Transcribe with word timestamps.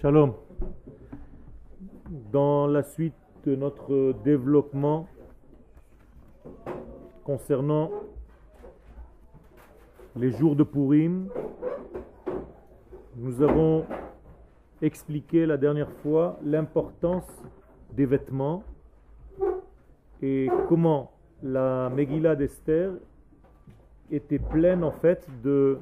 Shalom. 0.00 0.34
Dans 2.32 2.66
la 2.66 2.82
suite 2.82 3.14
de 3.44 3.54
notre 3.54 4.14
développement 4.24 5.06
concernant 7.22 7.90
les 10.16 10.30
jours 10.30 10.56
de 10.56 10.64
Purim, 10.64 11.28
nous 13.16 13.40
avons 13.40 13.86
expliqué 14.82 15.46
la 15.46 15.56
dernière 15.56 15.90
fois 16.02 16.38
l'importance 16.44 17.42
des 17.92 18.04
vêtements 18.04 18.62
et 20.20 20.48
comment 20.68 21.12
la 21.42 21.88
Megillah 21.90 22.36
d'Esther 22.36 22.92
était 24.10 24.38
pleine 24.38 24.84
en 24.84 24.92
fait 24.92 25.26
de 25.42 25.78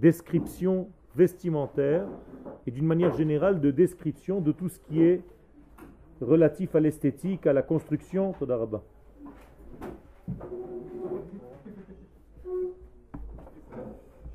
descriptions 0.00 0.88
vestimentaires 1.16 2.06
et 2.66 2.70
d'une 2.70 2.86
manière 2.86 3.14
générale 3.16 3.60
de 3.60 3.70
description 3.70 4.40
de 4.40 4.52
tout 4.52 4.68
ce 4.68 4.78
qui 4.78 5.02
est 5.02 5.22
relatif 6.20 6.74
à 6.74 6.80
l'esthétique, 6.80 7.46
à 7.46 7.52
la 7.52 7.62
construction. 7.62 8.32
Todarabah. 8.32 8.82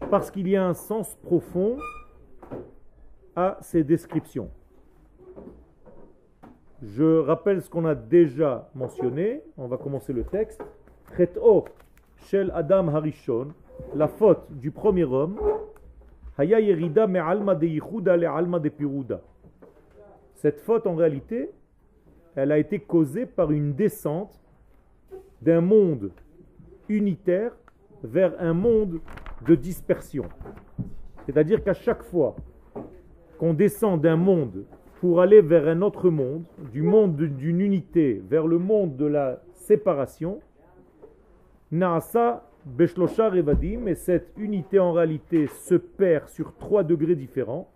Parce 0.10 0.32
qu'il 0.32 0.48
y 0.48 0.56
a 0.56 0.66
un 0.66 0.74
sens 0.74 1.16
profond 1.24 1.78
à 3.36 3.58
ces 3.62 3.84
descriptions. 3.84 4.50
Je 6.82 7.20
rappelle 7.20 7.62
ce 7.62 7.70
qu'on 7.70 7.86
a 7.86 7.96
déjà 7.96 8.70
mentionné. 8.74 9.42
On 9.58 9.68
va 9.68 9.78
commencer 9.78 10.14
le 10.14 10.24
texte. 10.24 10.62
La 13.96 14.08
faute 14.08 14.44
du 14.50 14.72
premier 14.72 15.04
homme, 15.04 15.40
cette 20.42 20.60
faute, 20.62 20.88
en 20.88 20.96
réalité, 20.96 21.52
elle 22.36 22.52
a 22.52 22.58
été 22.58 22.80
causée 22.80 23.28
par 23.28 23.52
une 23.52 23.74
descente 23.74 24.42
d'un 25.42 25.62
monde 25.62 26.12
unitaire 26.90 27.52
vers 28.04 28.34
un 28.40 28.54
monde 28.54 29.00
de 29.46 29.54
dispersion. 29.54 30.26
C'est-à-dire 31.26 31.64
qu'à 31.64 31.74
chaque 31.74 32.02
fois 32.04 32.36
qu'on 33.38 33.54
descend 33.54 34.02
d'un 34.02 34.16
monde 34.16 34.66
pour 35.00 35.22
aller 35.22 35.42
vers 35.42 35.68
un 35.68 35.82
autre 35.84 36.10
monde, 36.10 36.44
du 36.72 36.82
monde 36.82 37.16
d'une 37.16 37.62
unité 37.62 38.22
vers 38.28 38.48
le 38.48 38.58
monde 38.58 38.98
de 38.98 39.06
la 39.06 39.42
séparation, 39.52 40.40
Naasa 41.72 42.50
Beshlosha 42.66 43.30
Revadim, 43.30 43.88
et 43.88 43.96
cette 43.96 44.34
unité 44.38 44.80
en 44.80 44.94
réalité 44.94 45.48
se 45.48 45.76
perd 45.76 46.30
sur 46.30 46.54
trois 46.56 46.84
degrés 46.84 47.16
différents. 47.16 47.68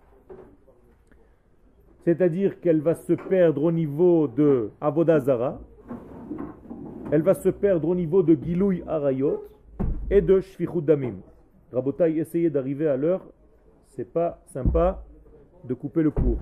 C'est-à-dire 2.04 2.60
qu'elle 2.60 2.82
va 2.82 2.94
se 2.94 3.14
perdre 3.14 3.64
au 3.64 3.72
niveau 3.72 4.28
de 4.28 4.70
Avodazara, 4.80 5.60
elle 7.12 7.24
va 7.24 7.34
se 7.34 7.50
perdre 7.50 7.88
au 7.88 7.96
niveau 7.96 8.22
de 8.22 8.36
Gilouy 8.36 8.84
Arayot 8.88 9.44
et 10.10 10.22
de 10.22 10.40
Shfichud 10.40 10.86
Damim. 10.86 11.16
Rabotai, 11.72 12.18
essayez 12.18 12.50
d'arriver 12.50 12.88
à 12.88 12.96
l'heure, 12.96 13.26
c'est 13.88 14.12
pas 14.12 14.42
sympa 14.48 15.04
de 15.64 15.74
couper 15.74 16.04
le 16.04 16.12
cours. 16.12 16.38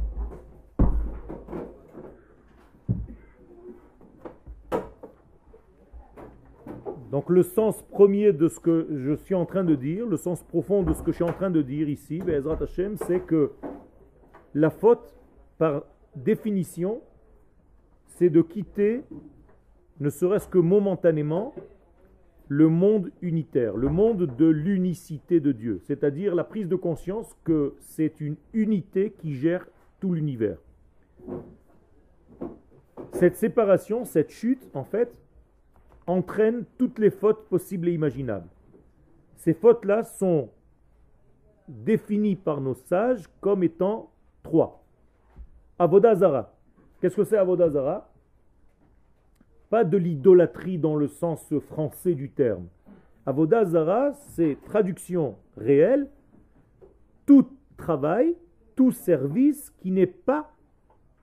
Donc 7.13 7.29
le 7.29 7.43
sens 7.43 7.79
premier 7.91 8.33
de 8.33 8.47
ce 8.47 8.59
que 8.59 8.87
je 8.89 9.13
suis 9.13 9.35
en 9.35 9.45
train 9.45 9.63
de 9.63 9.75
dire, 9.75 10.07
le 10.07 10.17
sens 10.17 10.41
profond 10.41 10.81
de 10.81 10.93
ce 10.93 11.03
que 11.03 11.11
je 11.11 11.17
suis 11.17 11.23
en 11.23 11.31
train 11.31 11.51
de 11.51 11.61
dire 11.61 11.87
ici, 11.87 12.19
c'est 13.05 13.19
que 13.19 13.51
la 14.55 14.71
faute, 14.71 15.15
par 15.59 15.83
définition, 16.15 17.01
c'est 18.07 18.31
de 18.31 18.41
quitter, 18.41 19.03
ne 19.99 20.09
serait-ce 20.09 20.47
que 20.47 20.57
momentanément, 20.57 21.53
le 22.47 22.67
monde 22.67 23.11
unitaire, 23.21 23.77
le 23.77 23.89
monde 23.89 24.35
de 24.35 24.47
l'unicité 24.47 25.39
de 25.39 25.51
Dieu, 25.51 25.81
c'est-à-dire 25.83 26.33
la 26.33 26.43
prise 26.43 26.67
de 26.67 26.75
conscience 26.75 27.37
que 27.43 27.75
c'est 27.79 28.21
une 28.21 28.37
unité 28.53 29.13
qui 29.19 29.35
gère 29.35 29.67
tout 29.99 30.13
l'univers. 30.15 30.57
Cette 33.11 33.35
séparation, 33.35 34.03
cette 34.03 34.31
chute, 34.31 34.67
en 34.73 34.83
fait, 34.83 35.15
entraîne 36.07 36.65
toutes 36.77 36.99
les 36.99 37.09
fautes 37.09 37.47
possibles 37.47 37.87
et 37.87 37.93
imaginables. 37.93 38.47
Ces 39.37 39.53
fautes-là 39.53 40.03
sont 40.03 40.49
définies 41.67 42.35
par 42.35 42.61
nos 42.61 42.73
sages 42.73 43.25
comme 43.39 43.63
étant 43.63 44.11
trois. 44.41 44.83
Avodazara. 45.79 46.53
Qu'est-ce 46.99 47.15
que 47.15 47.23
c'est 47.23 47.37
Avodazara 47.37 48.09
Pas 49.69 49.83
de 49.83 49.97
l'idolâtrie 49.97 50.77
dans 50.77 50.95
le 50.95 51.07
sens 51.07 51.53
français 51.67 52.13
du 52.13 52.29
terme. 52.29 52.67
Avodazara, 53.25 54.13
c'est 54.13 54.57
traduction 54.65 55.35
réelle, 55.57 56.09
tout 57.25 57.47
travail, 57.77 58.35
tout 58.75 58.91
service 58.91 59.69
qui 59.77 59.91
n'est 59.91 60.05
pas 60.05 60.51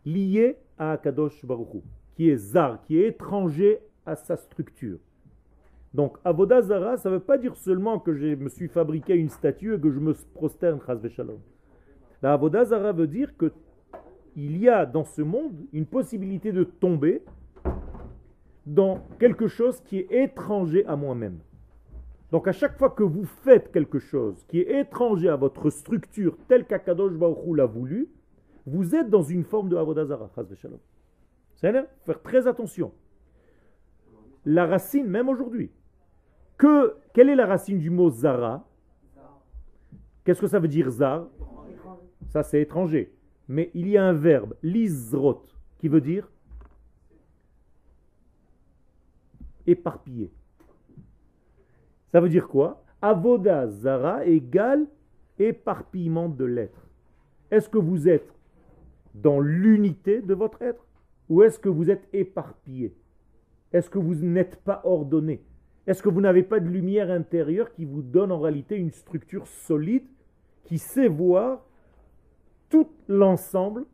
lié 0.04 0.56
à 0.78 0.92
Akadosh 0.92 1.44
Baruch 1.44 1.82
qui 2.20 2.28
est 2.28 2.36
zar, 2.36 2.82
qui 2.82 2.98
est 2.98 3.08
étranger 3.08 3.80
à 4.06 4.16
sa 4.16 4.36
structure. 4.36 4.98
Donc, 5.92 6.18
Avodazara, 6.24 6.96
ça 6.96 7.08
ne 7.08 7.14
veut 7.14 7.20
pas 7.20 7.38
dire 7.38 7.56
seulement 7.56 7.98
que 7.98 8.14
je 8.14 8.34
me 8.36 8.48
suis 8.48 8.68
fabriqué 8.68 9.14
une 9.14 9.28
statue 9.28 9.74
et 9.74 9.80
que 9.80 9.90
je 9.90 9.98
me 9.98 10.14
prosterne, 10.34 10.80
shalom. 11.08 11.40
La 12.22 12.34
Avodazara 12.34 12.92
veut 12.92 13.08
dire 13.08 13.36
que 13.36 13.52
il 14.36 14.58
y 14.58 14.68
a 14.68 14.86
dans 14.86 15.04
ce 15.04 15.22
monde 15.22 15.52
une 15.72 15.86
possibilité 15.86 16.52
de 16.52 16.62
tomber 16.62 17.22
dans 18.64 19.02
quelque 19.18 19.48
chose 19.48 19.80
qui 19.80 19.98
est 19.98 20.12
étranger 20.12 20.86
à 20.86 20.94
moi-même. 20.94 21.38
Donc 22.30 22.46
à 22.46 22.52
chaque 22.52 22.78
fois 22.78 22.90
que 22.90 23.02
vous 23.02 23.24
faites 23.24 23.72
quelque 23.72 23.98
chose 23.98 24.44
qui 24.46 24.60
est 24.60 24.80
étranger 24.80 25.28
à 25.28 25.34
votre 25.34 25.70
structure 25.70 26.36
telle 26.46 26.64
qu'Akadosh 26.64 27.14
Baruch 27.14 27.56
l'a 27.56 27.66
voulu, 27.66 28.08
vous 28.66 28.94
êtes 28.94 29.10
dans 29.10 29.22
une 29.22 29.42
forme 29.42 29.68
de 29.68 29.76
Avodazara. 29.76 30.30
Faire 31.56 32.22
très 32.22 32.46
attention 32.46 32.92
la 34.44 34.66
racine, 34.66 35.06
même 35.06 35.28
aujourd'hui. 35.28 35.70
Que, 36.56 36.96
quelle 37.14 37.28
est 37.28 37.36
la 37.36 37.46
racine 37.46 37.78
du 37.78 37.90
mot 37.90 38.10
zara? 38.10 38.66
Qu'est-ce 40.24 40.40
que 40.40 40.46
ça 40.46 40.58
veut 40.58 40.68
dire 40.68 40.90
zar? 40.90 41.26
Ça, 42.28 42.42
c'est 42.42 42.60
étranger. 42.60 43.12
Mais 43.48 43.70
il 43.74 43.88
y 43.88 43.96
a 43.96 44.04
un 44.04 44.12
verbe, 44.12 44.54
lizrot, 44.62 45.44
qui 45.78 45.88
veut 45.88 46.00
dire 46.00 46.30
éparpillé. 49.66 50.30
Ça 52.12 52.20
veut 52.20 52.28
dire 52.28 52.48
quoi? 52.48 52.82
Avoda 53.02 53.68
zara 53.68 54.24
égale 54.26 54.86
éparpillement 55.38 56.28
de 56.28 56.44
l'être. 56.44 56.86
Est-ce 57.50 57.68
que 57.68 57.78
vous 57.78 58.08
êtes 58.08 58.32
dans 59.14 59.40
l'unité 59.40 60.20
de 60.20 60.34
votre 60.34 60.60
être 60.62 60.86
ou 61.28 61.42
est-ce 61.42 61.58
que 61.58 61.68
vous 61.68 61.90
êtes 61.90 62.08
éparpillé? 62.12 62.94
Est-ce 63.72 63.90
que 63.90 63.98
vous 63.98 64.14
n'êtes 64.14 64.56
pas 64.56 64.80
ordonné? 64.84 65.42
Est-ce 65.86 66.02
que 66.02 66.08
vous 66.08 66.20
n'avez 66.20 66.42
pas 66.42 66.60
de 66.60 66.68
lumière 66.68 67.10
intérieure 67.10 67.72
qui 67.72 67.84
vous 67.84 68.02
donne 68.02 68.32
en 68.32 68.40
réalité 68.40 68.76
une 68.76 68.90
structure 68.90 69.46
solide 69.46 70.06
qui 70.64 70.78
sait 70.78 71.08
voir 71.08 71.64
tout 72.68 72.88
l'ensemble? 73.08 73.86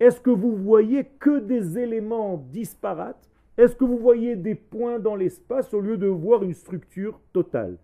Est-ce 0.00 0.20
que 0.20 0.30
vous 0.30 0.56
voyez 0.56 1.04
que 1.18 1.40
des 1.40 1.78
éléments 1.78 2.38
disparates? 2.50 3.28
Est-ce 3.58 3.76
que 3.76 3.84
vous 3.84 3.98
voyez 3.98 4.36
des 4.36 4.54
points 4.54 4.98
dans 4.98 5.14
l'espace 5.14 5.74
au 5.74 5.80
lieu 5.80 5.98
de 5.98 6.06
voir 6.06 6.42
une 6.42 6.54
structure 6.54 7.20
totale? 7.32 7.76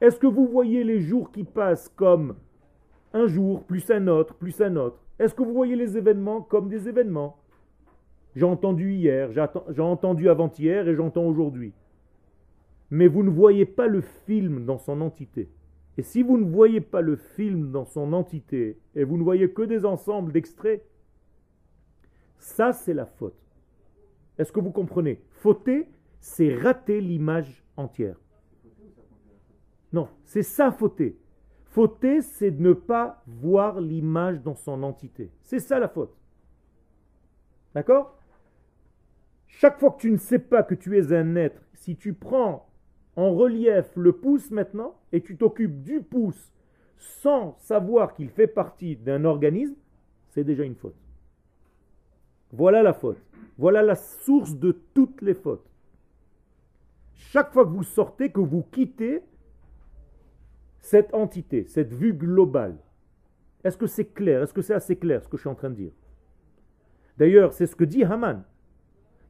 Est-ce 0.00 0.18
que 0.18 0.26
vous 0.26 0.46
voyez 0.46 0.82
les 0.82 1.00
jours 1.00 1.30
qui 1.30 1.44
passent 1.44 1.88
comme 1.88 2.34
un 3.12 3.26
jour, 3.26 3.62
plus 3.62 3.88
un 3.90 4.08
autre, 4.08 4.34
plus 4.34 4.60
un 4.60 4.74
autre? 4.74 4.98
Est-ce 5.18 5.34
que 5.34 5.44
vous 5.44 5.52
voyez 5.52 5.76
les 5.76 5.96
événements 5.96 6.42
comme 6.42 6.68
des 6.68 6.88
événements? 6.88 7.38
J'ai 8.34 8.44
entendu 8.44 8.92
hier, 8.94 9.30
j'ai 9.32 9.82
entendu 9.82 10.28
avant-hier 10.28 10.88
et 10.88 10.94
j'entends 10.94 11.24
aujourd'hui. 11.24 11.72
Mais 12.90 13.06
vous 13.06 13.22
ne 13.22 13.30
voyez 13.30 13.64
pas 13.64 13.86
le 13.86 14.00
film 14.00 14.64
dans 14.64 14.78
son 14.78 15.00
entité. 15.00 15.48
Et 15.96 16.02
si 16.02 16.22
vous 16.22 16.36
ne 16.36 16.50
voyez 16.50 16.80
pas 16.80 17.00
le 17.00 17.16
film 17.16 17.70
dans 17.70 17.84
son 17.84 18.12
entité 18.12 18.78
et 18.94 19.04
vous 19.04 19.16
ne 19.16 19.22
voyez 19.22 19.52
que 19.52 19.62
des 19.62 19.84
ensembles 19.84 20.32
d'extraits, 20.32 20.84
ça 22.38 22.72
c'est 22.72 22.94
la 22.94 23.06
faute. 23.06 23.38
Est-ce 24.38 24.52
que 24.52 24.60
vous 24.60 24.72
comprenez? 24.72 25.22
Fauter, 25.30 25.88
c'est 26.18 26.54
rater 26.56 27.00
l'image 27.00 27.64
entière. 27.76 28.20
Non, 29.92 30.08
c'est 30.24 30.42
ça 30.42 30.72
fauter. 30.72 31.16
Fauter, 31.66 32.20
c'est 32.20 32.50
de 32.50 32.60
ne 32.62 32.72
pas 32.72 33.22
voir 33.26 33.80
l'image 33.80 34.42
dans 34.42 34.56
son 34.56 34.82
entité. 34.82 35.30
C'est 35.42 35.60
ça 35.60 35.78
la 35.78 35.88
faute. 35.88 36.16
D'accord? 37.74 38.18
Chaque 39.58 39.78
fois 39.78 39.92
que 39.92 40.00
tu 40.00 40.10
ne 40.10 40.16
sais 40.16 40.40
pas 40.40 40.62
que 40.64 40.74
tu 40.74 40.98
es 40.98 41.12
un 41.12 41.36
être, 41.36 41.62
si 41.74 41.96
tu 41.96 42.12
prends 42.12 42.68
en 43.14 43.32
relief 43.32 43.94
le 43.94 44.12
pouce 44.12 44.50
maintenant 44.50 44.96
et 45.12 45.20
tu 45.20 45.36
t'occupes 45.36 45.82
du 45.82 46.00
pouce 46.02 46.52
sans 46.98 47.56
savoir 47.58 48.14
qu'il 48.14 48.30
fait 48.30 48.48
partie 48.48 48.96
d'un 48.96 49.24
organisme, 49.24 49.76
c'est 50.30 50.42
déjà 50.42 50.64
une 50.64 50.74
faute. 50.74 50.96
Voilà 52.52 52.82
la 52.82 52.92
faute. 52.92 53.18
Voilà 53.56 53.82
la 53.82 53.94
source 53.94 54.56
de 54.56 54.72
toutes 54.92 55.22
les 55.22 55.34
fautes. 55.34 55.70
Chaque 57.14 57.52
fois 57.52 57.64
que 57.64 57.70
vous 57.70 57.84
sortez, 57.84 58.30
que 58.30 58.40
vous 58.40 58.62
quittez 58.62 59.22
cette 60.80 61.14
entité, 61.14 61.64
cette 61.68 61.92
vue 61.92 62.12
globale, 62.12 62.76
est-ce 63.62 63.76
que 63.76 63.86
c'est 63.86 64.06
clair? 64.06 64.42
Est-ce 64.42 64.52
que 64.52 64.62
c'est 64.62 64.74
assez 64.74 64.96
clair 64.96 65.22
ce 65.22 65.28
que 65.28 65.36
je 65.36 65.42
suis 65.42 65.50
en 65.50 65.54
train 65.54 65.70
de 65.70 65.76
dire? 65.76 65.92
D'ailleurs, 67.16 67.52
c'est 67.52 67.66
ce 67.66 67.76
que 67.76 67.84
dit 67.84 68.02
Haman. 68.02 68.44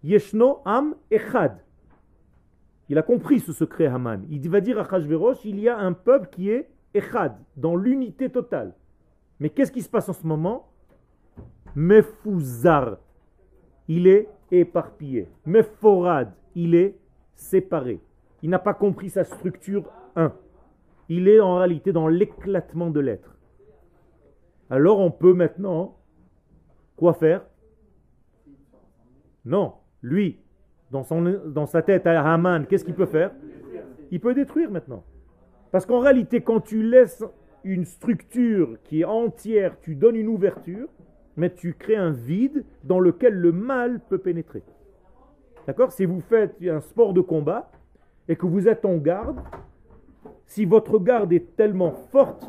Yeshno 0.05 0.61
Am 0.67 0.95
Echad. 1.11 1.65
Il 2.91 2.99
a 2.99 3.03
compris 3.03 3.41
ce 3.41 3.53
secret 3.53 3.87
Haman. 3.87 4.27
Il 4.29 4.51
va 4.51 4.61
dire 4.61 4.79
à 4.79 4.83
Hachverosh, 4.83 5.45
il 5.47 5.59
y 5.59 5.69
a 5.69 5.79
un 5.79 5.95
peuple 5.95 6.29
qui 6.31 6.51
est 6.51 6.69
Echad, 6.93 7.35
dans 7.57 7.75
l'unité 7.75 8.29
totale. 8.29 8.75
Mais 9.41 9.49
qu'est-ce 9.49 9.73
qui 9.73 9.81
se 9.81 9.89
passe 9.89 10.09
en 10.11 10.13
ce 10.13 10.27
moment? 10.27 10.69
Mefouzar, 11.75 12.99
il 13.89 14.07
est 14.07 14.29
éparpillé. 14.51 15.29
Meforad, 15.47 16.33
il 16.55 16.75
est 16.75 16.99
séparé. 17.35 18.01
Il 18.43 18.51
n'a 18.51 18.59
pas 18.59 18.75
compris 18.75 19.09
sa 19.09 19.25
structure 19.25 19.91
1. 20.17 20.33
Il 21.09 21.29
est 21.29 21.41
en 21.41 21.57
réalité 21.57 21.93
dans 21.93 22.09
l'éclatement 22.09 22.91
de 22.91 23.01
l'être. 23.01 23.37
Alors 24.69 25.01
on 25.01 25.11
peut 25.11 25.33
maintenant 25.33 25.97
quoi 26.97 27.15
faire? 27.15 27.45
Non, 29.45 29.75
lui, 30.05 30.39
dans, 30.91 31.67
sa 31.67 31.83
tête 31.83 32.07
à 32.07 32.33
Haman, 32.33 32.67
qu'est-ce 32.67 32.85
qu'il 32.85 32.95
peut 32.95 33.07
faire? 33.07 33.33
Il 34.11 34.21
peut 34.21 34.35
détruire 34.35 34.71
maintenant. 34.71 35.03
Parce 35.73 35.87
qu'en 35.87 35.99
réalité, 35.99 36.43
quand 36.43 36.61
tu 36.61 36.83
laisses 36.83 37.25
une 37.65 37.87
structure 37.87 38.77
qui 38.85 39.01
est 39.01 39.05
entière, 39.05 39.77
tu 39.81 39.95
donnes 39.97 40.17
une 40.17 40.29
ouverture, 40.29 40.89
mais 41.37 41.53
tu 41.53 41.73
crées 41.73 41.97
un 41.97 42.11
vide 42.11 42.65
dans 42.85 43.01
lequel 43.01 43.35
le 43.35 43.51
mal 43.51 43.99
peut 44.09 44.19
pénétrer. 44.19 44.63
D'accord? 45.67 45.91
Si 45.91 46.05
vous 46.05 46.21
faites 46.21 46.55
un 46.63 46.81
sport 46.81 47.15
de 47.15 47.23
combat 47.23 47.71
et 48.29 48.37
que 48.37 48.47
vous 48.47 48.69
êtes 48.69 48.85
en 48.85 48.99
garde, 48.99 49.41
si 50.45 50.67
votre 50.67 50.99
garde 50.99 51.33
est 51.33 51.57
tellement 51.57 51.93
forte, 52.13 52.49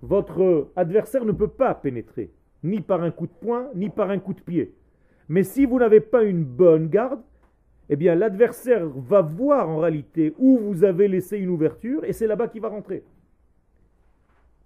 votre 0.00 0.68
adversaire 0.74 1.26
ne 1.26 1.32
peut 1.32 1.48
pas 1.48 1.74
pénétrer, 1.74 2.32
ni 2.64 2.80
par 2.80 3.02
un 3.02 3.10
coup 3.10 3.26
de 3.26 3.32
poing, 3.32 3.68
ni 3.74 3.90
par 3.90 4.10
un 4.10 4.18
coup 4.18 4.32
de 4.32 4.40
pied. 4.40 4.74
Mais 5.28 5.42
si 5.42 5.66
vous 5.66 5.78
n'avez 5.78 6.00
pas 6.00 6.22
une 6.22 6.44
bonne 6.44 6.88
garde, 6.88 7.20
eh 7.88 7.96
bien 7.96 8.14
l'adversaire 8.14 8.86
va 8.86 9.22
voir 9.22 9.68
en 9.68 9.78
réalité 9.78 10.34
où 10.38 10.58
vous 10.58 10.84
avez 10.84 11.08
laissé 11.08 11.38
une 11.38 11.50
ouverture 11.50 12.04
et 12.04 12.12
c'est 12.12 12.26
là-bas 12.26 12.48
qu'il 12.48 12.62
va 12.62 12.68
rentrer. 12.68 13.04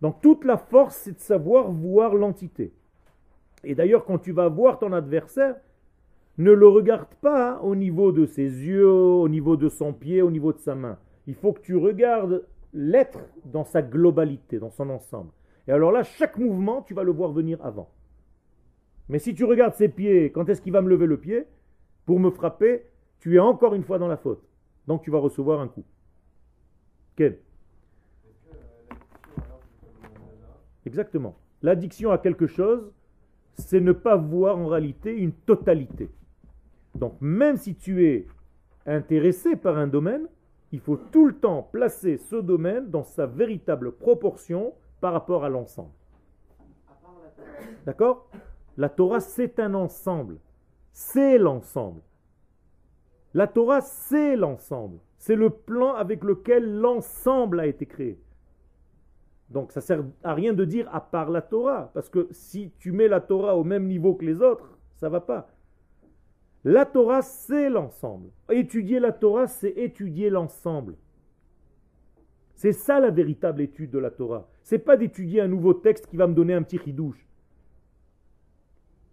Donc 0.00 0.20
toute 0.20 0.44
la 0.44 0.56
force, 0.56 0.96
c'est 0.96 1.12
de 1.12 1.20
savoir 1.20 1.70
voir 1.70 2.14
l'entité. 2.14 2.72
Et 3.64 3.74
d'ailleurs, 3.74 4.04
quand 4.04 4.18
tu 4.18 4.32
vas 4.32 4.48
voir 4.48 4.78
ton 4.78 4.92
adversaire, 4.92 5.56
ne 6.38 6.52
le 6.52 6.68
regarde 6.68 7.14
pas 7.20 7.60
au 7.62 7.76
niveau 7.76 8.12
de 8.12 8.24
ses 8.24 8.42
yeux, 8.42 8.88
au 8.88 9.28
niveau 9.28 9.56
de 9.56 9.68
son 9.68 9.92
pied, 9.92 10.22
au 10.22 10.30
niveau 10.30 10.52
de 10.54 10.58
sa 10.58 10.74
main. 10.74 10.98
Il 11.26 11.34
faut 11.34 11.52
que 11.52 11.60
tu 11.60 11.76
regardes 11.76 12.46
l'être 12.72 13.18
dans 13.44 13.64
sa 13.64 13.82
globalité, 13.82 14.58
dans 14.58 14.70
son 14.70 14.88
ensemble. 14.88 15.30
Et 15.68 15.72
alors 15.72 15.92
là, 15.92 16.02
chaque 16.02 16.38
mouvement, 16.38 16.80
tu 16.80 16.94
vas 16.94 17.02
le 17.02 17.12
voir 17.12 17.32
venir 17.32 17.58
avant. 17.62 17.90
Mais 19.10 19.18
si 19.18 19.34
tu 19.34 19.44
regardes 19.44 19.74
ses 19.74 19.88
pieds, 19.88 20.30
quand 20.30 20.48
est-ce 20.48 20.62
qu'il 20.62 20.72
va 20.72 20.82
me 20.82 20.88
lever 20.88 21.06
le 21.06 21.18
pied? 21.18 21.44
Pour 22.06 22.20
me 22.20 22.30
frapper 22.30 22.84
Tu 23.18 23.34
es 23.34 23.38
encore 23.40 23.74
une 23.74 23.82
fois 23.82 23.98
dans 23.98 24.06
la 24.06 24.16
faute. 24.16 24.48
Donc 24.86 25.02
tu 25.02 25.10
vas 25.10 25.18
recevoir 25.18 25.60
un 25.60 25.66
coup. 25.66 25.84
Quel 27.16 27.40
Exactement. 30.86 31.36
L'addiction 31.60 32.12
à 32.12 32.18
quelque 32.18 32.46
chose, 32.46 32.92
c'est 33.56 33.80
ne 33.80 33.92
pas 33.92 34.16
voir 34.16 34.56
en 34.56 34.68
réalité 34.68 35.12
une 35.12 35.32
totalité. 35.32 36.08
Donc 36.94 37.16
même 37.20 37.56
si 37.56 37.74
tu 37.74 38.06
es 38.06 38.28
intéressé 38.86 39.56
par 39.56 39.76
un 39.76 39.88
domaine, 39.88 40.28
il 40.70 40.78
faut 40.78 40.96
tout 40.96 41.26
le 41.26 41.34
temps 41.34 41.68
placer 41.72 42.16
ce 42.16 42.36
domaine 42.36 42.88
dans 42.88 43.04
sa 43.04 43.26
véritable 43.26 43.90
proportion 43.90 44.72
par 45.00 45.12
rapport 45.12 45.44
à 45.44 45.48
l'ensemble. 45.48 45.90
D'accord? 47.84 48.30
La 48.80 48.88
Torah, 48.88 49.20
c'est 49.20 49.60
un 49.60 49.74
ensemble. 49.74 50.38
C'est 50.90 51.36
l'ensemble. 51.36 52.00
La 53.34 53.46
Torah, 53.46 53.82
c'est 53.82 54.36
l'ensemble. 54.36 55.00
C'est 55.18 55.36
le 55.36 55.50
plan 55.50 55.92
avec 55.92 56.24
lequel 56.24 56.78
l'ensemble 56.78 57.60
a 57.60 57.66
été 57.66 57.84
créé. 57.84 58.18
Donc 59.50 59.70
ça 59.72 59.82
sert 59.82 60.02
à 60.22 60.32
rien 60.32 60.54
de 60.54 60.64
dire 60.64 60.88
à 60.94 61.02
part 61.02 61.28
la 61.28 61.42
Torah, 61.42 61.90
parce 61.92 62.08
que 62.08 62.28
si 62.30 62.72
tu 62.78 62.90
mets 62.90 63.06
la 63.06 63.20
Torah 63.20 63.54
au 63.54 63.64
même 63.64 63.86
niveau 63.86 64.14
que 64.14 64.24
les 64.24 64.40
autres, 64.40 64.78
ça 64.96 65.10
va 65.10 65.20
pas. 65.20 65.50
La 66.64 66.86
Torah, 66.86 67.20
c'est 67.20 67.68
l'ensemble. 67.68 68.30
Étudier 68.48 68.98
la 68.98 69.12
Torah, 69.12 69.46
c'est 69.46 69.76
étudier 69.76 70.30
l'ensemble. 70.30 70.96
C'est 72.54 72.72
ça 72.72 72.98
la 72.98 73.10
véritable 73.10 73.60
étude 73.60 73.90
de 73.90 73.98
la 73.98 74.10
Torah. 74.10 74.48
C'est 74.62 74.78
pas 74.78 74.96
d'étudier 74.96 75.42
un 75.42 75.48
nouveau 75.48 75.74
texte 75.74 76.06
qui 76.06 76.16
va 76.16 76.26
me 76.26 76.34
donner 76.34 76.54
un 76.54 76.62
petit 76.62 76.78
ridouche. 76.78 77.26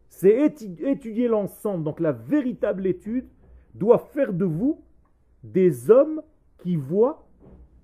C'est 0.10 0.64
étudier 0.82 1.28
l'ensemble. 1.28 1.84
Donc 1.84 2.00
la 2.00 2.12
véritable 2.12 2.88
étude 2.88 3.28
doit 3.74 4.00
faire 4.00 4.34
de 4.34 4.46
vous 4.46 4.82
des 5.44 5.92
hommes 5.92 6.22
qui 6.58 6.76
voient 6.76 7.28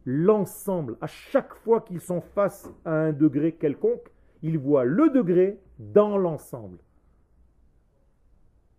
l'ensemble. 0.06 0.98
À 1.02 1.08
chaque 1.08 1.54
fois 1.54 1.82
qu'ils 1.82 2.02
sont 2.02 2.22
face 2.22 2.72
à 2.86 2.94
un 2.94 3.14
degré 3.14 3.54
quelconque, 3.54 4.10
ils 4.42 4.58
voient 4.58 4.84
le 4.86 5.10
degré 5.10 5.60
dans 5.80 6.18
l'ensemble. 6.18 6.80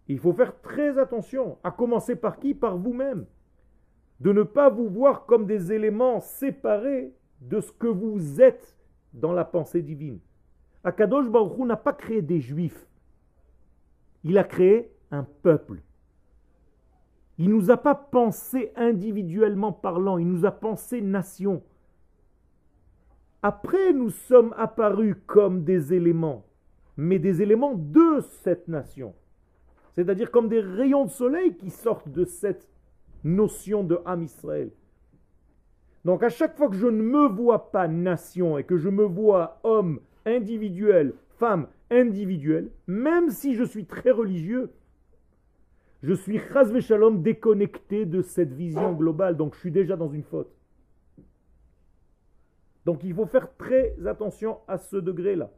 Il 0.08 0.18
faut 0.18 0.34
faire 0.34 0.60
très 0.60 0.98
attention, 0.98 1.56
à 1.64 1.70
commencer 1.70 2.14
par 2.14 2.38
qui? 2.38 2.54
Par 2.54 2.76
vous-même. 2.76 3.24
De 4.20 4.32
ne 4.32 4.42
pas 4.42 4.68
vous 4.68 4.88
voir 4.88 5.24
comme 5.24 5.46
des 5.46 5.72
éléments 5.72 6.20
séparés 6.20 7.14
de 7.40 7.60
ce 7.60 7.72
que 7.72 7.86
vous 7.86 8.40
êtes 8.40 8.76
dans 9.14 9.32
la 9.32 9.44
pensée 9.44 9.80
divine. 9.80 10.18
Akadosh 10.82 11.30
Baruch 11.30 11.58
n'a 11.60 11.76
pas 11.76 11.94
créé 11.94 12.20
des 12.20 12.40
juifs. 12.40 12.86
Il 14.24 14.38
a 14.38 14.44
créé 14.44 14.90
un 15.10 15.24
peuple. 15.42 15.82
Il 17.38 17.48
ne 17.48 17.54
nous 17.54 17.70
a 17.70 17.76
pas 17.76 17.94
pensé 17.94 18.72
individuellement 18.76 19.72
parlant, 19.72 20.18
il 20.18 20.26
nous 20.26 20.46
a 20.46 20.50
pensé 20.50 21.00
nation. 21.00 21.62
Après, 23.42 23.92
nous 23.92 24.10
sommes 24.10 24.54
apparus 24.56 25.16
comme 25.26 25.64
des 25.64 25.92
éléments, 25.92 26.46
mais 26.96 27.18
des 27.18 27.42
éléments 27.42 27.74
de 27.74 28.20
cette 28.42 28.68
nation. 28.68 29.14
C'est-à-dire 29.92 30.30
comme 30.30 30.48
des 30.48 30.60
rayons 30.60 31.04
de 31.04 31.10
soleil 31.10 31.56
qui 31.56 31.70
sortent 31.70 32.08
de 32.08 32.24
cette 32.24 32.68
notion 33.22 33.84
de 33.84 34.00
Ham 34.04 34.22
Israël. 34.22 34.70
Donc 36.04 36.22
à 36.22 36.28
chaque 36.28 36.56
fois 36.56 36.68
que 36.68 36.76
je 36.76 36.86
ne 36.86 37.02
me 37.02 37.26
vois 37.26 37.70
pas 37.70 37.88
nation 37.88 38.58
et 38.58 38.64
que 38.64 38.76
je 38.76 38.88
me 38.88 39.04
vois 39.04 39.60
homme 39.62 40.00
individuel, 40.26 41.14
femme 41.38 41.66
individuelle, 41.94 42.70
même 42.86 43.30
si 43.30 43.54
je 43.54 43.64
suis 43.64 43.86
très 43.86 44.10
religieux, 44.10 44.72
je 46.02 46.12
suis 46.12 46.40
déconnecté 47.22 48.04
de 48.04 48.20
cette 48.20 48.52
vision 48.52 48.92
globale, 48.92 49.36
donc 49.36 49.54
je 49.54 49.60
suis 49.60 49.70
déjà 49.70 49.96
dans 49.96 50.10
une 50.10 50.22
faute. 50.22 50.52
Donc 52.84 53.02
il 53.04 53.14
faut 53.14 53.26
faire 53.26 53.56
très 53.56 53.96
attention 54.06 54.58
à 54.68 54.76
ce 54.76 54.96
degré-là. 54.96 55.50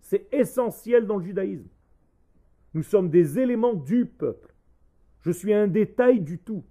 C'est 0.00 0.32
essentiel 0.32 1.06
dans 1.06 1.16
le 1.16 1.24
judaïsme. 1.24 1.68
Nous 2.74 2.82
sommes 2.82 3.10
des 3.10 3.38
éléments 3.38 3.74
du 3.74 4.06
peuple. 4.06 4.54
Je 5.22 5.30
suis 5.30 5.52
un 5.52 5.66
détail 5.66 6.20
du 6.20 6.38
tout. 6.38 6.64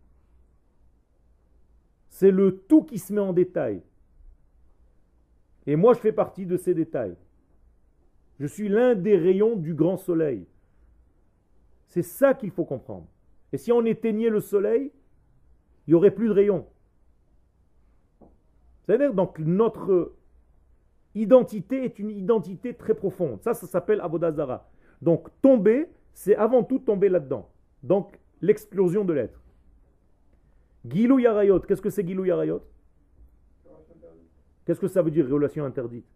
C'est 2.09 2.31
le 2.31 2.57
tout 2.57 2.83
qui 2.83 2.97
se 2.97 3.13
met 3.13 3.21
en 3.21 3.33
détail. 3.33 3.81
Et 5.65 5.75
moi, 5.75 5.93
je 5.93 5.99
fais 5.99 6.11
partie 6.11 6.45
de 6.45 6.57
ces 6.57 6.73
détails. 6.73 7.15
Je 8.41 8.47
suis 8.47 8.69
l'un 8.69 8.95
des 8.95 9.17
rayons 9.17 9.55
du 9.55 9.75
grand 9.75 9.97
soleil. 9.97 10.47
C'est 11.85 12.01
ça 12.01 12.33
qu'il 12.33 12.49
faut 12.49 12.65
comprendre. 12.65 13.05
Et 13.53 13.57
si 13.59 13.71
on 13.71 13.85
éteignait 13.85 14.31
le 14.31 14.39
soleil, 14.39 14.91
il 15.85 15.91
n'y 15.91 15.93
aurait 15.93 16.09
plus 16.09 16.27
de 16.27 16.33
rayons. 16.33 16.65
C'est-à-dire, 18.81 19.13
donc, 19.13 19.37
notre 19.37 20.13
identité 21.13 21.85
est 21.85 21.99
une 21.99 22.09
identité 22.09 22.73
très 22.73 22.95
profonde. 22.95 23.43
Ça, 23.43 23.53
ça 23.53 23.67
s'appelle 23.67 24.01
Avodazara. 24.01 24.67
Donc, 25.03 25.29
tomber, 25.43 25.87
c'est 26.11 26.35
avant 26.35 26.63
tout 26.63 26.79
tomber 26.79 27.09
là-dedans. 27.09 27.47
Donc, 27.83 28.17
l'explosion 28.41 29.05
de 29.05 29.13
l'être. 29.13 29.39
Gilou 30.83 31.19
Yarayot, 31.19 31.59
qu'est-ce 31.59 31.81
que 31.83 31.91
c'est 31.91 32.07
Gilou 32.07 32.25
Yarayot? 32.25 32.63
Qu'est-ce 34.65 34.79
que 34.79 34.87
ça 34.87 35.03
veut 35.03 35.11
dire, 35.11 35.29
relation 35.29 35.63
interdite? 35.63 36.07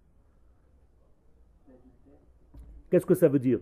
Qu'est-ce 2.89 3.06
que 3.06 3.15
ça 3.15 3.27
veut 3.27 3.39
dire? 3.39 3.60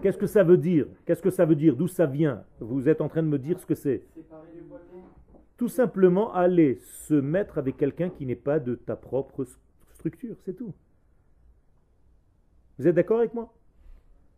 Qu'est-ce 0.00 0.18
que 0.18 0.26
ça 0.26 0.42
veut 0.42 0.56
dire? 0.56 0.86
Qu'est-ce 1.04 1.22
que 1.22 1.30
ça 1.30 1.44
veut 1.44 1.54
dire? 1.54 1.76
D'où 1.76 1.88
ça 1.88 2.06
vient? 2.06 2.44
Vous 2.60 2.88
êtes 2.88 3.00
en 3.00 3.08
train 3.08 3.22
de 3.22 3.28
me 3.28 3.38
dire 3.38 3.58
ce 3.60 3.66
que 3.66 3.74
c'est. 3.74 4.02
Tout 5.56 5.68
simplement 5.68 6.32
aller 6.34 6.78
se 6.82 7.14
mettre 7.14 7.58
avec 7.58 7.76
quelqu'un 7.76 8.10
qui 8.10 8.26
n'est 8.26 8.34
pas 8.34 8.58
de 8.58 8.74
ta 8.74 8.96
propre 8.96 9.46
structure, 9.92 10.36
c'est 10.44 10.54
tout. 10.54 10.72
Vous 12.78 12.88
êtes 12.88 12.94
d'accord 12.94 13.18
avec 13.18 13.34
moi? 13.34 13.52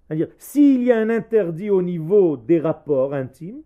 C'est-à-dire, 0.07 0.29
s'il 0.37 0.83
y 0.83 0.93
a 0.93 0.99
un 0.99 1.09
interdit 1.09 1.71
au 1.71 1.81
niveau 1.81 2.37
des 2.37 2.61
rapports 2.61 3.15
intimes 3.15 3.63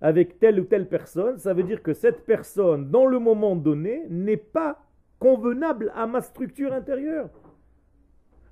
avec 0.00 0.38
telle 0.38 0.60
ou 0.60 0.64
telle 0.64 0.88
personne, 0.88 1.38
ça 1.38 1.52
veut 1.52 1.64
dire 1.64 1.82
que 1.82 1.94
cette 1.94 2.24
personne, 2.24 2.90
dans 2.90 3.06
le 3.06 3.18
moment 3.18 3.56
donné, 3.56 4.04
n'est 4.08 4.36
pas 4.36 4.84
convenable 5.18 5.90
à 5.96 6.06
ma 6.06 6.20
structure 6.20 6.72
intérieure. 6.72 7.30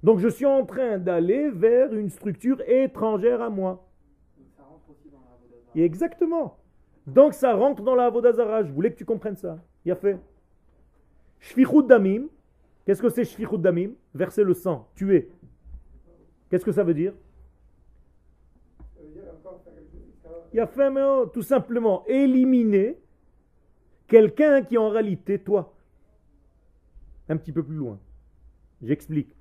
Donc 0.03 0.19
je 0.19 0.29
suis 0.29 0.47
en 0.47 0.65
train 0.65 0.99
d'aller 0.99 1.51
vers 1.51 1.93
une 1.93 2.11
structure 2.11 2.61
étrangère 2.67 3.41
à 3.41 3.51
moi. 3.51 3.89
exactement. 5.77 6.59
Donc 7.07 7.35
ça 7.35 7.55
rentre 7.55 7.83
dans 7.83 7.95
la 7.95 8.07
Avodazara. 8.07 8.65
Je 8.65 8.73
voulais 8.73 8.93
que 8.93 8.99
tu 8.99 9.05
comprennes 9.05 9.37
ça. 9.37 9.59
Il 9.85 9.93
a 9.93 9.97
fait. 9.97 10.19
Shfichut 11.41 11.87
damim. 11.87 12.29
Qu'est-ce 12.85 13.01
que 13.01 13.09
c'est 13.09 13.25
shfichut 13.25 13.59
damim? 13.59 13.93
Verser 14.15 14.43
le 14.43 14.55
sang, 14.55 14.89
tuer. 14.95 15.31
Qu'est-ce 16.51 16.65
que 16.65 16.73
ça 16.73 16.83
veut 16.83 16.95
dire? 16.95 17.15
Il 20.53 20.61
a 20.61 20.67
fait, 20.67 20.91
tout 21.33 21.43
simplement, 21.43 22.05
éliminer 22.07 22.99
quelqu'un 24.07 24.63
qui 24.63 24.77
en 24.77 24.91
réalité 24.91 25.39
toi. 25.39 25.75
Un 27.29 27.39
petit 27.39 27.53
peu 27.53 27.63
plus 27.63 27.77
loin. 27.77 27.99
J'explique. 28.83 29.35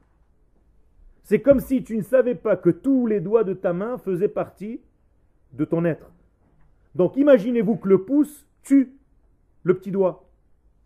C'est 1.24 1.42
comme 1.42 1.60
si 1.60 1.84
tu 1.84 1.98
ne 1.98 2.02
savais 2.02 2.36
pas 2.36 2.56
que 2.56 2.70
tous 2.70 3.08
les 3.08 3.20
doigts 3.20 3.44
de 3.44 3.54
ta 3.54 3.74
main 3.74 3.98
faisaient 3.98 4.28
partie 4.28 4.82
de 5.54 5.66
ton 5.66 5.86
être. 5.86 6.12
Donc 6.96 7.16
imaginez-vous 7.16 7.78
que 7.78 7.88
le 7.88 8.04
pouce 8.04 8.46
tue 8.64 8.94
le 9.64 9.76
petit 9.76 9.92
doigt. 9.92 10.28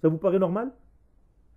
Ça 0.01 0.09
vous 0.09 0.17
paraît 0.17 0.39
normal? 0.39 0.71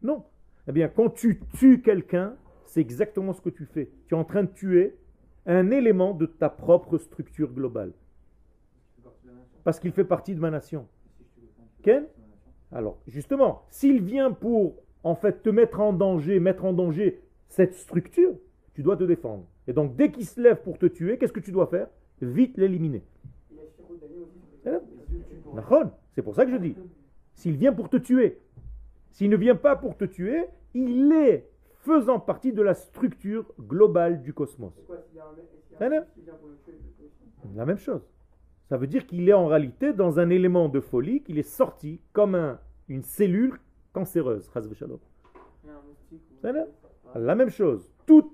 Non. 0.03 0.25
Eh 0.69 0.73
bien, 0.73 0.89
quand 0.89 1.11
tu 1.11 1.41
tues 1.59 1.83
quelqu'un, 1.83 2.37
c'est 2.65 2.81
exactement 2.81 3.33
ce 3.33 3.41
que 3.41 3.51
tu 3.51 3.65
fais. 3.67 3.91
Tu 4.07 4.15
es 4.15 4.19
en 4.19 4.25
train 4.25 4.45
de 4.45 4.51
tuer 4.51 4.97
un 5.47 5.71
élément 5.71 6.15
de 6.15 6.27
ta 6.27 6.49
propre 6.49 6.99
structure 6.99 7.53
globale. 7.53 7.93
Parce 9.65 9.81
qu'il 9.81 9.93
fait 9.93 10.05
partie 10.05 10.35
de 10.35 10.41
ma 10.41 10.51
nation. 10.51 10.87
Ken? 11.83 12.07
Alors, 12.71 12.99
justement, 13.07 13.63
s'il 13.71 14.03
vient 14.03 14.31
pour 14.31 14.77
en 15.03 15.15
fait 15.15 15.43
te 15.43 15.49
mettre 15.49 15.81
en 15.81 15.93
danger, 15.93 16.39
mettre 16.39 16.65
en 16.65 16.73
danger 16.73 17.23
cette 17.49 17.75
structure, 17.75 18.35
tu 18.79 18.85
dois 18.85 18.97
te 18.97 19.03
défendre. 19.03 19.45
Et 19.67 19.73
donc, 19.73 19.97
dès 19.97 20.13
qu'il 20.13 20.25
se 20.25 20.41
lève 20.41 20.63
pour 20.63 20.79
te 20.79 20.87
tuer, 20.87 21.19
qu'est-ce 21.19 21.33
que 21.33 21.41
tu 21.41 21.51
dois 21.51 21.67
faire? 21.67 21.89
Vite 22.23 22.57
l'éliminer. 22.57 23.03
C'est 26.15 26.23
pour 26.23 26.33
ça 26.37 26.47
que 26.47 26.53
je 26.53 26.59
dis. 26.59 26.77
S'il 27.35 27.57
vient 27.57 27.73
pour 27.73 27.91
te 27.91 27.97
tuer, 27.97 28.39
s'il 29.11 29.31
ne 29.31 29.37
vient 29.37 29.57
pas 29.57 29.75
pour 29.75 29.97
te 29.97 30.05
tuer, 30.05 30.45
il 30.75 31.13
est 31.13 31.49
faisant 31.81 32.21
partie 32.21 32.53
de 32.53 32.63
la 32.63 32.75
structure 32.75 33.53
globale 33.59 34.23
du 34.23 34.33
cosmos. 34.33 34.73
La 37.57 37.67
même 37.67 37.79
chose. 37.79 38.09
Ça 38.69 38.77
veut 38.77 38.87
dire 38.87 39.09
qu'il 39.09 39.29
est 39.29 39.33
en 39.33 39.49
réalité 39.49 39.93
dans 39.93 40.21
un 40.21 40.31
élément 40.31 40.69
de 40.69 40.79
folie, 40.79 41.25
qu'il 41.25 41.41
est 41.41 41.43
sorti 41.43 42.01
comme 42.13 42.37
un, 42.37 42.61
une 42.87 43.03
cellule 43.03 43.59
cancéreuse. 43.93 44.49
La 47.17 47.35
même 47.35 47.51
chose 47.51 47.91
tout 48.09 48.33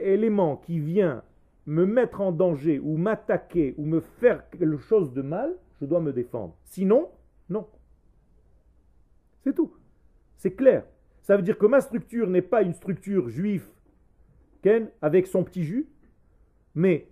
élément 0.00 0.56
qui 0.56 0.78
vient 0.78 1.24
me 1.66 1.84
mettre 1.84 2.20
en 2.20 2.30
danger 2.30 2.78
ou 2.78 2.96
m'attaquer 2.96 3.74
ou 3.76 3.84
me 3.84 3.98
faire 3.98 4.48
quelque 4.50 4.78
chose 4.78 5.12
de 5.12 5.20
mal, 5.20 5.56
je 5.80 5.84
dois 5.84 6.00
me 6.00 6.12
défendre. 6.12 6.56
Sinon, 6.62 7.10
non. 7.50 7.66
C'est 9.42 9.52
tout. 9.52 9.72
C'est 10.36 10.52
clair. 10.52 10.84
Ça 11.22 11.36
veut 11.36 11.42
dire 11.42 11.58
que 11.58 11.66
ma 11.66 11.80
structure 11.80 12.28
n'est 12.28 12.40
pas 12.40 12.62
une 12.62 12.72
structure 12.72 13.28
juive, 13.28 13.66
Ken, 14.62 14.88
avec 15.02 15.26
son 15.26 15.42
petit 15.42 15.64
jus, 15.64 15.88
mais 16.76 17.08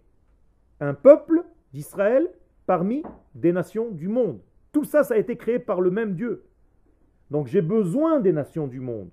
un 0.79 0.95
peuple 0.95 1.43
d'Israël 1.73 2.31
parmi 2.65 3.03
des 3.35 3.53
nations 3.53 3.91
du 3.91 4.07
monde. 4.07 4.39
Tout 4.71 4.85
ça, 4.85 5.03
ça 5.03 5.15
a 5.15 5.19
été 5.19 5.37
créé 5.37 5.59
par 5.59 5.81
le 5.81 5.91
même 5.91 6.15
Dieu. 6.15 6.45
Donc 7.33 7.49
j'ai 7.49 7.63
besoin 7.63 8.21
des 8.21 8.33
nations 8.33 8.69
du 8.69 8.79
monde 8.79 9.11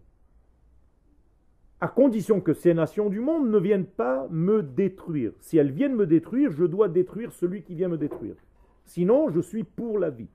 à 1.81 1.87
condition 1.87 2.39
que 2.39 2.53
ces 2.53 2.75
nations 2.75 3.09
du 3.09 3.19
monde 3.19 3.49
ne 3.49 3.57
viennent 3.57 3.87
pas 3.87 4.27
me 4.29 4.61
détruire. 4.61 5.33
Si 5.39 5.57
elles 5.57 5.71
viennent 5.71 5.95
me 5.95 6.05
détruire, 6.05 6.51
je 6.51 6.63
dois 6.63 6.87
détruire 6.87 7.31
celui 7.31 7.63
qui 7.63 7.73
vient 7.73 7.89
me 7.89 7.97
détruire. 7.97 8.35
Sinon, 8.85 9.29
je 9.31 9.41
suis 9.41 9.63
pour 9.63 9.97
la 9.97 10.11
vie. 10.11 10.29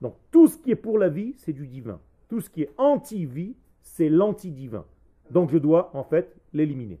Donc 0.00 0.16
tout 0.30 0.46
ce 0.46 0.56
qui 0.56 0.70
est 0.70 0.76
pour 0.76 0.98
la 0.98 1.08
vie, 1.08 1.34
c'est 1.36 1.52
du 1.52 1.66
divin. 1.66 2.00
Tout 2.28 2.40
ce 2.40 2.48
qui 2.48 2.62
est 2.62 2.70
anti-vie, 2.78 3.56
c'est 3.82 4.08
l'anti-divin. 4.08 4.84
Donc 5.30 5.50
je 5.50 5.58
dois 5.58 5.90
en 5.94 6.04
fait 6.04 6.36
l'éliminer. 6.52 7.00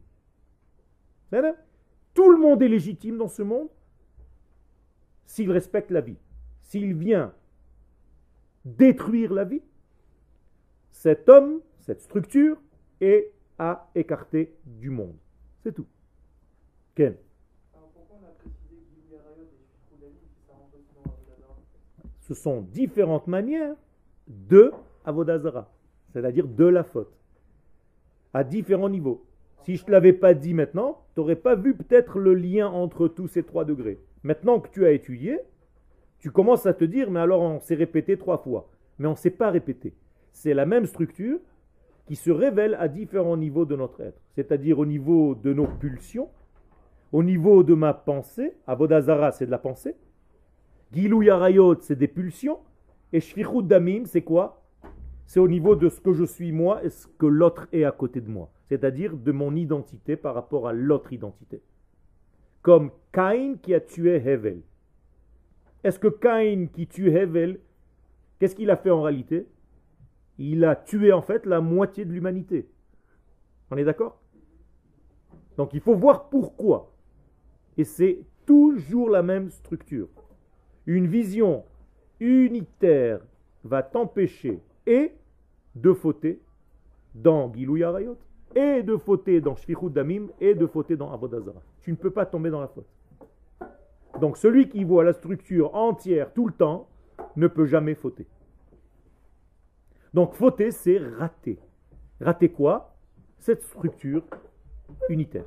Tout 2.14 2.30
le 2.30 2.38
monde 2.38 2.62
est 2.62 2.68
légitime 2.68 3.16
dans 3.16 3.28
ce 3.28 3.42
monde 3.42 3.68
s'il 5.24 5.50
respecte 5.50 5.90
la 5.90 6.00
vie. 6.00 6.18
S'il 6.62 6.94
vient 6.94 7.32
détruire 8.64 9.32
la 9.32 9.44
vie, 9.44 9.62
cet 10.90 11.28
homme, 11.28 11.60
cette 11.78 12.02
structure 12.02 12.60
est 13.00 13.32
à 13.62 13.88
écarter 13.94 14.52
du 14.66 14.90
monde. 14.90 15.14
C'est 15.62 15.72
tout. 15.72 15.86
Ken 16.96 17.14
Ce 22.18 22.34
sont 22.34 22.62
différentes 22.62 23.28
manières 23.28 23.76
de 24.26 24.72
Avodazara, 25.04 25.70
c'est-à-dire 26.12 26.48
de 26.48 26.64
la 26.64 26.82
faute, 26.82 27.12
à 28.34 28.42
différents 28.42 28.88
niveaux. 28.88 29.24
Si 29.62 29.76
je 29.76 29.82
ne 29.82 29.86
te 29.86 29.92
l'avais 29.92 30.12
pas 30.12 30.34
dit 30.34 30.54
maintenant, 30.54 31.04
tu 31.14 31.20
n'aurais 31.20 31.36
pas 31.36 31.54
vu 31.54 31.76
peut-être 31.76 32.18
le 32.18 32.34
lien 32.34 32.66
entre 32.66 33.06
tous 33.06 33.28
ces 33.28 33.44
trois 33.44 33.64
degrés. 33.64 34.00
Maintenant 34.24 34.58
que 34.58 34.70
tu 34.70 34.84
as 34.86 34.90
étudié, 34.90 35.38
tu 36.18 36.32
commences 36.32 36.66
à 36.66 36.74
te 36.74 36.84
dire, 36.84 37.12
mais 37.12 37.20
alors 37.20 37.42
on 37.42 37.60
s'est 37.60 37.76
répété 37.76 38.16
trois 38.16 38.38
fois. 38.38 38.68
Mais 38.98 39.06
on 39.06 39.12
ne 39.12 39.16
s'est 39.16 39.30
pas 39.30 39.50
répété. 39.50 39.94
C'est 40.32 40.54
la 40.54 40.66
même 40.66 40.86
structure, 40.86 41.38
qui 42.06 42.16
se 42.16 42.30
révèle 42.30 42.74
à 42.78 42.88
différents 42.88 43.36
niveaux 43.36 43.64
de 43.64 43.76
notre 43.76 44.00
être, 44.00 44.20
c'est-à-dire 44.34 44.78
au 44.78 44.86
niveau 44.86 45.34
de 45.34 45.52
nos 45.52 45.66
pulsions, 45.66 46.28
au 47.12 47.22
niveau 47.22 47.62
de 47.62 47.74
ma 47.74 47.94
pensée, 47.94 48.54
Avodazara 48.66 49.32
c'est 49.32 49.46
de 49.46 49.50
la 49.50 49.58
pensée, 49.58 49.94
Gilou 50.92 51.22
Yarayot 51.22 51.80
c'est 51.80 51.96
des 51.98 52.08
pulsions, 52.08 52.58
et 53.12 53.20
Shfichut 53.20 53.62
Damim 53.62 54.06
c'est 54.06 54.22
quoi? 54.22 54.62
C'est 55.26 55.40
au 55.40 55.48
niveau 55.48 55.76
de 55.76 55.88
ce 55.88 56.00
que 56.00 56.12
je 56.12 56.24
suis 56.24 56.52
moi 56.52 56.84
et 56.84 56.90
ce 56.90 57.06
que 57.06 57.26
l'autre 57.26 57.68
est 57.72 57.84
à 57.84 57.92
côté 57.92 58.20
de 58.20 58.28
moi, 58.28 58.50
c'est-à-dire 58.68 59.16
de 59.16 59.32
mon 59.32 59.54
identité 59.54 60.16
par 60.16 60.34
rapport 60.34 60.68
à 60.68 60.72
l'autre 60.72 61.12
identité. 61.12 61.62
Comme 62.60 62.90
Caïn 63.12 63.56
qui 63.56 63.74
a 63.74 63.80
tué 63.80 64.16
Hevel. 64.16 64.60
Est-ce 65.84 65.98
que 65.98 66.08
Caïn 66.08 66.66
qui 66.66 66.86
tue 66.86 67.08
Hevel, 67.08 67.60
qu'est-ce 68.38 68.54
qu'il 68.54 68.70
a 68.70 68.76
fait 68.76 68.90
en 68.90 69.02
réalité? 69.02 69.46
Il 70.38 70.64
a 70.64 70.76
tué 70.76 71.12
en 71.12 71.22
fait 71.22 71.46
la 71.46 71.60
moitié 71.60 72.04
de 72.04 72.12
l'humanité. 72.12 72.68
On 73.70 73.76
est 73.76 73.84
d'accord? 73.84 74.20
Donc 75.56 75.74
il 75.74 75.80
faut 75.80 75.94
voir 75.94 76.28
pourquoi. 76.28 76.92
Et 77.76 77.84
c'est 77.84 78.24
toujours 78.46 79.10
la 79.10 79.22
même 79.22 79.50
structure. 79.50 80.08
Une 80.86 81.06
vision 81.06 81.64
unitaire 82.20 83.20
va 83.64 83.82
t'empêcher 83.82 84.60
et 84.86 85.12
de 85.74 85.92
fauter 85.92 86.40
dans 87.14 87.52
Gilou 87.52 87.76
Yarayot, 87.76 88.16
et 88.54 88.82
de 88.82 88.96
fauter 88.96 89.40
dans 89.40 89.54
Shfichut 89.54 89.90
Damim, 89.90 90.28
et 90.40 90.54
de 90.54 90.66
fauter 90.66 90.96
dans 90.96 91.12
Avodazara. 91.12 91.60
Tu 91.80 91.90
ne 91.90 91.96
peux 91.96 92.10
pas 92.10 92.26
tomber 92.26 92.50
dans 92.50 92.60
la 92.60 92.68
faute. 92.68 92.86
Donc 94.20 94.36
celui 94.36 94.68
qui 94.68 94.84
voit 94.84 95.04
la 95.04 95.12
structure 95.12 95.74
entière 95.74 96.32
tout 96.32 96.46
le 96.46 96.52
temps 96.52 96.88
ne 97.36 97.46
peut 97.46 97.66
jamais 97.66 97.94
fauter. 97.94 98.26
Donc 100.14 100.34
fauter, 100.34 100.70
c'est 100.70 100.98
rater. 100.98 101.58
Rater 102.20 102.50
quoi? 102.50 102.94
Cette 103.38 103.62
structure 103.62 104.22
unitaire. 105.08 105.46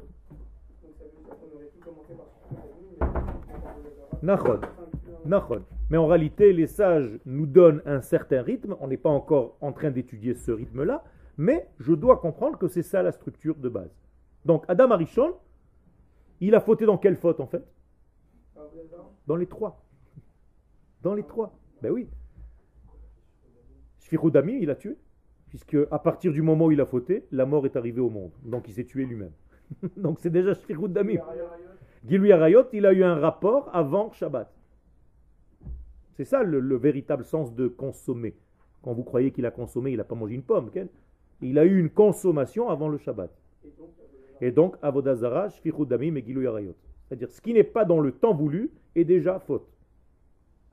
Nachon. 4.21 4.59
Nachon. 5.25 5.63
Mais 5.89 5.97
en 5.97 6.07
réalité, 6.07 6.51
les 6.51 6.67
sages 6.67 7.19
nous 7.25 7.45
donnent 7.45 7.81
un 7.85 8.01
certain 8.01 8.41
rythme. 8.41 8.75
On 8.79 8.87
n'est 8.87 8.97
pas 8.97 9.09
encore 9.09 9.55
en 9.61 9.71
train 9.71 9.91
d'étudier 9.91 10.33
ce 10.33 10.51
rythme-là, 10.51 11.03
mais 11.37 11.69
je 11.79 11.93
dois 11.93 12.17
comprendre 12.17 12.57
que 12.57 12.67
c'est 12.67 12.83
ça 12.83 13.03
la 13.03 13.11
structure 13.11 13.55
de 13.55 13.69
base. 13.69 13.95
Donc 14.45 14.65
Adam 14.67 14.91
Arishon, 14.91 15.35
il 16.39 16.55
a 16.55 16.59
fauté 16.59 16.85
dans 16.85 16.97
quelle 16.97 17.15
faute 17.15 17.39
en 17.39 17.47
fait? 17.47 17.63
Dans 19.27 19.35
les 19.35 19.47
trois. 19.47 19.83
Dans 21.01 21.13
les 21.13 21.23
trois. 21.23 21.53
Ben 21.81 21.91
oui. 21.91 22.09
Shfiroudami, 24.05 24.59
il 24.61 24.69
a 24.69 24.75
tué, 24.75 24.97
puisque 25.49 25.77
à 25.89 25.97
partir 25.97 26.31
du 26.31 26.43
moment 26.43 26.67
où 26.67 26.71
il 26.71 26.79
a 26.79 26.85
fauté, 26.85 27.25
la 27.31 27.47
mort 27.47 27.65
est 27.65 27.75
arrivée 27.75 28.01
au 28.01 28.11
monde. 28.11 28.31
Donc 28.43 28.67
il 28.67 28.73
s'est 28.73 28.83
tué 28.83 29.03
lui-même. 29.03 29.31
Donc 29.97 30.19
c'est 30.19 30.29
déjà 30.29 30.53
Shfiroudami. 30.53 31.17
Gilui 32.07 32.31
Arayot, 32.31 32.65
il 32.71 32.85
a 32.85 32.93
eu 32.93 33.03
un 33.03 33.15
rapport 33.15 33.69
avant 33.73 34.11
Shabbat. 34.11 34.53
C'est 36.17 36.23
ça 36.23 36.43
le, 36.43 36.75
véritable 36.75 37.25
sens 37.25 37.55
de 37.55 37.67
consommer. 37.67 38.35
Quand 38.83 38.93
vous 38.93 39.03
croyez 39.03 39.31
qu'il 39.31 39.47
a 39.47 39.51
consommé, 39.51 39.91
il 39.91 39.97
n'a 39.97 40.03
pas 40.03 40.13
mangé 40.13 40.35
une 40.35 40.43
pomme. 40.43 40.69
Il 41.41 41.57
a 41.57 41.65
eu 41.65 41.79
une 41.79 41.89
consommation 41.89 42.69
avant 42.69 42.87
le 42.87 42.99
Shabbat. 42.99 43.31
Et 44.39 44.51
donc, 44.51 44.75
Avodazara, 44.83 45.49
Shfichudamim 45.49 46.15
et 46.15 46.23
Yarayot. 46.27 46.75
C'est-à-dire, 47.07 47.31
ce 47.31 47.41
qui 47.41 47.53
n'est 47.53 47.63
pas 47.63 47.85
dans 47.85 47.99
le 47.99 48.11
temps 48.11 48.35
voulu 48.35 48.69
est 48.93 49.03
déjà 49.03 49.39
faute. 49.39 49.67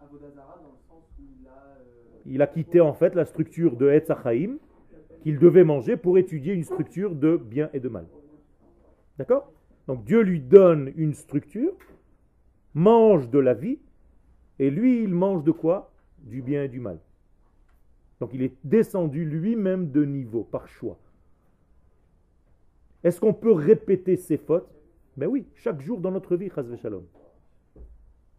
Avodazara, 0.01 0.61
dans 0.63 0.73
le 0.73 0.79
sens 0.87 1.05
où 1.19 1.23
il 1.23 1.49
a. 1.49 1.79
Euh, 1.79 2.12
il 2.27 2.43
a 2.43 2.47
quitté 2.47 2.81
en 2.81 2.93
fait 2.93 3.15
la 3.15 3.25
structure 3.25 3.77
de 3.77 3.89
Etzachaim 3.89 4.57
qu'il 5.23 5.39
devait 5.39 5.65
manger 5.65 5.97
pour 5.97 6.19
étudier 6.19 6.53
une 6.55 6.65
structure 6.65 7.15
de 7.15 7.37
bien 7.37 7.71
et 7.73 7.81
de 7.81 7.89
mal. 7.89 8.07
D'accord? 9.19 9.53
Donc 9.87 10.05
Dieu 10.05 10.21
lui 10.23 10.41
donne 10.41 10.93
une 10.97 11.15
structure, 11.15 11.75
mange 12.75 13.31
de 13.31 13.39
la 13.39 13.55
vie, 13.55 13.79
et 14.59 14.71
lui, 14.71 15.03
il 15.03 15.09
mange 15.09 15.43
de 15.43 15.51
quoi? 15.51 15.93
Du 16.19 16.41
bien 16.41 16.63
et 16.65 16.69
du 16.69 16.79
mal. 16.79 16.99
Donc 18.21 18.31
il 18.33 18.43
est 18.43 18.55
descendu 18.63 19.25
lui-même 19.25 19.91
de 19.91 20.05
niveau 20.05 20.45
par 20.45 20.69
choix. 20.69 20.99
Est-ce 23.03 23.21
qu'on 23.21 23.35
peut 23.35 23.53
répéter 23.53 24.17
ses 24.17 24.37
fautes? 24.37 24.69
Ben 25.17 25.27
oui, 25.27 25.47
chaque 25.57 25.81
jour 25.81 26.01
dans 26.01 26.13
notre 26.13 26.37
vie, 26.37 26.49
Shalom. 26.81 27.05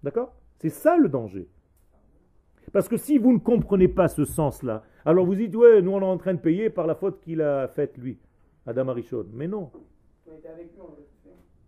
D'accord? 0.01 0.33
C'est 0.59 0.69
ça 0.69 0.95
le 0.95 1.09
danger. 1.09 1.47
Parce 2.73 2.89
que 2.89 2.97
si 2.97 3.19
vous 3.19 3.31
ne 3.31 3.37
comprenez 3.37 3.87
pas 3.87 4.07
ce 4.07 4.25
sens-là, 4.25 4.83
alors 5.05 5.25
vous 5.25 5.35
dites, 5.35 5.55
ouais, 5.55 5.81
nous 5.81 5.91
on 5.91 6.01
est 6.01 6.05
en 6.05 6.17
train 6.17 6.33
de 6.33 6.39
payer 6.39 6.71
par 6.71 6.87
la 6.87 6.95
faute 6.95 7.21
qu'il 7.21 7.41
a 7.41 7.67
faite 7.67 7.97
lui, 7.97 8.17
Adam 8.65 8.89
Arishon. 8.89 9.27
Mais 9.31 9.47
non. 9.47 9.71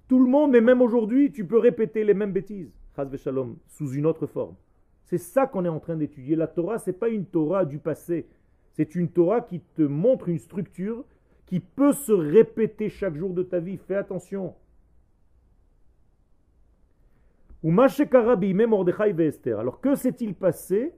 Tout 0.08 0.20
le 0.20 0.30
monde, 0.30 0.52
mais 0.52 0.62
même 0.62 0.82
aujourd'hui, 0.82 1.32
tu 1.32 1.46
peux 1.46 1.60
répéter 1.60 2.04
les 2.04 2.16
mêmes 2.16 2.32
bêtises, 2.32 2.74
Shalom, 3.18 3.58
sous 3.68 3.94
une 3.94 4.08
autre 4.08 4.26
forme. 4.26 4.56
C'est 5.04 5.20
ça 5.20 5.46
qu'on 5.46 5.64
est 5.66 5.70
en 5.70 5.80
train 5.80 5.96
d'étudier. 5.96 6.36
La 6.36 6.48
Torah, 6.48 6.80
ce 6.80 6.90
n'est 6.90 6.98
pas 6.98 7.10
une 7.10 7.26
Torah 7.26 7.66
du 7.66 7.78
passé. 7.78 8.28
C'est 8.74 8.96
une 8.96 9.10
Torah 9.10 9.42
qui 9.42 9.60
te 9.60 9.84
montre 9.84 10.28
une 10.28 10.40
structure 10.40 11.06
qui 11.46 11.60
peut 11.60 11.94
se 11.94 12.12
répéter 12.12 12.90
chaque 12.90 13.16
jour 13.16 13.32
de 13.34 13.44
ta 13.44 13.60
vie. 13.60 13.78
Fais 13.78 13.96
attention. 13.96 14.56
Alors 19.58 19.82
que 19.82 19.96
s'est-il 19.96 20.36
passé 20.36 20.94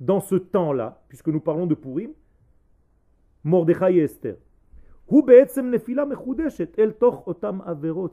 dans 0.00 0.18
ce 0.18 0.34
temps-là, 0.34 1.00
puisque 1.08 1.28
nous 1.28 1.38
parlons 1.38 1.66
de 1.66 1.76
Purim 1.76 2.10
Mordechai 3.44 3.98
Esther? 3.98 4.34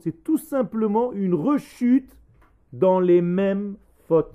C'est 0.00 0.22
tout 0.22 0.38
simplement 0.38 1.12
une 1.12 1.34
rechute 1.34 2.16
dans 2.72 3.00
les 3.00 3.20
mêmes 3.20 3.76
fautes. 4.06 4.32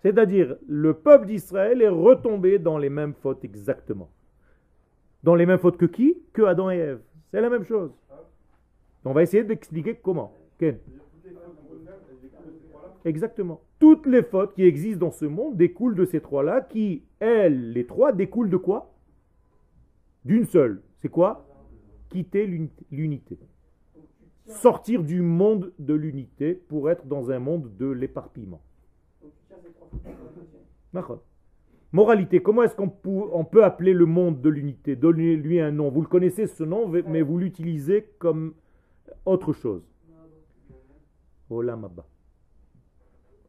C'est-à-dire, 0.00 0.56
le 0.66 0.94
peuple 0.94 1.26
d'Israël 1.26 1.82
est 1.82 1.88
retombé 1.88 2.58
dans 2.58 2.78
les 2.78 2.88
mêmes 2.88 3.12
fautes 3.12 3.44
exactement. 3.44 4.08
Dans 5.22 5.34
les 5.34 5.44
mêmes 5.44 5.58
fautes 5.58 5.76
que 5.76 5.84
qui? 5.84 6.16
Que 6.32 6.42
Adam 6.44 6.70
et 6.70 6.78
Ève. 6.78 7.02
C'est 7.30 7.42
la 7.42 7.50
même 7.50 7.64
chose. 7.64 7.92
On 9.04 9.12
va 9.12 9.22
essayer 9.22 9.44
d'expliquer 9.44 9.96
comment. 9.96 10.32
Exactement. 13.04 13.60
Toutes 13.78 14.06
les 14.06 14.22
fautes 14.22 14.54
qui 14.54 14.64
existent 14.64 15.06
dans 15.06 15.10
ce 15.10 15.24
monde 15.24 15.56
découlent 15.56 15.96
de 15.96 16.04
ces 16.04 16.20
trois-là, 16.20 16.60
qui, 16.60 17.02
elles, 17.18 17.72
les 17.72 17.86
trois, 17.86 18.12
découlent 18.12 18.50
de 18.50 18.56
quoi? 18.56 18.94
D'une 20.24 20.44
seule. 20.44 20.82
C'est 21.00 21.08
quoi? 21.08 21.46
Quitter 22.10 22.46
l'unité. 22.90 23.38
Sortir 24.46 25.02
du 25.02 25.20
monde 25.20 25.72
de 25.78 25.94
l'unité 25.94 26.54
pour 26.54 26.90
être 26.90 27.06
dans 27.06 27.30
un 27.30 27.38
monde 27.38 27.76
de 27.76 27.86
l'éparpillement. 27.86 28.62
Moralité, 31.90 32.40
comment 32.40 32.62
est-ce 32.62 32.76
qu'on 32.76 32.88
peut, 32.88 33.64
appeler 33.64 33.92
le 33.94 34.06
monde 34.06 34.40
de 34.40 34.48
l'unité? 34.48 34.94
Donnez-lui 34.96 35.60
un 35.60 35.72
nom. 35.72 35.90
Vous 35.90 36.02
le 36.02 36.06
connaissez 36.06 36.46
ce 36.46 36.64
nom, 36.64 36.88
mais 36.88 37.22
vous 37.22 37.38
l'utilisez 37.38 38.08
comme 38.18 38.54
autre 39.24 39.52
chose. 39.52 39.82
Olam 41.50 41.84
Abba. 41.84 42.06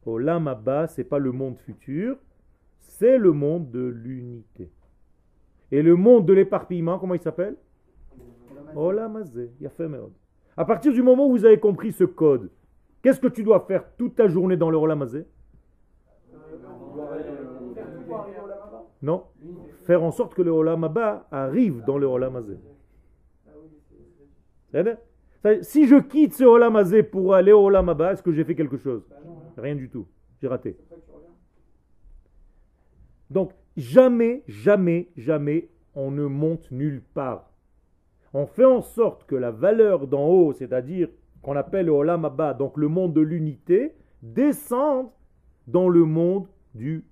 Olam 0.06 0.48
Abba, 0.48 0.86
ce 0.86 1.00
n'est 1.00 1.06
pas 1.06 1.18
le 1.18 1.32
monde 1.32 1.56
futur, 1.58 2.16
c'est 2.78 3.18
le 3.18 3.32
monde 3.32 3.70
de 3.70 3.84
l'unité. 3.84 4.70
Et 5.72 5.82
le 5.82 5.96
monde 5.96 6.26
de 6.26 6.32
l'éparpillement, 6.32 6.98
comment 6.98 7.14
il 7.14 7.20
s'appelle? 7.20 7.56
Olam 8.76 9.24
Yafemeod. 9.60 10.12
À 10.56 10.64
partir 10.64 10.92
du 10.92 11.02
moment 11.02 11.26
où 11.26 11.30
vous 11.32 11.44
avez 11.44 11.58
compris 11.58 11.92
ce 11.92 12.04
code, 12.04 12.50
qu'est-ce 13.02 13.20
que 13.20 13.28
tu 13.28 13.42
dois 13.42 13.60
faire 13.60 13.84
toute 13.96 14.14
ta 14.14 14.28
journée 14.28 14.56
dans 14.56 14.70
le 14.70 14.76
Olam 14.76 15.06
Non. 19.02 19.24
Faire 19.84 20.02
en 20.02 20.10
sorte 20.10 20.34
que 20.34 20.42
le 20.42 20.50
Olam 20.50 20.88
arrive 21.30 21.82
dans 21.84 21.98
le 21.98 22.06
Olam 22.06 22.42
Si 25.62 25.86
je 25.86 25.96
quitte 25.96 26.34
ce 26.34 26.44
Olam 26.44 26.78
pour 27.10 27.34
aller 27.34 27.52
au 27.52 27.64
Olam 27.64 27.88
est-ce 28.00 28.22
que 28.22 28.32
j'ai 28.32 28.44
fait 28.44 28.54
quelque 28.54 28.76
chose? 28.76 29.02
Rien 29.56 29.74
du 29.74 29.88
tout. 29.88 30.06
J'ai 30.40 30.48
raté. 30.48 30.76
Donc, 33.30 33.52
jamais, 33.76 34.42
jamais, 34.46 35.08
jamais, 35.16 35.68
on 35.94 36.10
ne 36.10 36.26
monte 36.26 36.70
nulle 36.70 37.02
part. 37.02 37.50
On 38.32 38.46
fait 38.46 38.64
en 38.64 38.82
sorte 38.82 39.24
que 39.26 39.36
la 39.36 39.50
valeur 39.50 40.06
d'en 40.06 40.26
haut, 40.26 40.52
c'est-à-dire 40.52 41.08
qu'on 41.42 41.56
appelle 41.56 41.86
le 41.86 41.92
Olam 41.92 42.24
Abba, 42.24 42.54
donc 42.54 42.76
le 42.76 42.88
monde 42.88 43.14
de 43.14 43.20
l'unité, 43.20 43.94
descende 44.22 45.08
dans 45.66 45.88
le 45.88 46.04
monde 46.04 46.48
du, 46.74 47.04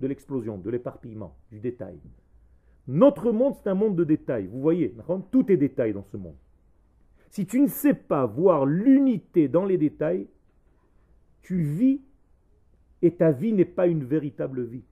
de 0.00 0.06
l'explosion, 0.06 0.58
de 0.58 0.70
l'éparpillement, 0.70 1.36
du 1.50 1.60
détail. 1.60 1.98
Notre 2.88 3.32
monde, 3.32 3.54
c'est 3.54 3.68
un 3.68 3.74
monde 3.74 3.96
de 3.96 4.04
détails. 4.04 4.46
Vous 4.46 4.60
voyez, 4.60 4.94
tout 5.30 5.50
est 5.50 5.56
détail 5.56 5.92
dans 5.92 6.04
ce 6.04 6.16
monde. 6.16 6.36
Si 7.30 7.46
tu 7.46 7.60
ne 7.60 7.66
sais 7.66 7.94
pas 7.94 8.26
voir 8.26 8.64
l'unité 8.64 9.48
dans 9.48 9.64
les 9.64 9.76
détails, 9.76 10.28
tu 11.46 11.62
vis 11.62 12.00
et 13.02 13.14
ta 13.14 13.30
vie 13.30 13.52
n'est 13.52 13.64
pas 13.64 13.86
une 13.86 14.02
véritable 14.02 14.64
vie. 14.64 14.82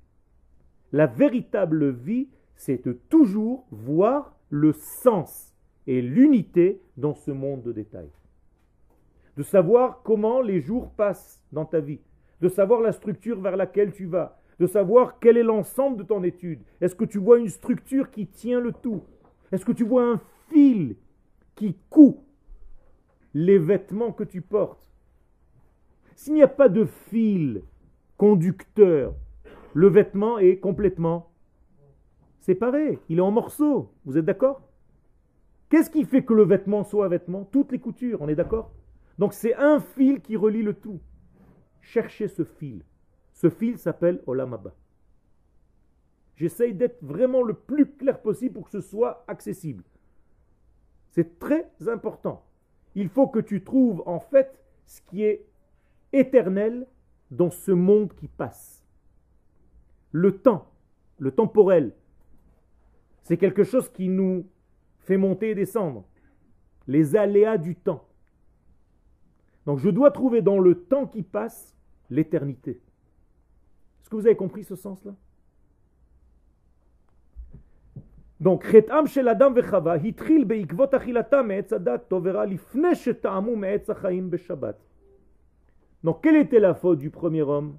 La 0.93 1.09
véritable 1.09 1.91
vie, 1.91 2.29
c'est 2.55 2.87
de 2.87 2.93
toujours 2.93 3.67
voir 3.73 4.37
le 4.51 4.73
sens 4.73 5.53
et 5.89 6.01
l'unité 6.01 6.81
dans 6.97 7.15
ce 7.15 7.33
monde 7.33 7.65
de 7.65 7.73
détails. 7.73 8.13
De 9.37 9.43
savoir 9.43 10.03
comment 10.05 10.41
les 10.41 10.61
jours 10.61 10.91
passent 10.91 11.43
dans 11.51 11.65
ta 11.65 11.81
vie, 11.81 11.99
de 12.41 12.49
savoir 12.49 12.81
la 12.81 12.93
structure 12.93 13.41
vers 13.41 13.57
laquelle 13.57 13.93
tu 13.93 14.05
vas, 14.05 14.41
de 14.61 14.69
savoir 14.69 15.19
quel 15.19 15.37
est 15.37 15.43
l'ensemble 15.43 15.97
de 15.97 16.05
ton 16.05 16.23
étude. 16.23 16.61
Est-ce 16.81 16.95
que 16.95 17.05
tu 17.05 17.19
vois 17.19 17.41
une 17.41 17.49
structure 17.49 18.13
qui 18.13 18.29
tient 18.29 18.61
le 18.61 18.73
tout? 18.73 19.03
Est-ce 19.51 19.65
que 19.65 19.73
tu 19.73 19.85
vois 19.85 20.05
un 20.05 20.21
fil 20.51 20.95
qui 21.57 21.75
coud 21.91 22.15
les 23.35 23.59
vêtements 23.59 24.13
que 24.13 24.23
tu 24.23 24.41
portes? 24.41 24.94
S'il 26.15 26.35
n'y 26.35 26.43
a 26.43 26.49
pas 26.49 26.69
de 26.69 26.85
fil 26.85 27.63
conducteur, 28.17 29.15
le 29.73 29.89
vêtement 29.89 30.39
est 30.39 30.59
complètement 30.59 31.31
séparé, 32.41 32.99
il 33.09 33.19
est 33.19 33.23
en 33.23 33.31
morceaux. 33.31 33.91
Vous 34.05 34.17
êtes 34.17 34.25
d'accord? 34.25 34.63
Qu'est-ce 35.69 35.91
qui 35.91 36.05
fait 36.05 36.25
que 36.25 36.35
le 36.35 36.45
vêtement 36.45 36.85
soit 36.85 37.09
vêtement? 37.09 37.45
Toutes 37.45 37.73
les 37.73 37.81
coutures, 37.81 38.23
on 38.23 38.29
est 38.29 38.35
d'accord? 38.35 38.71
Donc 39.19 39.33
c'est 39.33 39.55
un 39.55 39.81
fil 39.81 40.21
qui 40.21 40.37
relie 40.37 40.63
le 40.63 40.75
tout. 40.75 41.01
Cherchez 41.81 42.29
ce 42.29 42.45
fil. 42.45 42.85
Ce 43.33 43.51
fil 43.51 43.79
s'appelle 43.79 44.23
Olamaba. 44.27 44.75
J'essaye 46.37 46.75
d'être 46.75 47.03
vraiment 47.03 47.43
le 47.43 47.55
plus 47.55 47.87
clair 47.87 48.21
possible 48.21 48.55
pour 48.55 48.65
que 48.65 48.71
ce 48.71 48.81
soit 48.81 49.25
accessible. 49.29 49.85
C'est 51.11 51.39
très 51.39 51.71
important. 51.89 52.45
Il 52.95 53.09
faut 53.09 53.29
que 53.29 53.39
tu 53.39 53.63
trouves 53.63 54.03
en 54.07 54.21
fait 54.21 54.61
ce 54.87 55.01
qui 55.03 55.25
est 55.25 55.47
éternel 56.14 56.88
dans 57.32 57.52
ce 57.52 57.72
monde 57.72 58.14
qui 58.14 58.28
passe. 58.28 58.84
Le 60.12 60.38
temps, 60.38 60.72
le 61.20 61.32
temporel, 61.32 61.94
c'est 63.24 63.38
quelque 63.38 63.64
chose 63.64 63.90
qui 63.90 64.10
nous 64.10 64.48
fait 65.00 65.18
monter 65.18 65.52
et 65.52 65.56
descendre. 65.56 66.06
Les 66.88 67.16
aléas 67.16 67.58
du 67.58 67.76
temps. 67.76 68.08
Donc 69.66 69.80
je 69.80 69.90
dois 69.90 70.10
trouver 70.10 70.42
dans 70.42 70.60
le 70.60 70.74
temps 70.76 71.06
qui 71.06 71.22
passe 71.22 71.76
l'éternité. 72.10 72.72
Est-ce 74.02 74.10
que 74.10 74.16
vous 74.16 74.26
avez 74.26 74.36
compris 74.36 74.64
ce 74.64 74.76
sens-là 74.76 75.14
donc, 78.40 78.64
חטאם 78.64 79.08
של 79.08 79.30
אדם 79.30 79.54
וחווה 79.56 79.94
התחיל 79.94 80.44
בעקבות 80.44 80.94
אכילתם 80.94 81.48
מעץ 81.48 81.74
הדת 81.74 82.08
טוברה 82.08 82.46
לפני 82.46 82.96
שטעמו 82.96 83.56
מעץ 83.56 83.90
החיים 83.90 84.30
בשבת. 84.32 84.76
donc, 86.05 86.23
quelle 86.23 86.37
était 86.37 86.61
la 86.61 86.75
faute 86.75 86.99
du 86.99 87.11
premier 87.11 87.43
homme? 87.43 87.79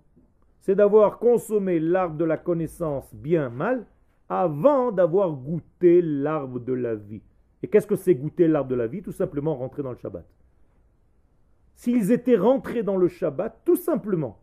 C'est 0.60 0.76
d'avoir 0.76 1.20
consommé 1.20 1.80
l'arbre 1.80 2.18
de 2.18 2.26
la 2.26 2.38
connaissance 2.38 3.14
bien 3.14 3.50
mal 3.50 3.86
avant 4.28 4.92
d'avoir 4.92 5.32
goûté 5.32 6.02
l'arbre 6.02 6.60
de 6.60 6.74
la 6.74 6.96
vie. 6.96 7.22
Et 7.62 7.68
qu'est-ce 7.68 7.88
que 7.88 7.96
c'est 7.96 8.16
goûter 8.16 8.48
l'arbre 8.48 8.70
de 8.70 8.76
la 8.76 8.88
vie? 8.88 9.04
Tout 9.04 9.12
simplement 9.12 9.56
rentrer 9.56 9.84
dans 9.84 9.92
le 9.92 9.98
Shabbat. 9.98 10.26
S'ils 11.76 12.12
étaient 12.12 12.36
rentrés 12.36 12.84
dans 12.84 12.98
le 12.98 13.08
Shabbat, 13.08 13.62
tout 13.64 13.76
simplement, 13.76 14.40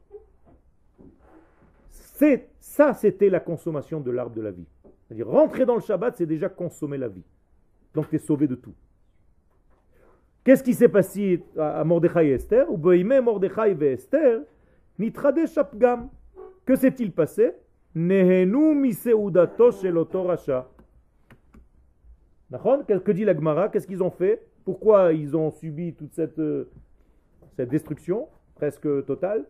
ça, 2.60 2.94
c'était 2.94 3.28
la 3.28 3.40
consommation 3.40 4.00
de 4.00 4.10
l'arbre 4.10 4.34
de 4.34 4.42
la 4.42 4.52
vie. 4.52 4.66
C'est-à-dire, 5.06 5.28
rentrer 5.28 5.66
dans 5.66 5.74
le 5.74 5.80
Shabbat, 5.80 6.16
c'est 6.16 6.26
déjà 6.26 6.48
consommer 6.48 6.98
la 6.98 7.08
vie. 7.08 7.24
Donc 7.94 8.08
tu 8.08 8.16
es 8.16 8.18
sauvé 8.18 8.46
de 8.46 8.54
tout. 8.54 8.74
Qu'est-ce 10.44 10.62
qui 10.62 10.74
s'est 10.74 10.88
passé 10.88 11.44
à 11.56 11.84
Mordechai 11.84 12.28
et 12.28 12.32
Esther? 12.32 12.70
Ou 12.70 12.76
Mordechai 12.76 13.76
et 13.80 13.92
Esther, 13.92 14.40
shapgam. 15.46 16.08
Que 16.64 16.74
s'est-il 16.74 17.12
passé? 17.12 17.52
Racha. 20.26 20.68
Que 22.50 23.12
dit 23.12 23.24
la 23.24 23.34
Gemara? 23.34 23.68
Qu'est-ce 23.68 23.86
qu'ils 23.86 24.02
ont 24.02 24.10
fait? 24.10 24.44
Pourquoi 24.64 25.12
ils 25.12 25.36
ont 25.36 25.50
subi 25.50 25.94
toute 25.94 26.14
cette, 26.14 26.38
euh, 26.38 26.70
destruction 27.58 28.28
presque 28.54 29.04
totale? 29.06 29.44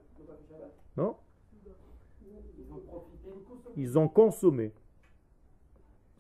Non? 0.97 1.17
Ils 3.77 3.99
ont 3.99 4.09
consommé. 4.09 4.73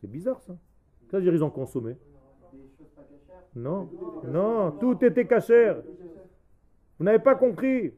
C'est 0.00 0.10
bizarre 0.10 0.40
ça. 0.40 0.56
Qu'est-ce 1.02 1.18
que 1.18 1.22
dire 1.22 1.34
ils 1.34 1.44
ont 1.44 1.50
consommé 1.50 1.96
Non, 3.54 3.88
non, 4.26 4.70
tout 4.80 5.04
était 5.04 5.26
cachère. 5.26 5.82
Vous 6.98 7.04
n'avez 7.04 7.18
pas 7.18 7.34
compris. 7.34 7.92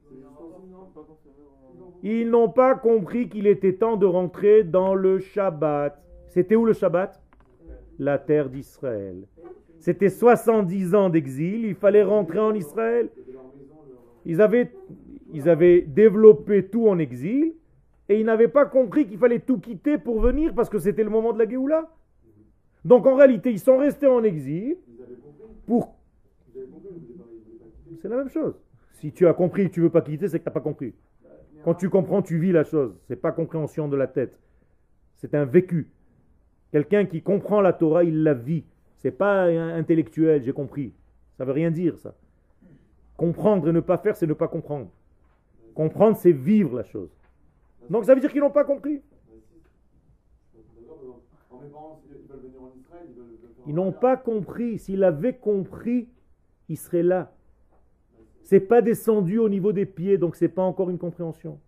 Ils 2.02 2.28
n'ont 2.28 2.50
pas 2.50 2.74
compris 2.74 3.28
qu'il 3.28 3.46
était 3.46 3.74
temps 3.74 3.96
de 3.96 4.06
rentrer 4.06 4.64
dans 4.64 4.94
le 4.94 5.20
Shabbat. 5.20 6.02
C'était 6.28 6.56
où 6.56 6.64
le 6.64 6.72
Shabbat? 6.72 7.20
La 7.98 8.18
terre 8.18 8.50
d'Israël. 8.50 9.24
C'était 9.78 10.08
70 10.08 10.94
ans 10.94 11.08
d'exil, 11.08 11.66
il 11.66 11.74
fallait 11.74 12.02
rentrer 12.02 12.40
en 12.40 12.54
Israël. 12.54 13.10
Ils 14.24 14.40
avaient, 14.40 14.72
ils 15.32 15.48
avaient 15.48 15.82
développé 15.82 16.66
tout 16.66 16.88
en 16.88 16.98
exil 16.98 17.54
et 18.08 18.18
ils 18.18 18.24
n'avaient 18.24 18.48
pas 18.48 18.66
compris 18.66 19.06
qu'il 19.06 19.18
fallait 19.18 19.40
tout 19.40 19.58
quitter 19.58 19.98
pour 19.98 20.20
venir 20.20 20.54
parce 20.54 20.68
que 20.68 20.78
c'était 20.78 21.04
le 21.04 21.10
moment 21.10 21.32
de 21.32 21.38
la 21.38 21.48
Géoula. 21.48 21.90
Donc 22.84 23.06
en 23.06 23.14
réalité, 23.14 23.50
ils 23.50 23.60
sont 23.60 23.76
restés 23.76 24.06
en 24.06 24.24
exil 24.24 24.76
pour... 25.66 25.96
C'est 28.00 28.08
la 28.08 28.16
même 28.16 28.28
chose. 28.28 28.54
Si 28.92 29.12
tu 29.12 29.26
as 29.26 29.34
compris, 29.34 29.70
tu 29.70 29.80
veux 29.80 29.90
pas 29.90 30.02
quitter, 30.02 30.28
c'est 30.28 30.38
que 30.38 30.44
tu 30.44 30.48
n'as 30.48 30.54
pas 30.54 30.60
compris. 30.60 30.94
Quand 31.64 31.74
tu 31.74 31.88
comprends, 31.88 32.22
tu 32.22 32.38
vis 32.38 32.52
la 32.52 32.64
chose. 32.64 32.94
C'est 33.08 33.16
pas 33.16 33.32
compréhension 33.32 33.88
de 33.88 33.96
la 33.96 34.06
tête. 34.06 34.38
C'est 35.16 35.34
un 35.34 35.44
vécu. 35.44 35.90
Quelqu'un 36.70 37.06
qui 37.06 37.22
comprend 37.22 37.60
la 37.60 37.72
Torah, 37.72 38.04
il 38.04 38.22
la 38.22 38.34
vit. 38.34 38.64
C'est 38.98 39.10
pas 39.10 39.44
intellectuel, 39.44 40.42
j'ai 40.42 40.52
compris. 40.52 40.92
Ça 41.36 41.44
veut 41.44 41.52
rien 41.52 41.70
dire 41.70 41.98
ça. 41.98 42.14
Comprendre 43.16 43.68
et 43.68 43.72
ne 43.72 43.80
pas 43.80 43.98
faire, 43.98 44.16
c'est 44.16 44.26
ne 44.26 44.34
pas 44.34 44.48
comprendre. 44.48 44.90
Comprendre, 45.74 46.16
c'est 46.16 46.32
vivre 46.32 46.76
la 46.76 46.84
chose. 46.84 47.10
Donc 47.90 48.04
ça 48.04 48.14
veut 48.14 48.20
dire 48.20 48.32
qu'ils 48.32 48.40
n'ont 48.40 48.50
pas 48.50 48.64
compris. 48.64 49.02
Ils 53.66 53.74
n'ont 53.74 53.92
pas 53.92 54.16
compris. 54.16 54.78
S'ils 54.78 55.04
avaient 55.04 55.36
compris, 55.36 56.08
ils 56.68 56.76
seraient 56.76 57.02
là. 57.02 57.32
C'est 58.42 58.60
pas 58.60 58.82
descendu 58.82 59.38
au 59.38 59.48
niveau 59.48 59.72
des 59.72 59.86
pieds, 59.86 60.18
donc 60.18 60.36
c'est 60.36 60.48
pas 60.48 60.62
encore 60.62 60.90
une 60.90 60.98
compréhension. 60.98 61.58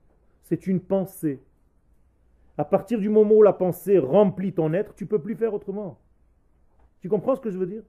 C'est 0.42 0.66
une 0.66 0.80
pensée. 0.80 1.42
À 2.58 2.64
partir 2.64 2.98
du 2.98 3.08
moment 3.08 3.34
où 3.34 3.42
la 3.42 3.52
pensée 3.52 3.98
remplit 3.98 4.52
ton 4.52 4.72
être, 4.72 4.94
tu 4.94 5.06
peux 5.06 5.18
plus 5.18 5.36
faire 5.36 5.54
autrement. 5.54 5.98
Tu 7.00 7.08
comprends 7.08 7.34
ce 7.34 7.40
que 7.40 7.50
je 7.50 7.58
veux 7.58 7.66
dire? 7.66 7.82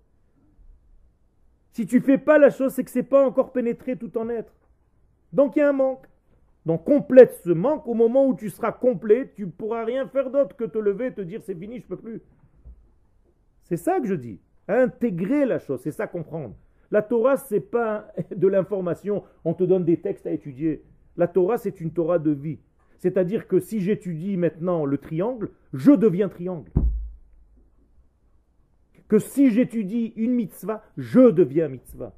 Si 1.72 1.86
tu 1.86 2.02
fais 2.02 2.18
pas 2.18 2.38
la 2.38 2.50
chose, 2.50 2.74
c'est 2.74 2.84
que 2.84 2.92
c'est 2.92 3.04
pas 3.04 3.26
encore 3.26 3.52
pénétré 3.52 3.98
tout 3.98 4.08
ton 4.08 4.30
être. 4.30 4.54
Donc 5.32 5.56
il 5.56 5.60
y 5.60 5.62
a 5.62 5.70
un 5.70 5.74
manque. 5.74 6.08
Donc 6.68 6.84
complète 6.84 7.40
ce 7.46 7.50
manque 7.52 7.88
au 7.88 7.94
moment 7.94 8.28
où 8.28 8.36
tu 8.36 8.50
seras 8.50 8.74
complet, 8.74 9.32
tu 9.38 9.48
pourras 9.48 9.86
rien 9.86 10.06
faire 10.06 10.30
d'autre 10.30 10.54
que 10.54 10.66
te 10.66 10.78
lever 10.78 11.06
et 11.06 11.14
te 11.14 11.22
dire 11.22 11.42
c'est 11.42 11.56
fini, 11.56 11.80
je 11.80 11.86
peux 11.86 11.96
plus. 11.96 12.22
C'est 13.64 13.78
ça 13.78 14.02
que 14.02 14.06
je 14.06 14.16
dis. 14.16 14.42
Intégrer 14.68 15.46
la 15.46 15.60
chose, 15.60 15.80
c'est 15.82 15.94
ça 15.94 16.08
comprendre. 16.08 16.56
La 16.92 17.02
Torah, 17.02 17.38
c'est 17.38 17.62
pas 17.62 18.12
de 18.36 18.48
l'information, 18.50 19.24
on 19.46 19.54
te 19.54 19.64
donne 19.64 19.86
des 19.86 20.02
textes 20.02 20.28
à 20.28 20.32
étudier. 20.32 20.84
La 21.16 21.30
Torah, 21.30 21.58
c'est 21.58 21.80
une 21.80 21.92
Torah 21.92 22.20
de 22.20 22.32
vie. 22.32 22.60
C'est-à-dire 22.98 23.48
que 23.48 23.62
si 23.62 23.80
j'étudie 23.80 24.36
maintenant 24.36 24.84
le 24.84 24.98
triangle, 24.98 25.52
je 25.72 25.94
deviens 25.94 26.28
triangle. 26.28 26.70
Que 29.08 29.20
si 29.20 29.52
j'étudie 29.52 30.12
une 30.18 30.34
mitzvah, 30.34 30.84
je 30.98 31.30
deviens 31.30 31.70
mitzvah. 31.70 32.14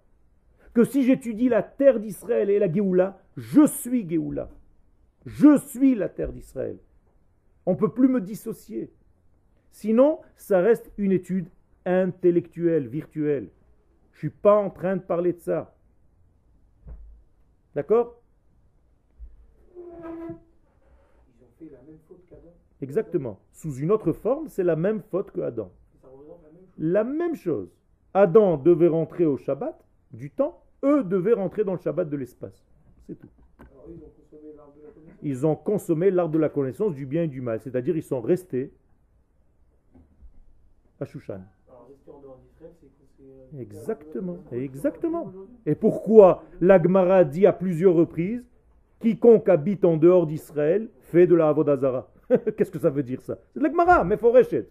Que 0.74 0.84
si 0.84 1.04
j'étudie 1.04 1.50
la 1.50 1.62
terre 1.62 2.00
d'Israël 2.00 2.50
et 2.50 2.58
la 2.58 2.72
Géoula, 2.72 3.22
je 3.40 3.66
suis 3.66 4.08
Géoula. 4.08 4.50
Je 5.26 5.58
suis 5.58 5.96
la 5.96 6.10
terre 6.10 6.34
d'Israël. 6.34 6.78
On 7.66 7.72
ne 7.72 7.78
peut 7.78 7.94
plus 7.94 8.10
me 8.10 8.20
dissocier. 8.20 8.92
Sinon, 9.72 10.20
ça 10.36 10.60
reste 10.60 10.92
une 10.98 11.14
étude 11.14 11.48
intellectuelle, 11.86 12.88
virtuelle. 12.88 13.50
Je 14.12 14.18
ne 14.18 14.20
suis 14.20 14.30
pas 14.30 14.56
en 14.56 14.70
train 14.70 14.98
de 14.98 15.02
parler 15.02 15.32
de 15.34 15.40
ça. 15.40 15.74
D'accord? 17.76 18.22
Ils 19.78 19.82
ont 19.82 20.38
fait 21.58 21.70
la 21.72 21.82
même 21.82 22.00
faute 22.08 22.26
qu'Adam. 22.30 22.50
Exactement. 22.82 23.40
Sous 23.54 23.76
une 23.76 23.92
autre 23.92 24.12
forme, 24.12 24.50
c'est 24.50 24.64
la 24.64 24.76
même 24.76 25.02
faute 25.02 25.32
que 25.32 25.42
Adam. 25.42 25.72
La 26.78 27.06
même 27.06 27.36
chose. 27.36 27.70
Adam 28.14 28.58
devait 28.58 28.88
rentrer 28.88 29.26
au 29.26 29.38
Shabbat 29.38 29.86
du 30.12 30.30
temps, 30.30 30.62
eux 30.84 31.04
devaient 31.04 31.34
rentrer 31.34 31.64
dans 31.64 31.74
le 31.74 31.80
Shabbat 31.80 32.10
de 32.10 32.18
l'espace. 32.18 32.69
C'est 33.10 33.16
tout. 33.16 33.28
ils 35.24 35.44
ont 35.48 35.56
consommé 35.56 36.12
l'art 36.12 36.30
de 36.30 36.38
la 36.38 36.48
connaissance 36.48 36.94
du 36.94 37.08
bien 37.08 37.24
et 37.24 37.28
du 37.28 37.42
mal, 37.42 37.60
c'est-à-dire 37.60 37.98
ils 37.98 38.04
sont 38.04 38.22
restés 38.22 38.72
à 41.00 41.06
Shushan. 41.06 41.42
Exactement, 43.58 44.38
exactement. 44.52 45.34
Et 45.66 45.74
pourquoi 45.74 46.44
l'Agmara 46.62 47.24
dit 47.24 47.48
à 47.48 47.54
plusieurs 47.54 47.96
reprises 47.96 48.46
quiconque 49.00 49.50
habite 49.50 49.84
en 49.86 49.98
dehors 49.98 50.28
d'Israël 50.28 50.88
fait 51.00 51.26
de 51.26 51.34
la 51.34 51.50
Avodazara 51.50 52.12
Qu'est-ce 52.58 52.70
que 52.70 52.78
ça 52.78 52.92
veut 52.92 53.02
dire 53.02 53.22
ça? 53.22 53.40
C'est 53.56 53.60
l'Agmara, 53.60 54.04
mais 54.04 54.18
foreshet. 54.18 54.70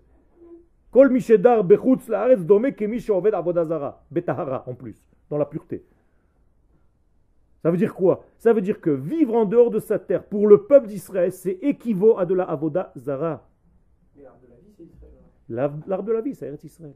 Kol 0.92 1.11
mishedar 1.11 1.64
bechutz 1.64 2.07
laaretz 2.09 2.44
dome 2.44 2.70
kemi 2.72 3.01
sheoved 3.01 3.35
Avodazara. 3.35 4.05
Betahara 4.12 4.62
en 4.68 4.74
plus, 4.74 5.05
dans 5.29 5.38
la 5.38 5.44
pureté. 5.44 5.85
Ça 7.62 7.71
veut 7.71 7.77
dire 7.77 7.94
quoi? 7.94 8.25
Ça 8.38 8.53
veut 8.53 8.61
dire 8.61 8.81
que 8.81 8.90
vivre 8.90 9.35
en 9.35 9.44
dehors 9.44 9.71
de 9.71 9.81
sa 9.81 9.99
terre 9.99 10.25
pour 10.25 10.47
le 10.47 10.64
peuple 10.66 10.87
d'Israël, 10.87 11.33
c'est 11.33 11.59
équivaut 11.62 12.18
à 12.18 12.25
de 12.25 12.35
la 12.35 12.44
Avodazara. 12.44 13.49
L'art 15.49 16.03
de 16.03 16.12
la 16.12 16.21
vie, 16.21 16.35
c'est 16.35 16.64
Israël. 16.64 16.94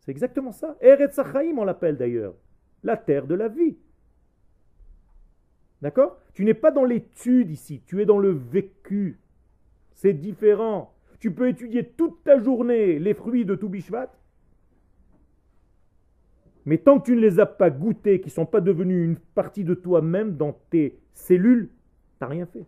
C'est 0.00 0.10
exactement 0.10 0.52
ça. 0.52 0.76
Eretz 0.80 1.18
Achaim, 1.18 1.56
on 1.56 1.64
l'appelle 1.64 1.96
d'ailleurs. 1.96 2.34
La 2.82 2.96
terre 2.96 3.26
de 3.26 3.34
la 3.34 3.48
vie. 3.48 3.78
D'accord? 5.80 6.18
Tu 6.34 6.44
n'es 6.44 6.54
pas 6.54 6.70
dans 6.70 6.84
l'étude 6.84 7.50
ici, 7.50 7.82
tu 7.86 8.02
es 8.02 8.06
dans 8.06 8.18
le 8.18 8.30
vécu. 8.30 9.18
C'est 9.94 10.12
différent. 10.12 10.94
Tu 11.18 11.32
peux 11.32 11.48
étudier 11.48 11.88
toute 11.88 12.22
ta 12.24 12.38
journée 12.38 12.98
les 12.98 13.14
fruits 13.14 13.46
de 13.46 13.54
Toubishvat, 13.54 14.12
mais 16.66 16.78
tant 16.78 16.98
que 16.98 17.06
tu 17.06 17.16
ne 17.16 17.20
les 17.20 17.40
as 17.40 17.46
pas 17.46 17.70
goûtés, 17.70 18.20
qui 18.20 18.28
ne 18.28 18.32
sont 18.32 18.46
pas 18.46 18.60
devenus 18.60 19.04
une 19.04 19.16
partie 19.16 19.64
de 19.64 19.74
toi-même 19.74 20.36
dans 20.36 20.52
tes 20.70 20.98
cellules, 21.12 21.68
tu 21.68 22.24
n'as 22.24 22.28
rien 22.28 22.46
fait. 22.46 22.64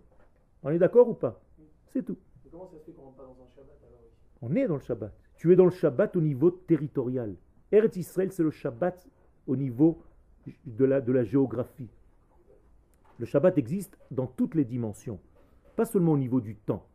On 0.62 0.70
est 0.70 0.78
d'accord 0.78 1.08
ou 1.08 1.14
pas? 1.14 1.40
C'est 1.88 2.04
tout. 2.04 2.16
comment 2.50 2.66
ça 2.66 2.78
se 2.78 2.84
fait 2.84 2.92
qu'on 2.92 3.12
pas 3.12 3.22
dans 3.22 3.42
un 3.42 3.48
Shabbat 3.54 3.76
On 4.42 4.54
est 4.54 4.66
dans 4.66 4.74
le 4.74 4.80
Shabbat. 4.80 5.12
Tu 5.36 5.52
es 5.52 5.56
dans 5.56 5.64
le 5.64 5.70
Shabbat 5.70 6.16
au 6.16 6.20
niveau 6.20 6.50
territorial. 6.50 7.34
Eretz 7.72 7.96
Israël, 7.96 8.32
c'est 8.32 8.42
le 8.42 8.50
Shabbat 8.50 9.06
au 9.46 9.56
niveau 9.56 10.02
de 10.66 10.84
la, 10.84 11.00
de 11.00 11.12
la 11.12 11.24
géographie. 11.24 11.88
Le 13.18 13.24
Shabbat 13.24 13.56
existe 13.56 13.96
dans 14.10 14.26
toutes 14.26 14.54
les 14.54 14.64
dimensions, 14.64 15.18
pas 15.74 15.86
seulement 15.86 16.12
au 16.12 16.18
niveau 16.18 16.40
du 16.40 16.54
temps. 16.54 16.86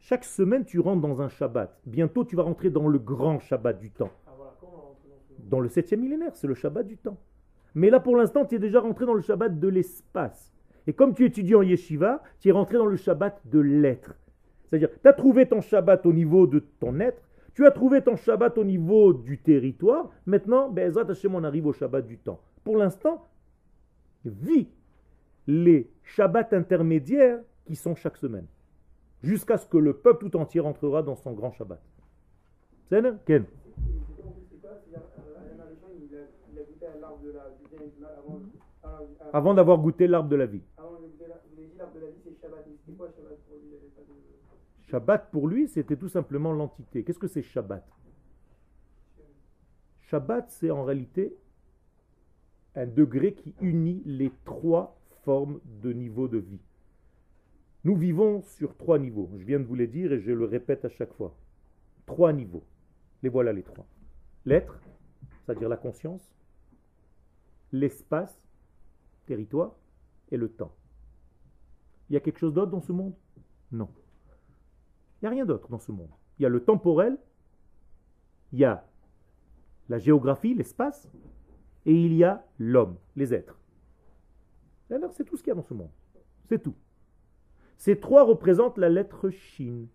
Chaque 0.00 0.24
semaine, 0.24 0.64
tu 0.64 0.80
rentres 0.80 1.02
dans 1.02 1.20
un 1.20 1.28
Shabbat. 1.28 1.78
Bientôt, 1.86 2.24
tu 2.24 2.34
vas 2.34 2.42
rentrer 2.42 2.70
dans 2.70 2.88
le 2.88 2.98
grand 2.98 3.38
Shabbat 3.38 3.78
du 3.78 3.90
temps. 3.90 4.10
Dans 5.50 5.58
le 5.58 5.68
septième 5.68 6.00
millénaire, 6.00 6.36
c'est 6.36 6.46
le 6.46 6.54
Shabbat 6.54 6.86
du 6.86 6.96
temps. 6.96 7.18
Mais 7.74 7.90
là, 7.90 7.98
pour 7.98 8.16
l'instant, 8.16 8.44
tu 8.44 8.54
es 8.54 8.58
déjà 8.60 8.80
rentré 8.80 9.04
dans 9.04 9.14
le 9.14 9.20
Shabbat 9.20 9.58
de 9.58 9.68
l'espace. 9.68 10.52
Et 10.86 10.92
comme 10.92 11.12
tu 11.12 11.24
étudies 11.24 11.56
en 11.56 11.62
yeshiva, 11.62 12.22
tu 12.38 12.48
es 12.48 12.52
rentré 12.52 12.78
dans 12.78 12.86
le 12.86 12.96
Shabbat 12.96 13.42
de 13.46 13.58
l'être. 13.58 14.14
C'est-à-dire, 14.68 14.90
tu 15.02 15.08
as 15.08 15.12
trouvé 15.12 15.46
ton 15.46 15.60
Shabbat 15.60 16.06
au 16.06 16.12
niveau 16.12 16.46
de 16.46 16.60
ton 16.60 17.00
être, 17.00 17.20
tu 17.54 17.66
as 17.66 17.72
trouvé 17.72 18.00
ton 18.00 18.14
Shabbat 18.14 18.58
au 18.58 18.64
niveau 18.64 19.12
du 19.12 19.38
territoire. 19.38 20.10
Maintenant, 20.24 20.68
Bezrat 20.68 21.10
Hashem, 21.10 21.34
on 21.34 21.42
arrive 21.42 21.66
au 21.66 21.72
Shabbat 21.72 22.06
du 22.06 22.16
temps. 22.16 22.40
Pour 22.62 22.76
l'instant, 22.76 23.26
vis 24.24 24.68
les 25.48 25.90
Shabbats 26.04 26.48
intermédiaires 26.52 27.40
qui 27.66 27.74
sont 27.74 27.96
chaque 27.96 28.16
semaine. 28.16 28.46
Jusqu'à 29.24 29.58
ce 29.58 29.66
que 29.66 29.78
le 29.78 29.94
peuple 29.94 30.30
tout 30.30 30.36
entier 30.36 30.60
rentrera 30.60 31.02
dans 31.02 31.16
son 31.16 31.32
grand 31.32 31.50
Shabbat. 31.50 31.82
C'est 32.88 33.02
Ken? 33.26 33.44
Avant 39.32 39.54
d'avoir 39.54 39.78
goûté 39.78 40.06
l'arbre 40.06 40.28
de 40.28 40.36
la 40.36 40.46
vie. 40.46 40.62
Shabbat 44.90 45.30
pour 45.30 45.46
lui, 45.46 45.68
c'était 45.68 45.96
tout 45.96 46.08
simplement 46.08 46.52
l'entité. 46.52 47.04
Qu'est-ce 47.04 47.18
que 47.18 47.28
c'est 47.28 47.42
Shabbat? 47.42 47.86
Shabbat, 50.00 50.50
c'est 50.50 50.70
en 50.70 50.82
réalité 50.82 51.36
un 52.74 52.86
degré 52.86 53.34
qui 53.34 53.54
unit 53.60 54.02
les 54.04 54.32
trois 54.44 54.96
formes 55.24 55.60
de 55.82 55.92
niveau 55.92 56.26
de 56.26 56.38
vie. 56.38 56.60
Nous 57.84 57.96
vivons 57.96 58.42
sur 58.42 58.76
trois 58.76 58.98
niveaux. 58.98 59.30
Je 59.38 59.44
viens 59.44 59.60
de 59.60 59.64
vous 59.64 59.74
les 59.74 59.86
dire 59.86 60.12
et 60.12 60.20
je 60.20 60.32
le 60.32 60.44
répète 60.44 60.84
à 60.84 60.88
chaque 60.88 61.12
fois. 61.14 61.36
Trois 62.06 62.32
niveaux. 62.32 62.64
Les 63.22 63.28
voilà 63.28 63.52
les 63.52 63.62
trois. 63.62 63.86
L'être, 64.44 64.80
c'est-à-dire 65.44 65.68
la 65.68 65.76
conscience, 65.76 66.34
l'espace, 67.72 68.42
territoire, 69.30 69.76
et 70.32 70.36
le 70.36 70.48
temps. 70.48 70.74
Il 72.08 72.14
y 72.14 72.16
a 72.16 72.20
quelque 72.20 72.40
chose 72.40 72.52
d'autre 72.52 72.72
dans 72.72 72.80
ce 72.80 72.90
monde? 72.90 73.14
Non. 73.70 73.88
Il 75.16 75.18
n'y 75.22 75.26
a 75.28 75.30
rien 75.30 75.46
d'autre 75.46 75.68
dans 75.68 75.78
ce 75.78 75.92
monde. 75.92 76.10
Il 76.38 76.42
y 76.42 76.46
a 76.46 76.48
le 76.48 76.64
temporel, 76.64 77.16
il 78.52 78.58
y 78.58 78.64
a 78.64 78.84
la 79.88 79.98
géographie, 79.98 80.54
l'espace, 80.54 81.08
et 81.86 81.94
il 81.94 82.14
y 82.14 82.24
a 82.24 82.44
l'homme, 82.58 82.96
les 83.14 83.32
êtres. 83.32 83.56
C'est 85.12 85.24
tout 85.24 85.36
ce 85.36 85.42
qu'il 85.44 85.50
y 85.50 85.52
a 85.52 85.54
dans 85.54 85.62
ce 85.62 85.74
monde. 85.74 85.92
C'est 86.48 86.60
tout. 86.60 86.74
Ces 87.76 88.00
trois 88.00 88.24
représentent 88.24 88.78
la 88.78 88.88
lettre 88.88 89.30
Shin. 89.30 89.86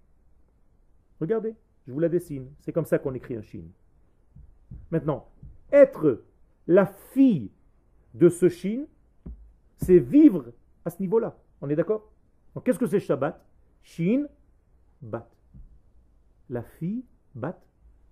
Regardez, 1.20 1.56
je 1.86 1.92
vous 1.92 2.00
la 2.00 2.08
dessine. 2.08 2.50
C'est 2.62 2.72
comme 2.72 2.86
ça 2.86 3.00
qu'on 3.00 3.14
écrit 3.14 3.36
un 3.36 3.42
Shin. 3.42 3.66
Maintenant, 4.92 5.28
être 5.74 6.24
la 6.68 6.86
fille 6.86 7.52
de 8.14 8.30
ce 8.30 8.48
Shin, 8.48 8.86
c'est 9.78 10.00
vivre 10.00 10.46
à 10.84 10.90
ce 10.90 11.02
niveau-là. 11.02 11.38
On 11.62 11.70
est 11.70 11.76
d'accord? 11.76 12.12
Donc 12.54 12.66
qu'est-ce 12.66 12.80
que 12.80 12.88
c'est 12.88 13.00
Shabbat? 13.00 13.44
Shin, 13.84 14.28
bat. 15.02 15.30
La 16.50 16.64
fille, 16.64 17.04
bat 17.34 17.60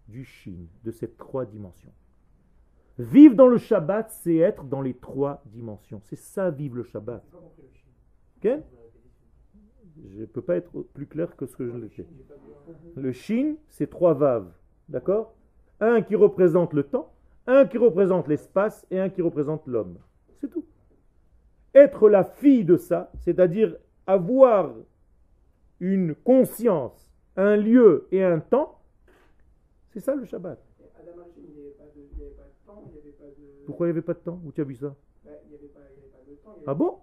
du 0.08 0.26
Shin, 0.26 0.67
de 0.84 0.91
ces 0.91 1.10
trois 1.10 1.45
dimensions. 1.45 1.91
Vivre 2.99 3.36
dans 3.36 3.47
le 3.47 3.58
Shabbat, 3.58 4.12
c'est 4.12 4.38
être 4.38 4.63
dans 4.65 4.82
les 4.82 4.93
trois 4.93 5.41
dimensions. 5.45 6.02
C'est 6.04 6.15
ça, 6.15 6.52
vivre 6.52 6.76
le 6.76 6.84
Shabbat. 6.84 7.23
Ok? 8.38 8.49
Je 10.06 10.21
ne 10.21 10.26
peux 10.26 10.41
pas 10.41 10.58
être 10.58 10.82
plus 10.93 11.08
clair 11.08 11.36
que 11.36 11.45
ce 11.45 11.56
que 11.56 11.67
je 11.67 11.88
fait. 11.88 12.08
Le 12.95 13.12
Shin, 13.12 13.56
c'est 13.69 13.89
trois 13.89 14.13
vaves. 14.13 14.52
D'accord? 14.89 15.36
Un 15.80 16.02
qui 16.02 16.15
représente 16.15 16.73
le 16.73 16.84
temps, 16.84 17.13
un 17.47 17.65
qui 17.65 17.78
représente 17.78 18.28
l'espace 18.28 18.86
et 18.91 18.99
un 18.99 19.10
qui 19.10 19.21
représente 19.21 19.65
l'homme. 19.67 19.97
C'est 20.39 20.49
tout. 20.49 20.65
Être 21.76 22.10
la 22.10 22.24
fille 22.24 22.66
de 22.66 22.78
ça, 22.78 23.12
c'est-à-dire 23.20 23.76
avoir 24.06 24.74
une 25.80 26.14
conscience, 26.16 27.10
un 27.36 27.56
lieu 27.56 28.08
et 28.12 28.24
un 28.24 28.40
temps, 28.40 28.80
c'est 29.92 30.00
ça 30.00 30.16
le 30.16 30.26
Shabbat. 30.26 30.60
Pourquoi 33.66 33.88
il 33.88 33.90
n'y 33.90 33.98
avait 33.98 34.02
pas 34.02 34.14
de 34.14 34.20
temps? 34.20 34.42
Où 34.46 34.52
tu 34.52 34.62
as 34.62 34.66
vu 34.66 34.76
ça? 34.76 34.96
Ah 36.68 36.74
bon? 36.74 36.98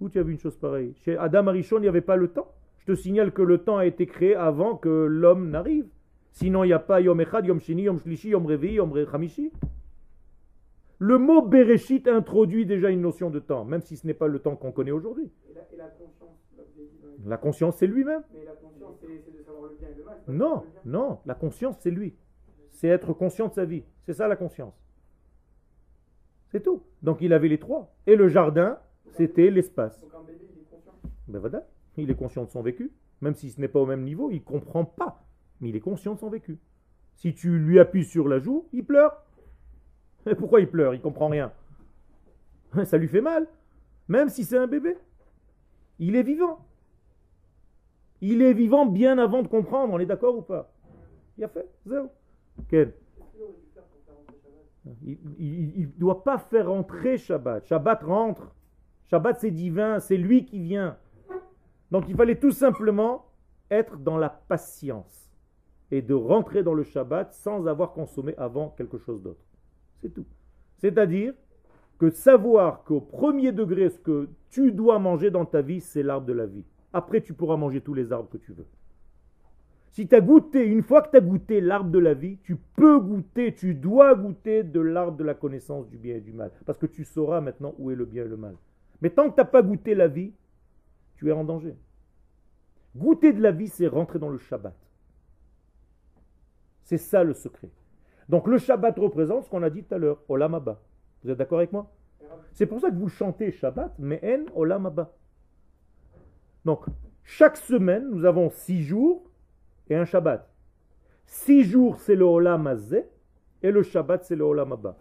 Où 0.00 0.08
tu 0.08 0.18
as 0.18 0.22
vu 0.22 0.32
une 0.32 0.38
chose 0.38 0.56
pareille? 0.56 0.94
Chez 0.96 1.16
Adam 1.16 1.46
Arishon, 1.48 1.78
il 1.78 1.82
n'y 1.82 1.88
avait 1.88 2.00
pas 2.00 2.16
le 2.16 2.28
temps? 2.28 2.52
Je 2.78 2.86
te 2.92 2.94
signale 2.94 3.32
que 3.32 3.42
le 3.42 3.58
temps 3.58 3.78
a 3.78 3.86
été 3.86 4.06
créé 4.06 4.34
avant 4.34 4.76
que 4.76 4.88
l'homme 4.88 5.50
n'arrive. 5.50 5.88
Sinon, 6.30 6.62
il 6.62 6.68
n'y 6.68 6.72
a 6.72 6.78
pas 6.78 7.00
Yom 7.00 7.20
Echad, 7.20 7.46
Yom 7.46 7.58
Shini, 7.58 7.82
Yom 7.82 7.98
Shlishi, 7.98 8.28
Yom 8.28 8.46
Revi, 8.46 8.74
Yom 8.74 8.92
Chamishi. 9.10 9.50
Le 10.98 11.18
mot 11.18 11.42
Bereshit 11.42 12.08
introduit 12.08 12.66
déjà 12.66 12.90
une 12.90 13.02
notion 13.02 13.30
de 13.30 13.38
temps, 13.38 13.64
même 13.64 13.82
si 13.82 13.96
ce 13.96 14.06
n'est 14.06 14.14
pas 14.14 14.26
le 14.26 14.40
temps 14.40 14.56
qu'on 14.56 14.72
connaît 14.72 14.90
aujourd'hui. 14.90 15.30
La 17.24 17.36
conscience, 17.36 17.76
c'est 17.76 17.86
lui-même. 17.86 18.22
Mais 18.32 18.44
la 18.44 18.52
conscience, 18.52 18.96
c'est 19.00 19.32
de 19.32 19.42
savoir 19.42 19.64
le 19.64 19.76
bien 19.76 19.88
et 19.88 19.94
le 19.94 20.04
mal. 20.04 20.18
Non, 20.28 20.62
non, 20.84 21.18
la 21.26 21.34
conscience, 21.34 21.76
c'est 21.80 21.90
lui. 21.90 22.14
C'est 22.70 22.88
être 22.88 23.12
conscient 23.12 23.48
de 23.48 23.54
sa 23.54 23.64
vie. 23.64 23.84
C'est 24.04 24.12
ça 24.12 24.28
la 24.28 24.36
conscience. 24.36 24.74
C'est 26.50 26.62
tout. 26.62 26.82
Donc 27.02 27.20
il 27.20 27.32
avait 27.32 27.48
les 27.48 27.58
trois. 27.58 27.94
Et 28.06 28.16
le 28.16 28.28
jardin, 28.28 28.78
c'était 29.10 29.50
l'espace. 29.50 30.00
Donc 30.00 30.14
un 30.14 30.24
bébé, 30.24 30.46
il 30.54 30.60
est 30.60 30.70
conscient 30.70 30.94
Ben 31.28 31.38
voilà. 31.38 31.66
Il 31.96 32.10
est 32.10 32.14
conscient 32.14 32.44
de 32.44 32.50
son 32.50 32.62
vécu. 32.62 32.92
Même 33.20 33.34
si 33.34 33.50
ce 33.50 33.60
n'est 33.60 33.68
pas 33.68 33.80
au 33.80 33.86
même 33.86 34.04
niveau, 34.04 34.30
il 34.30 34.38
ne 34.38 34.44
comprend 34.44 34.84
pas. 34.84 35.24
Mais 35.60 35.70
il 35.70 35.76
est 35.76 35.80
conscient 35.80 36.14
de 36.14 36.20
son 36.20 36.30
vécu. 36.30 36.58
Si 37.14 37.34
tu 37.34 37.58
lui 37.58 37.80
appuies 37.80 38.04
sur 38.04 38.28
la 38.28 38.38
joue, 38.38 38.68
il 38.72 38.84
pleure. 38.84 39.24
Pourquoi 40.38 40.60
il 40.60 40.68
pleure? 40.68 40.94
Il 40.94 41.00
comprend 41.00 41.28
rien. 41.28 41.52
Ça 42.84 42.98
lui 42.98 43.08
fait 43.08 43.20
mal. 43.20 43.46
Même 44.08 44.28
si 44.28 44.44
c'est 44.44 44.56
un 44.56 44.66
bébé. 44.66 44.96
Il 45.98 46.16
est 46.16 46.22
vivant. 46.22 46.64
Il 48.20 48.42
est 48.42 48.52
vivant 48.52 48.86
bien 48.86 49.18
avant 49.18 49.42
de 49.42 49.48
comprendre. 49.48 49.92
On 49.92 49.98
est 49.98 50.06
d'accord 50.06 50.36
ou 50.36 50.42
pas? 50.42 50.72
Il 51.36 51.44
a 51.44 51.48
fait. 51.48 51.68
Zéro. 51.86 52.10
Il 55.02 55.86
ne 55.86 55.98
doit 55.98 56.24
pas 56.24 56.38
faire 56.38 56.70
entrer 56.70 57.18
Shabbat. 57.18 57.66
Shabbat 57.66 58.02
rentre. 58.02 58.54
Shabbat 59.10 59.38
c'est 59.40 59.50
divin, 59.50 60.00
c'est 60.00 60.16
lui 60.16 60.44
qui 60.44 60.60
vient. 60.60 60.96
Donc 61.90 62.04
il 62.08 62.16
fallait 62.16 62.38
tout 62.38 62.50
simplement 62.50 63.26
être 63.70 63.96
dans 63.98 64.18
la 64.18 64.28
patience 64.28 65.30
et 65.90 66.02
de 66.02 66.14
rentrer 66.14 66.62
dans 66.62 66.74
le 66.74 66.82
Shabbat 66.82 67.32
sans 67.32 67.66
avoir 67.66 67.92
consommé 67.92 68.34
avant 68.36 68.70
quelque 68.70 68.98
chose 68.98 69.22
d'autre. 69.22 69.47
C'est 70.00 70.12
tout. 70.12 70.26
C'est-à-dire 70.78 71.34
que 71.98 72.10
savoir 72.10 72.84
qu'au 72.84 73.00
premier 73.00 73.52
degré, 73.52 73.90
ce 73.90 73.98
que 73.98 74.28
tu 74.50 74.72
dois 74.72 74.98
manger 74.98 75.30
dans 75.30 75.44
ta 75.44 75.62
vie, 75.62 75.80
c'est 75.80 76.02
l'arbre 76.02 76.26
de 76.26 76.32
la 76.32 76.46
vie. 76.46 76.64
Après, 76.92 77.20
tu 77.20 77.34
pourras 77.34 77.56
manger 77.56 77.80
tous 77.80 77.94
les 77.94 78.12
arbres 78.12 78.30
que 78.30 78.38
tu 78.38 78.52
veux. 78.52 78.66
Si 79.90 80.06
tu 80.06 80.14
as 80.14 80.20
goûté, 80.20 80.64
une 80.64 80.82
fois 80.82 81.02
que 81.02 81.10
tu 81.10 81.16
as 81.16 81.20
goûté 81.20 81.60
l'arbre 81.60 81.90
de 81.90 81.98
la 81.98 82.14
vie, 82.14 82.38
tu 82.44 82.56
peux 82.56 83.00
goûter, 83.00 83.54
tu 83.54 83.74
dois 83.74 84.14
goûter 84.14 84.62
de 84.62 84.80
l'arbre 84.80 85.16
de 85.16 85.24
la 85.24 85.34
connaissance 85.34 85.88
du 85.88 85.96
bien 85.98 86.16
et 86.16 86.20
du 86.20 86.32
mal. 86.32 86.52
Parce 86.66 86.78
que 86.78 86.86
tu 86.86 87.04
sauras 87.04 87.40
maintenant 87.40 87.74
où 87.78 87.90
est 87.90 87.96
le 87.96 88.04
bien 88.04 88.24
et 88.24 88.28
le 88.28 88.36
mal. 88.36 88.54
Mais 89.02 89.10
tant 89.10 89.28
que 89.28 89.34
tu 89.34 89.40
n'as 89.40 89.44
pas 89.44 89.62
goûté 89.62 89.94
la 89.94 90.06
vie, 90.06 90.32
tu 91.16 91.28
es 91.28 91.32
en 91.32 91.44
danger. 91.44 91.74
Goûter 92.96 93.32
de 93.32 93.42
la 93.42 93.50
vie, 93.50 93.68
c'est 93.68 93.86
rentrer 93.86 94.18
dans 94.18 94.28
le 94.28 94.38
Shabbat. 94.38 94.76
C'est 96.84 96.98
ça 96.98 97.24
le 97.24 97.34
secret. 97.34 97.70
Donc 98.28 98.46
le 98.46 98.58
Shabbat 98.58 98.98
représente 98.98 99.44
ce 99.44 99.50
qu'on 99.50 99.62
a 99.62 99.70
dit 99.70 99.82
tout 99.82 99.94
à 99.94 99.98
l'heure, 99.98 100.22
Olam 100.28 100.54
Abba. 100.54 100.80
Vous 101.22 101.30
êtes 101.30 101.38
d'accord 101.38 101.58
avec 101.58 101.72
moi? 101.72 101.90
C'est 102.52 102.66
pour 102.66 102.80
ça 102.80 102.90
que 102.90 102.96
vous 102.96 103.08
chantez 103.08 103.50
Shabbat, 103.52 103.94
mais 103.98 104.20
en 104.22 104.44
Olam 104.54 104.86
Abba. 104.86 105.12
Donc, 106.64 106.84
chaque 107.24 107.56
semaine, 107.56 108.08
nous 108.10 108.24
avons 108.24 108.50
six 108.50 108.82
jours 108.82 109.24
et 109.88 109.96
un 109.96 110.04
Shabbat. 110.04 110.48
Six 111.24 111.64
jours, 111.64 112.00
c'est 112.00 112.16
le 112.16 112.24
Olam 112.24 112.66
Azeh, 112.66 113.08
et 113.62 113.70
le 113.70 113.82
Shabbat, 113.82 114.24
c'est 114.24 114.36
le 114.36 114.44
Olam 114.44 114.72
Abba. 114.72 114.96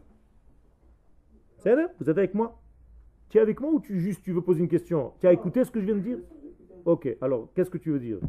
C'est 1.57 1.75
Vous 1.99 2.09
êtes 2.09 2.17
avec 2.17 2.33
moi? 2.33 2.61
Tu 3.29 3.37
es 3.37 3.41
avec 3.41 3.59
moi 3.59 3.71
ou 3.71 3.79
tu 3.81 3.99
juste 3.99 4.23
tu 4.23 4.31
veux 4.31 4.41
poser 4.41 4.61
une 4.61 4.69
question? 4.69 5.13
Tu 5.19 5.27
as 5.27 5.33
écouté 5.33 5.65
ce 5.65 5.71
que 5.71 5.81
je 5.81 5.85
viens 5.85 5.95
de 5.95 6.01
dire? 6.01 6.19
Ok, 6.85 7.17
alors, 7.19 7.49
qu'est-ce 7.53 7.69
que 7.69 7.77
tu 7.77 7.91
veux 7.91 7.99
dire? 7.99 8.19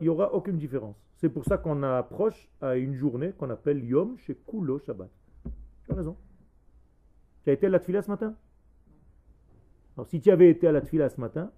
Il 0.00 0.02
n'y 0.02 0.08
aura 0.08 0.34
aucune 0.34 0.56
différence. 0.56 0.96
C'est 1.16 1.28
pour 1.28 1.44
ça 1.44 1.58
qu'on 1.58 1.82
approche 1.82 2.48
à 2.60 2.76
une 2.76 2.94
journée 2.94 3.32
qu'on 3.32 3.50
appelle 3.50 3.84
Yom 3.84 4.16
chez 4.18 4.34
Kulo 4.46 4.78
Shabbat. 4.78 5.10
Tu 5.84 5.92
as 5.92 5.94
raison. 5.94 6.16
Tu 7.44 7.50
as 7.50 7.52
été 7.52 7.66
à 7.66 7.70
la 7.70 7.78
tfila 7.78 8.02
ce 8.02 8.10
matin? 8.10 8.34
Alors 9.96 10.06
si 10.06 10.20
tu 10.20 10.30
avais 10.30 10.50
été 10.50 10.66
à 10.66 10.72
la 10.72 10.80
tfila 10.80 11.08
ce 11.08 11.20
matin, 11.20 11.50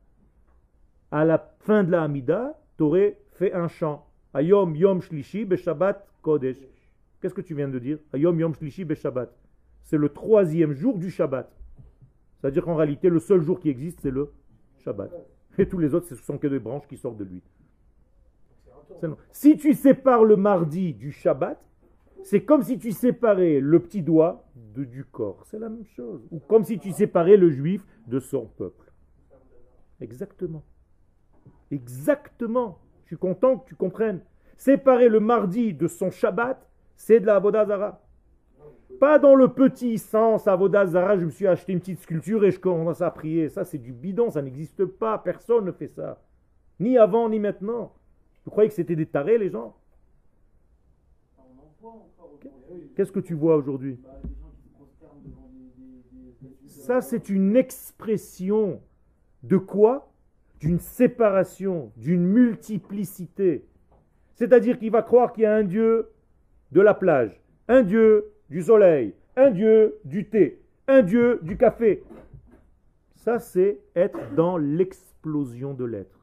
à 1.11 1.25
la 1.25 1.39
fin 1.61 1.85
de 1.85 1.91
la 1.91 2.03
Hamida, 2.03 2.59
tu 2.77 2.83
aurais 2.85 3.19
fait 3.33 3.53
un 3.53 3.69
chant. 3.69 4.07
Ayom 4.35 4.75
Yom 4.75 5.01
Shlishi 5.03 5.45
Be 5.45 5.57
Shabbat 5.57 6.07
Kodesh. 6.23 6.59
Qu'est-ce 7.21 7.35
que 7.35 7.41
tu 7.41 7.55
viens 7.55 7.69
de 7.69 7.79
dire? 7.79 7.99
Ayom 8.13 8.39
Yom 8.41 8.55
Shlishi 8.55 8.85
Be 8.85 8.95
Shabbat. 8.95 9.33
C'est 9.83 9.99
le 9.99 10.09
troisième 10.09 10.73
jour 10.73 10.99
du 10.99 11.11
Shabbat. 11.11 11.53
C'est-à-dire 12.41 12.65
qu'en 12.65 12.75
réalité, 12.75 13.09
le 13.09 13.21
seul 13.21 13.43
jour 13.43 13.61
qui 13.61 13.69
existe, 13.69 14.01
c'est 14.01 14.11
le 14.11 14.33
Shabbat. 14.79 15.13
Et 15.59 15.69
tous 15.69 15.79
les 15.79 15.95
autres, 15.95 16.07
ce 16.07 16.17
sont 16.17 16.39
que 16.39 16.47
des 16.47 16.59
branches 16.59 16.87
qui 16.89 16.97
sortent 16.97 17.19
de 17.19 17.25
lui. 17.25 17.43
Si 19.31 19.57
tu 19.57 19.75
sépares 19.75 20.25
le 20.25 20.37
mardi 20.37 20.95
du 20.95 21.13
Shabbat, 21.13 21.61
c'est 22.23 22.45
comme 22.45 22.63
si 22.63 22.79
tu 22.79 22.93
séparais 22.93 23.59
le 23.61 23.81
petit 23.81 24.03
doigt 24.03 24.45
de, 24.55 24.85
du 24.85 25.05
corps. 25.05 25.43
C'est 25.47 25.59
la 25.59 25.69
même 25.69 25.85
chose. 25.85 26.21
Ou 26.31 26.39
comme 26.39 26.65
si 26.65 26.79
tu 26.79 26.93
séparais 26.93 27.37
le 27.37 27.51
juif 27.51 27.85
de 28.07 28.21
son 28.21 28.47
peuple. 28.47 28.93
Exactement. 30.01 30.63
Exactement. 31.71 32.79
Je 33.05 33.09
suis 33.09 33.17
content 33.17 33.59
que 33.59 33.69
tu 33.69 33.75
comprennes. 33.75 34.21
Séparer 34.57 35.09
le 35.09 35.21
mardi 35.21 35.75
de 35.75 35.89
son 35.89 36.11
Shabbat, 36.11 36.65
c'est 36.97 37.21
de 37.21 37.27
la 37.27 37.37
Avodazara. 37.37 38.02
Pas 39.01 39.19
dans 39.19 39.35
le 39.35 39.49
petit 39.49 39.99
sens, 39.99 40.47
Avodazara, 40.47 41.19
je 41.19 41.25
me 41.25 41.31
suis 41.31 41.47
acheté 41.47 41.73
une 41.73 41.81
petite 41.81 42.01
sculpture 42.01 42.45
et 42.45 42.51
je 42.51 42.61
commence 42.61 43.01
à 43.01 43.11
prier. 43.11 43.49
Ça, 43.49 43.65
c'est 43.65 43.79
du 43.79 43.93
bidon, 43.93 44.31
ça 44.31 44.43
n'existe 44.43 44.85
pas. 44.85 45.19
Personne 45.19 45.65
ne 45.65 45.73
fait 45.73 45.89
ça. 45.89 46.23
Ni 46.79 46.97
avant, 46.99 47.29
ni 47.29 47.41
maintenant. 47.41 47.93
Vous 48.45 48.51
croyez 48.51 48.69
que 48.69 48.75
c'était 48.75 48.97
des 48.97 49.07
tarés, 49.07 49.39
les 49.39 49.51
gens? 49.51 49.77
Qu'est-ce 52.95 53.13
que 53.13 53.21
tu 53.21 53.35
vois 53.35 53.57
aujourd'hui? 53.57 53.99
Ça, 56.67 57.01
c'est 57.01 57.29
une 57.29 57.57
expression 57.57 58.81
de 59.43 59.57
quoi? 59.57 60.13
D'une 60.61 60.79
séparation, 60.79 61.93
d'une 61.97 62.25
multiplicité. 62.25 63.67
C'est-à-dire 64.35 64.79
qu'il 64.79 64.91
va 64.91 65.03
croire 65.03 65.33
qu'il 65.33 65.43
y 65.43 65.47
a 65.47 65.55
un 65.55 65.65
Dieu 65.65 66.11
de 66.71 66.81
la 66.81 66.95
plage, 66.95 67.41
un 67.69 67.83
Dieu 67.83 68.33
du 68.53 68.61
soleil, 68.61 69.15
un 69.35 69.51
Dieu 69.51 69.99
du 70.05 70.29
thé, 70.29 70.61
un 70.87 71.01
Dieu 71.01 71.41
du 71.43 71.57
café. 71.57 72.05
Ça, 73.15 73.39
c'est 73.39 73.81
être 73.97 74.35
dans 74.35 74.59
l'explosion 74.59 75.73
de 75.73 75.87
l'être. 75.87 76.21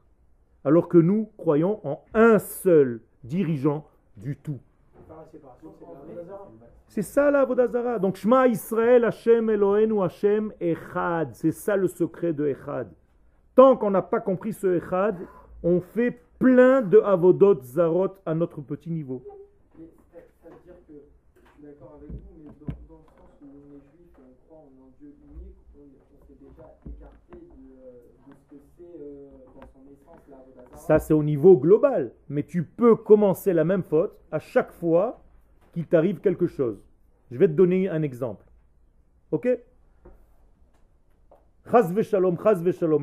Alors 0.64 0.88
que 0.88 0.98
nous 0.98 1.28
croyons 1.36 1.80
en 1.82 2.04
un 2.14 2.38
seul 2.38 3.00
dirigeant 3.24 3.84
du 4.16 4.36
tout. 4.36 4.60
C'est 6.86 7.02
ça 7.02 7.32
la 7.32 7.44
Vodazara. 7.44 7.98
Donc 7.98 8.14
Shema 8.14 8.46
Israël, 8.46 9.04
Hashem 9.04 9.50
Elohenu, 9.50 10.00
Hashem 10.00 10.52
Echad. 10.60 11.30
C'est 11.34 11.50
ça 11.50 11.76
le 11.76 11.88
secret 11.88 12.32
de 12.32 12.46
Echad. 12.46 12.88
Tant 13.56 13.76
qu'on 13.76 13.90
n'a 13.90 14.02
pas 14.02 14.20
compris 14.20 14.52
ce 14.52 14.76
Echad, 14.76 15.16
on 15.64 15.80
fait 15.80 16.16
plein 16.38 16.80
de 16.80 16.98
Avodot 17.00 17.60
Zarot 17.62 18.14
à 18.24 18.34
notre 18.34 18.60
petit 18.60 18.90
niveau. 18.90 19.24
Ça, 30.74 30.98
c'est 30.98 31.14
au 31.14 31.22
niveau 31.22 31.56
global. 31.56 32.12
Mais 32.28 32.42
tu 32.42 32.64
peux 32.64 32.96
commencer 32.96 33.52
la 33.52 33.64
même 33.64 33.82
faute 33.82 34.16
à 34.30 34.38
chaque 34.38 34.72
fois 34.72 35.22
qu'il 35.72 35.86
t'arrive 35.86 36.20
quelque 36.20 36.46
chose. 36.46 36.82
Je 37.30 37.38
vais 37.38 37.48
te 37.48 37.52
donner 37.52 37.88
un 37.88 38.02
exemple. 38.02 38.44
Ok? 39.30 39.48
Shalom, 42.02 42.36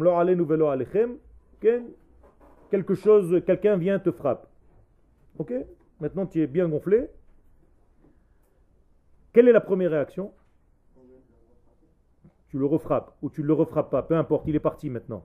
lo 0.04 0.46
velo 0.46 0.68
alechem. 0.68 1.18
Quelque 2.70 2.96
chose, 2.96 3.42
quelqu'un 3.46 3.78
vient 3.78 4.00
te 4.00 4.12
frappe. 4.12 4.48
Ok? 5.38 5.54
Maintenant, 6.00 6.26
tu 6.26 6.42
es 6.42 6.48
bien 6.48 6.68
gonflé. 6.68 7.10
Quelle 9.32 9.48
est 9.48 9.54
la 9.54 9.62
première 9.62 9.92
réaction? 9.92 10.34
Tu 12.50 12.58
le 12.58 12.66
refrappes 12.66 13.16
ou 13.22 13.30
tu 13.30 13.42
ne 13.42 13.48
le 13.48 13.54
refrappes 13.54 13.92
pas, 13.92 14.04
peu 14.04 14.16
importe, 14.16 14.48
il 14.48 14.56
est 14.56 14.60
parti 14.60 14.90
maintenant. 14.90 15.24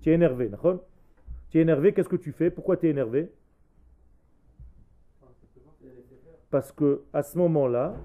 Tu 0.00 0.10
es 0.10 0.14
énervé, 0.14 0.48
d'accord? 0.48 0.84
Tu 1.50 1.58
es 1.58 1.62
énervé, 1.62 1.92
qu'est-ce 1.92 2.08
que 2.08 2.16
tu 2.16 2.32
fais? 2.32 2.50
Pourquoi 2.50 2.76
tu 2.76 2.86
es 2.86 2.90
énervé? 2.90 3.30
Parce 6.50 6.72
que 6.72 7.02
à 7.12 7.22
ce 7.22 7.36
moment-là, 7.38 7.96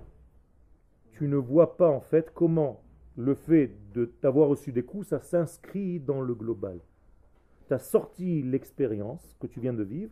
tu 1.12 1.28
ne 1.28 1.38
vois 1.38 1.78
pas 1.78 1.90
en 1.90 2.02
fait 2.02 2.32
comment 2.34 2.82
le 3.16 3.36
fait 3.36 3.72
de 3.94 4.06
t'avoir 4.06 4.50
reçu 4.50 4.72
des 4.72 4.84
coups, 4.84 5.08
ça 5.08 5.20
s'inscrit 5.20 6.00
dans 6.00 6.22
le 6.22 6.34
global. 6.34 6.80
Tu 7.68 7.74
as 7.74 7.80
sorti 7.80 8.42
l'expérience 8.42 9.36
que 9.40 9.48
tu 9.48 9.60
viens 9.60 9.74
de 9.74 9.84
vivre 9.84 10.12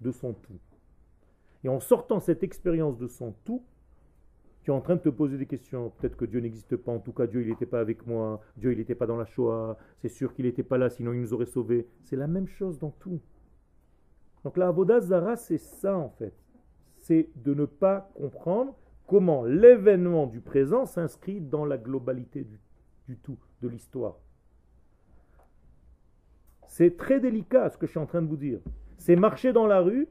de 0.00 0.12
son 0.12 0.32
tout. 0.32 0.60
Et 1.64 1.68
en 1.68 1.80
sortant 1.80 2.20
cette 2.20 2.42
expérience 2.42 2.98
de 2.98 3.08
son 3.08 3.34
tout, 3.44 3.64
en 4.72 4.80
train 4.80 4.96
de 4.96 5.00
te 5.00 5.08
poser 5.08 5.38
des 5.38 5.46
questions. 5.46 5.90
Peut-être 5.90 6.16
que 6.16 6.24
Dieu 6.24 6.40
n'existe 6.40 6.76
pas, 6.76 6.92
en 6.92 6.98
tout 6.98 7.12
cas 7.12 7.26
Dieu 7.26 7.42
il 7.42 7.48
n'était 7.48 7.66
pas 7.66 7.80
avec 7.80 8.06
moi, 8.06 8.40
Dieu 8.56 8.72
il 8.72 8.78
n'était 8.78 8.94
pas 8.94 9.06
dans 9.06 9.16
la 9.16 9.24
Shoah, 9.24 9.76
c'est 9.98 10.08
sûr 10.08 10.34
qu'il 10.34 10.44
n'était 10.44 10.62
pas 10.62 10.78
là, 10.78 10.90
sinon 10.90 11.12
il 11.12 11.20
nous 11.20 11.32
aurait 11.32 11.46
sauvés. 11.46 11.86
C'est 12.04 12.16
la 12.16 12.26
même 12.26 12.48
chose 12.48 12.78
dans 12.78 12.90
tout. 12.90 13.20
Donc 14.44 14.56
la 14.56 14.72
Zara, 15.00 15.36
c'est 15.36 15.58
ça 15.58 15.96
en 15.96 16.10
fait. 16.10 16.34
C'est 16.96 17.28
de 17.36 17.54
ne 17.54 17.64
pas 17.64 18.10
comprendre 18.14 18.74
comment 19.06 19.44
l'événement 19.44 20.26
du 20.26 20.40
présent 20.40 20.84
s'inscrit 20.84 21.40
dans 21.40 21.64
la 21.64 21.78
globalité 21.78 22.46
du, 23.06 23.16
tout, 23.16 23.38
de 23.62 23.68
l'histoire. 23.68 24.16
C'est 26.66 26.96
très 26.96 27.18
délicat 27.18 27.70
ce 27.70 27.78
que 27.78 27.86
je 27.86 27.92
suis 27.92 28.00
en 28.00 28.06
train 28.06 28.22
de 28.22 28.28
vous 28.28 28.36
dire. 28.36 28.60
C'est 28.98 29.16
marcher 29.16 29.52
dans 29.52 29.66
la 29.66 29.80
rue 29.80 30.08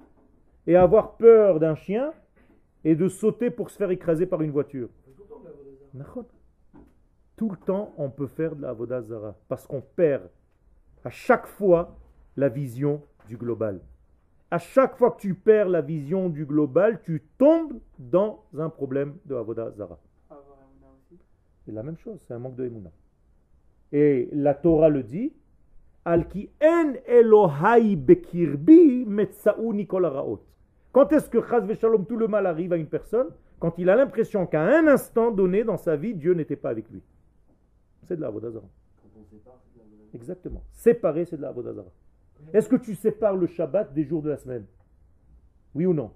et 0.66 0.76
avoir 0.76 1.16
peur 1.18 1.60
d'un 1.60 1.76
chien 1.76 2.12
et 2.84 2.96
de 2.96 3.08
sauter 3.08 3.50
pour 3.50 3.70
se 3.70 3.78
faire 3.78 3.92
écraser 3.92 4.26
par 4.26 4.42
une 4.42 4.52
voiture. 4.52 4.90
Tout 7.36 7.50
le 7.50 7.58
temps, 7.58 7.94
on 7.98 8.10
peut 8.10 8.28
faire 8.28 8.56
de 8.56 8.62
la 8.62 8.70
Avodazara 8.70 9.36
parce 9.48 9.68
qu'on 9.68 9.82
perd 9.82 10.30
à 11.04 11.10
chaque 11.10 11.48
fois 11.48 11.96
la 12.36 12.50
vision 12.50 13.02
du 13.28 13.38
global 13.38 13.82
à 14.50 14.60
chaque 14.60 14.98
fois 14.98 15.12
que 15.12 15.22
tu 15.22 15.34
perds 15.34 15.70
la 15.70 15.82
vision 15.82 16.30
du 16.30 16.46
global, 16.46 17.02
tu 17.04 17.24
tombes 17.38 17.80
dans 18.00 18.44
un 18.58 18.70
problème 18.70 19.18
de 19.26 19.36
Avodah 19.36 19.72
Zara. 19.72 20.00
C'est 21.66 21.74
la 21.74 21.84
même 21.84 21.98
chose, 21.98 22.20
c'est 22.26 22.34
un 22.34 22.40
manque 22.40 22.56
de 22.56 22.66
Emouna. 22.66 22.92
Et 23.92 24.30
la 24.32 24.54
Torah 24.54 24.90
le 24.90 25.04
dit, 25.04 25.34
Al 26.06 26.28
ki 26.30 26.50
en 26.64 26.94
Elohai 27.06 27.98
bekirbi 27.98 29.06
raot. 29.06 30.42
Quand 30.92 31.12
est-ce 31.12 31.30
que 31.30 31.42
Chaz 31.42 31.66
Shalom, 31.76 32.06
tout 32.06 32.18
le 32.18 32.28
mal 32.28 32.46
arrive 32.46 32.74
à 32.74 32.78
une 32.78 32.88
personne? 32.88 33.28
Quand 33.60 33.78
il 33.78 33.90
a 33.90 33.96
l'impression 33.96 34.46
qu'à 34.46 34.62
un 34.62 34.88
instant 34.88 35.32
donné 35.32 35.64
dans 35.64 35.78
sa 35.78 35.96
vie, 35.96 36.14
Dieu 36.14 36.34
n'était 36.34 36.56
pas 36.56 36.70
avec 36.70 36.90
lui. 36.90 37.02
C'est 38.04 38.16
de 38.16 38.22
la 38.22 38.32
Zara. 38.32 38.66
Exactement. 40.14 40.64
Séparé, 40.72 41.26
c'est 41.26 41.38
de 41.38 41.42
la 41.42 41.54
Zara. 41.54 41.92
Est-ce 42.54 42.70
que 42.70 42.76
tu 42.76 42.96
sépares 42.96 43.36
le 43.36 43.48
Shabbat 43.48 43.94
des 43.94 44.04
jours 44.04 44.22
de 44.22 44.30
la 44.30 44.38
semaine? 44.38 44.66
Oui 45.74 45.86
ou 45.86 45.94
non? 45.94 46.12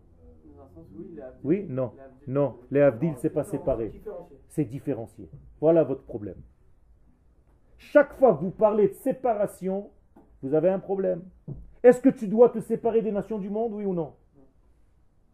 Oui, 1.44 1.66
non. 1.68 1.92
Non, 2.28 2.60
les 2.70 2.82
Avdil, 2.82 3.14
c'est 3.18 3.30
pas 3.30 3.44
séparé. 3.44 4.02
C'est 4.50 4.66
différencié. 4.66 5.28
Voilà 5.60 5.84
votre 5.84 6.04
problème. 6.04 6.38
Chaque 7.78 8.14
fois 8.14 8.36
que 8.36 8.42
vous 8.42 8.52
parlez 8.52 8.90
de 8.90 8.94
séparation, 8.94 9.90
vous 10.44 10.54
avez 10.54 10.70
un 10.70 10.80
problème. 10.80 11.24
Est-ce 11.84 12.00
que 12.00 12.10
tu 12.10 12.28
dois 12.28 12.50
te 12.50 12.60
séparer 12.60 13.02
des 13.02 13.12
nations 13.12 13.40
du 13.40 13.50
monde, 13.50 13.74
oui 13.74 13.86
ou 13.86 13.94
non? 13.94 14.14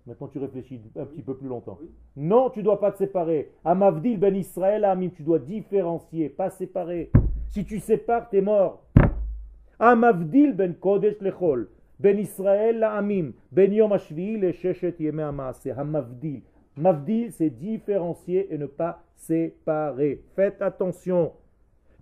Maintenant, 0.08 0.28
tu 0.30 0.40
réfléchis 0.40 0.80
un 0.98 1.06
petit 1.06 1.22
peu 1.22 1.36
plus 1.36 1.50
longtemps. 1.50 1.78
Non, 2.16 2.50
tu 2.50 2.60
ne 2.60 2.64
dois 2.64 2.80
pas 2.80 2.94
te 2.94 2.98
séparer. 2.98 3.52
Amavdil 3.66 4.18
ben 4.18 4.34
Israël, 4.38 4.86
Amim, 4.86 5.10
tu 5.10 5.22
dois 5.22 5.40
différencier, 5.40 6.30
pas 6.30 6.50
séparer. 6.50 7.12
Si 7.50 7.66
tu 7.66 7.80
sépares, 7.80 8.30
tu 8.30 8.38
es 8.38 8.42
mort. 8.42 8.86
Amavdil 9.78 10.54
ben 10.54 10.76
Kodesh 10.76 11.20
lechol, 11.20 11.70
ben 12.00 12.18
Israël 12.18 12.80
la'amim, 12.80 13.34
ben 13.52 13.74
Yom 13.74 13.92
Hashvi 13.92 14.38
le 14.38 14.54
Sheshet 14.54 14.96
Yeme 14.98 15.20
Amase, 15.20 15.68
Hamavdil. 15.76 16.42
Mavdil, 16.78 17.34
c'est 17.34 17.50
différencier 17.50 18.54
et 18.54 18.58
ne 18.58 18.66
pas 18.66 19.04
séparer. 19.16 20.24
Faites 20.36 20.62
attention. 20.62 21.34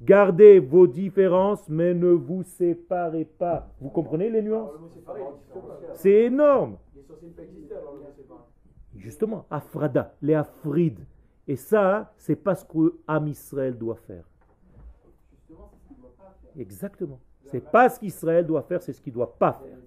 Gardez 0.01 0.59
vos 0.59 0.87
différences, 0.87 1.67
mais 1.69 1.93
ne 1.93 2.09
vous 2.09 2.43
séparez 2.43 3.25
pas. 3.25 3.67
Vous 3.79 3.89
comprenez 3.89 4.29
les 4.29 4.41
nuances? 4.41 4.71
C'est 5.93 6.25
énorme. 6.25 6.77
Justement, 8.95 9.45
Afrada, 9.49 10.13
les 10.21 10.33
Afrides. 10.33 11.05
Et 11.47 11.55
ça, 11.55 12.13
c'est 12.17 12.35
pas 12.35 12.55
ce 12.55 12.65
que 12.65 12.95
Am 13.07 13.27
Israël 13.27 13.77
doit 13.77 13.95
faire. 13.95 14.25
Exactement. 16.57 17.19
C'est 17.45 17.63
pas 17.63 17.89
ce 17.89 17.99
qu'Israël 17.99 18.45
doit 18.45 18.63
faire, 18.63 18.81
c'est 18.81 18.93
ce 18.93 19.01
qu'il 19.01 19.13
ne 19.13 19.15
doit 19.15 19.37
pas 19.37 19.53
faire. 19.53 19.77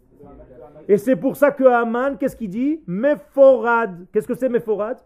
Et 0.87 0.97
c'est 0.97 1.17
pour 1.17 1.37
ça 1.37 1.51
que 1.51 1.65
Haman, 1.65 2.17
qu'est-ce 2.17 2.37
qu'il 2.37 2.51
dit? 2.51 2.83
Meforad. 2.87 4.07
Qu'est-ce 4.13 4.29
que 4.29 4.35
c'est 4.35 4.49
Meforad 4.49 4.99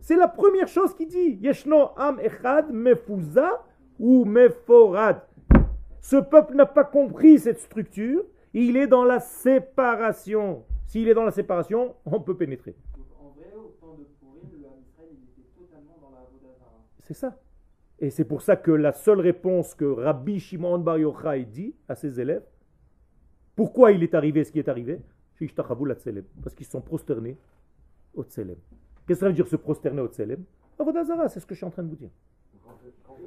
C'est 0.00 0.16
la 0.16 0.28
première 0.28 0.68
chose 0.68 0.94
qu'il 0.94 1.08
dit. 1.08 1.38
Yeshno 1.40 1.90
am 1.96 2.18
echad 2.20 2.70
mefuza 2.70 3.62
ou 3.98 4.24
meforad. 4.24 5.22
Ce 6.00 6.16
peuple 6.16 6.54
n'a 6.54 6.66
pas 6.66 6.84
compris 6.84 7.38
cette 7.38 7.58
structure. 7.58 8.24
Il 8.54 8.76
est 8.76 8.86
dans 8.86 9.04
la 9.04 9.20
séparation. 9.20 10.64
S'il 10.86 11.08
est 11.08 11.14
dans 11.14 11.24
la 11.24 11.32
séparation, 11.32 11.94
on 12.04 12.20
peut 12.20 12.36
pénétrer. 12.36 12.76
C'est 17.00 17.14
ça. 17.14 17.36
Et 17.98 18.10
c'est 18.10 18.24
pour 18.24 18.42
ça 18.42 18.56
que 18.56 18.70
la 18.70 18.92
seule 18.92 19.20
réponse 19.20 19.74
que 19.74 19.84
Rabbi 19.84 20.38
Shimon 20.38 20.78
Bar 20.78 20.98
Yochai 20.98 21.44
dit 21.44 21.74
à 21.88 21.94
ses 21.94 22.20
élèves, 22.20 22.44
pourquoi 23.54 23.92
il 23.92 24.02
est 24.02 24.14
arrivé 24.14 24.44
ce 24.44 24.52
qui 24.52 24.58
est 24.58 24.68
arrivé? 24.68 25.00
Parce 25.38 26.54
qu'ils 26.54 26.66
sont 26.66 26.80
prosternés 26.80 27.38
au 28.14 28.22
Tselem. 28.22 28.56
Qu'est-ce 29.06 29.20
que 29.20 29.20
ça 29.20 29.28
veut 29.28 29.34
dire 29.34 29.46
se 29.46 29.56
prosterner 29.56 30.00
au 30.00 30.08
Tselem? 30.08 30.44
C'est 31.28 31.40
ce 31.40 31.46
que 31.46 31.54
je 31.54 31.58
suis 31.58 31.66
en 31.66 31.70
train 31.70 31.82
de 31.82 31.88
vous 31.88 31.96
dire. 31.96 32.10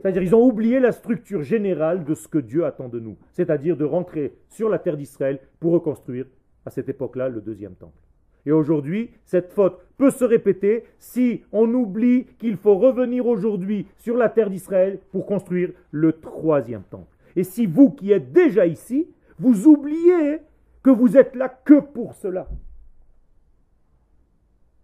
C'est-à-dire 0.02 0.24
ils 0.24 0.36
ont 0.36 0.46
oublié 0.46 0.80
la 0.80 0.92
structure 0.92 1.44
générale 1.44 2.06
de 2.06 2.14
ce 2.14 2.28
que 2.28 2.38
Dieu 2.38 2.66
attend 2.66 2.88
de 2.88 3.00
nous. 3.00 3.18
C'est-à-dire 3.34 3.76
de 3.76 3.86
rentrer 3.86 4.34
sur 4.48 4.70
la 4.70 4.80
terre 4.80 4.98
d'Israël 4.98 5.40
pour 5.60 5.74
reconstruire 5.74 6.26
à 6.66 6.70
cette 6.70 6.90
époque-là 6.90 7.30
le 7.30 7.42
deuxième 7.42 7.76
temple. 7.76 7.98
Et 8.46 8.52
aujourd'hui, 8.52 9.12
cette 9.26 9.52
faute 9.52 9.80
peut 9.98 10.12
se 10.12 10.24
répéter 10.24 10.86
si 10.98 11.44
on 11.52 11.74
oublie 11.74 12.26
qu'il 12.38 12.58
faut 12.58 12.78
revenir 12.78 13.28
aujourd'hui 13.28 13.86
sur 13.98 14.16
la 14.16 14.30
terre 14.30 14.50
d'Israël 14.50 15.00
pour 15.12 15.26
construire 15.26 15.72
le 15.92 16.14
troisième 16.14 16.84
temple. 16.84 17.14
Et 17.36 17.44
si 17.44 17.66
vous 17.66 17.92
qui 17.92 18.12
êtes 18.12 18.32
déjà 18.32 18.66
ici, 18.66 19.08
vous 19.38 19.68
oubliez 19.68 20.40
que 20.82 20.90
vous 20.90 21.18
êtes 21.18 21.36
là 21.36 21.50
que 21.50 21.80
pour 21.80 22.14
cela. 22.14 22.48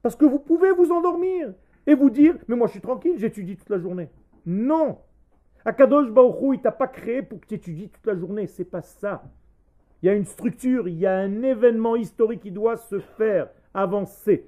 Parce 0.02 0.16
que 0.16 0.26
vous 0.26 0.40
pouvez 0.40 0.72
vous 0.72 0.92
endormir 0.92 1.54
et 1.88 1.96
vous 1.96 2.10
dire, 2.10 2.36
mais 2.48 2.56
moi 2.56 2.68
je 2.68 2.74
suis 2.74 2.82
tranquille, 2.82 3.16
j'étudie 3.18 3.56
toute 3.56 3.70
la 3.70 3.80
journée. 3.80 4.10
Non. 4.46 5.00
Akadosh 5.64 6.12
Baruchou, 6.12 6.54
il 6.54 6.62
t'a 6.62 6.72
pas 6.72 6.88
créé 6.88 7.22
pour 7.22 7.40
que 7.40 7.48
tu 7.48 7.56
étudies 7.56 7.90
toute 7.90 8.06
la 8.06 8.16
journée. 8.16 8.48
C'est 8.48 8.66
pas 8.66 8.82
ça. 8.82 9.24
Il 10.02 10.06
y 10.06 10.10
a 10.10 10.14
une 10.14 10.26
structure, 10.26 10.88
il 10.88 10.96
y 10.96 11.06
a 11.06 11.18
un 11.18 11.42
événement 11.42 11.96
historique 11.96 12.42
qui 12.42 12.52
doit 12.52 12.78
se 12.78 13.00
faire, 13.00 13.50
avancer. 13.74 14.48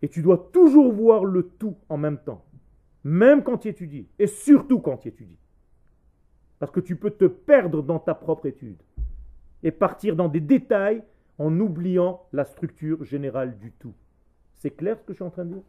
Et 0.00 0.08
tu 0.08 0.22
dois 0.22 0.50
toujours 0.52 0.92
voir 0.92 1.24
le 1.24 1.48
tout 1.58 1.76
en 1.88 1.96
même 1.96 2.18
temps. 2.18 2.44
Même 3.04 3.42
quand 3.42 3.58
tu 3.58 3.68
étudies. 3.68 4.08
Et 4.18 4.26
surtout 4.26 4.80
quand 4.80 4.98
tu 4.98 5.08
étudies. 5.08 5.38
Parce 6.58 6.70
que 6.70 6.80
tu 6.80 6.94
peux 6.94 7.10
te 7.10 7.24
perdre 7.24 7.82
dans 7.82 7.98
ta 7.98 8.14
propre 8.14 8.46
étude. 8.46 8.80
Et 9.64 9.72
partir 9.72 10.14
dans 10.14 10.28
des 10.28 10.40
détails 10.40 11.02
en 11.38 11.58
oubliant 11.58 12.22
la 12.32 12.44
structure 12.44 13.02
générale 13.04 13.58
du 13.58 13.72
tout. 13.72 13.94
C'est 14.54 14.70
clair 14.70 14.98
ce 14.98 15.04
que 15.04 15.12
je 15.12 15.16
suis 15.16 15.24
en 15.24 15.30
train 15.30 15.44
de 15.44 15.54
dire? 15.54 15.62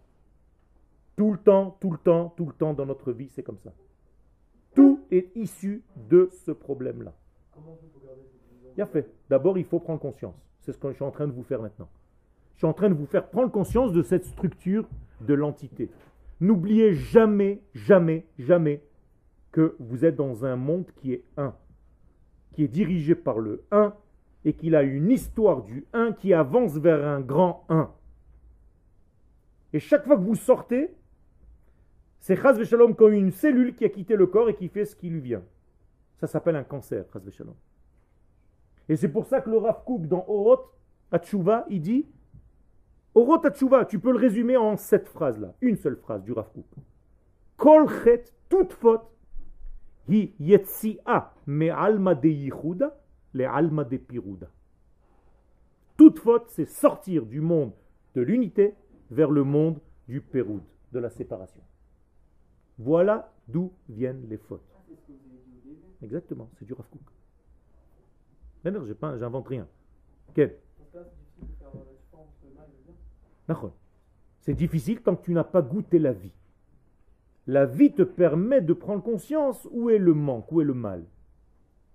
Tout 1.15 1.31
le 1.31 1.37
temps, 1.37 1.77
tout 1.79 1.91
le 1.91 1.97
temps, 1.97 2.33
tout 2.35 2.45
le 2.45 2.53
temps 2.53 2.73
dans 2.73 2.85
notre 2.85 3.11
vie, 3.11 3.29
c'est 3.29 3.43
comme 3.43 3.59
ça. 3.59 3.71
Tout 4.73 5.01
est 5.11 5.29
issu 5.35 5.83
de 6.09 6.29
ce 6.45 6.51
problème-là. 6.51 7.13
A 8.79 8.85
fait. 8.87 9.07
D'abord, 9.29 9.57
il 9.57 9.65
faut 9.65 9.79
prendre 9.79 9.99
conscience. 9.99 10.35
C'est 10.61 10.71
ce 10.71 10.77
que 10.77 10.89
je 10.89 10.95
suis 10.95 11.03
en 11.03 11.11
train 11.11 11.27
de 11.27 11.31
vous 11.31 11.43
faire 11.43 11.61
maintenant. 11.61 11.87
Je 12.55 12.59
suis 12.59 12.67
en 12.67 12.73
train 12.73 12.89
de 12.89 12.95
vous 12.95 13.05
faire 13.05 13.29
prendre 13.29 13.51
conscience 13.51 13.93
de 13.93 14.01
cette 14.01 14.25
structure 14.25 14.87
de 15.21 15.33
l'entité. 15.33 15.89
N'oubliez 16.41 16.93
jamais, 16.93 17.61
jamais, 17.73 18.25
jamais 18.39 18.81
que 19.51 19.75
vous 19.79 20.05
êtes 20.05 20.15
dans 20.15 20.45
un 20.45 20.55
monde 20.55 20.85
qui 20.95 21.13
est 21.13 21.23
un, 21.37 21.53
qui 22.53 22.63
est 22.63 22.67
dirigé 22.67 23.13
par 23.13 23.37
le 23.39 23.63
un 23.71 23.93
et 24.45 24.53
qu'il 24.53 24.75
a 24.75 24.83
une 24.83 25.11
histoire 25.11 25.61
du 25.61 25.85
un 25.93 26.11
qui 26.11 26.33
avance 26.33 26.73
vers 26.73 27.05
un 27.05 27.21
grand 27.21 27.65
un. 27.69 27.91
Et 29.71 29.79
chaque 29.79 30.05
fois 30.05 30.17
que 30.17 30.23
vous 30.23 30.35
sortez, 30.35 30.89
c'est 32.23 32.37
Chaz 32.37 32.63
Shalom 32.63 32.95
comme 32.95 33.11
une 33.11 33.31
cellule 33.31 33.75
qui 33.75 33.83
a 33.83 33.89
quitté 33.89 34.15
le 34.15 34.27
corps 34.27 34.47
et 34.47 34.55
qui 34.55 34.69
fait 34.69 34.85
ce 34.85 34.95
qui 34.95 35.09
lui 35.09 35.19
vient. 35.19 35.43
Ça 36.21 36.25
s'appelle 36.25 36.55
un 36.55 36.63
cancer, 36.63 37.03
Chaz 37.11 37.29
Shalom. 37.29 37.55
Et 38.87 38.95
c'est 38.95 39.09
pour 39.09 39.25
ça 39.25 39.41
que 39.41 39.49
le 39.49 39.57
Rav 39.57 39.83
dans 40.07 40.23
Orot 40.29 40.61
Hatshuva, 41.11 41.65
il 41.69 41.81
dit 41.81 42.07
Orot 43.13 43.45
Hatshuva, 43.45 43.83
tu 43.83 43.99
peux 43.99 44.13
le 44.13 44.19
résumer 44.19 44.55
en 44.55 44.77
cette 44.77 45.09
phrase-là, 45.09 45.53
une 45.59 45.75
seule 45.75 45.97
phrase 45.97 46.23
du 46.23 46.31
Rav 46.31 46.49
Kook. 46.53 46.65
Kol 47.57 47.87
toute 48.47 48.71
faute, 48.71 49.03
hi 50.07 50.33
yetsia 50.39 51.33
me 51.45 51.71
alma 51.71 52.15
de 52.15 52.29
yichuda, 52.29 52.97
le 53.33 53.45
alma 53.45 53.83
de 53.83 53.97
piruda. 53.97 54.47
Toute 55.97 56.19
faute, 56.19 56.45
c'est 56.47 56.69
sortir 56.69 57.25
du 57.25 57.41
monde 57.41 57.73
de 58.15 58.21
l'unité 58.21 58.75
vers 59.11 59.29
le 59.29 59.43
monde 59.43 59.81
du 60.07 60.21
péroud, 60.21 60.63
de 60.93 60.99
la 60.99 61.09
séparation. 61.09 61.61
Voilà 62.77 63.31
d'où 63.47 63.71
viennent 63.89 64.27
les 64.29 64.37
fautes. 64.37 64.61
Exactement, 66.01 66.49
c'est 66.57 66.65
du 66.65 66.73
Rav 66.73 66.87
Kook. 66.89 67.01
J'invente 69.19 69.47
rien. 69.47 69.67
Quel 70.33 70.57
C'est 74.39 74.53
difficile 74.53 75.01
que 75.01 75.11
tu 75.21 75.33
n'as 75.33 75.43
pas 75.43 75.61
goûté 75.61 75.99
la 75.99 76.13
vie. 76.13 76.31
La 77.45 77.65
vie 77.65 77.91
te 77.93 78.03
permet 78.03 78.61
de 78.61 78.73
prendre 78.73 79.03
conscience 79.03 79.67
où 79.71 79.89
est 79.89 79.97
le 79.97 80.13
manque, 80.13 80.51
où 80.51 80.61
est 80.61 80.65
le 80.65 80.73
mal 80.73 81.05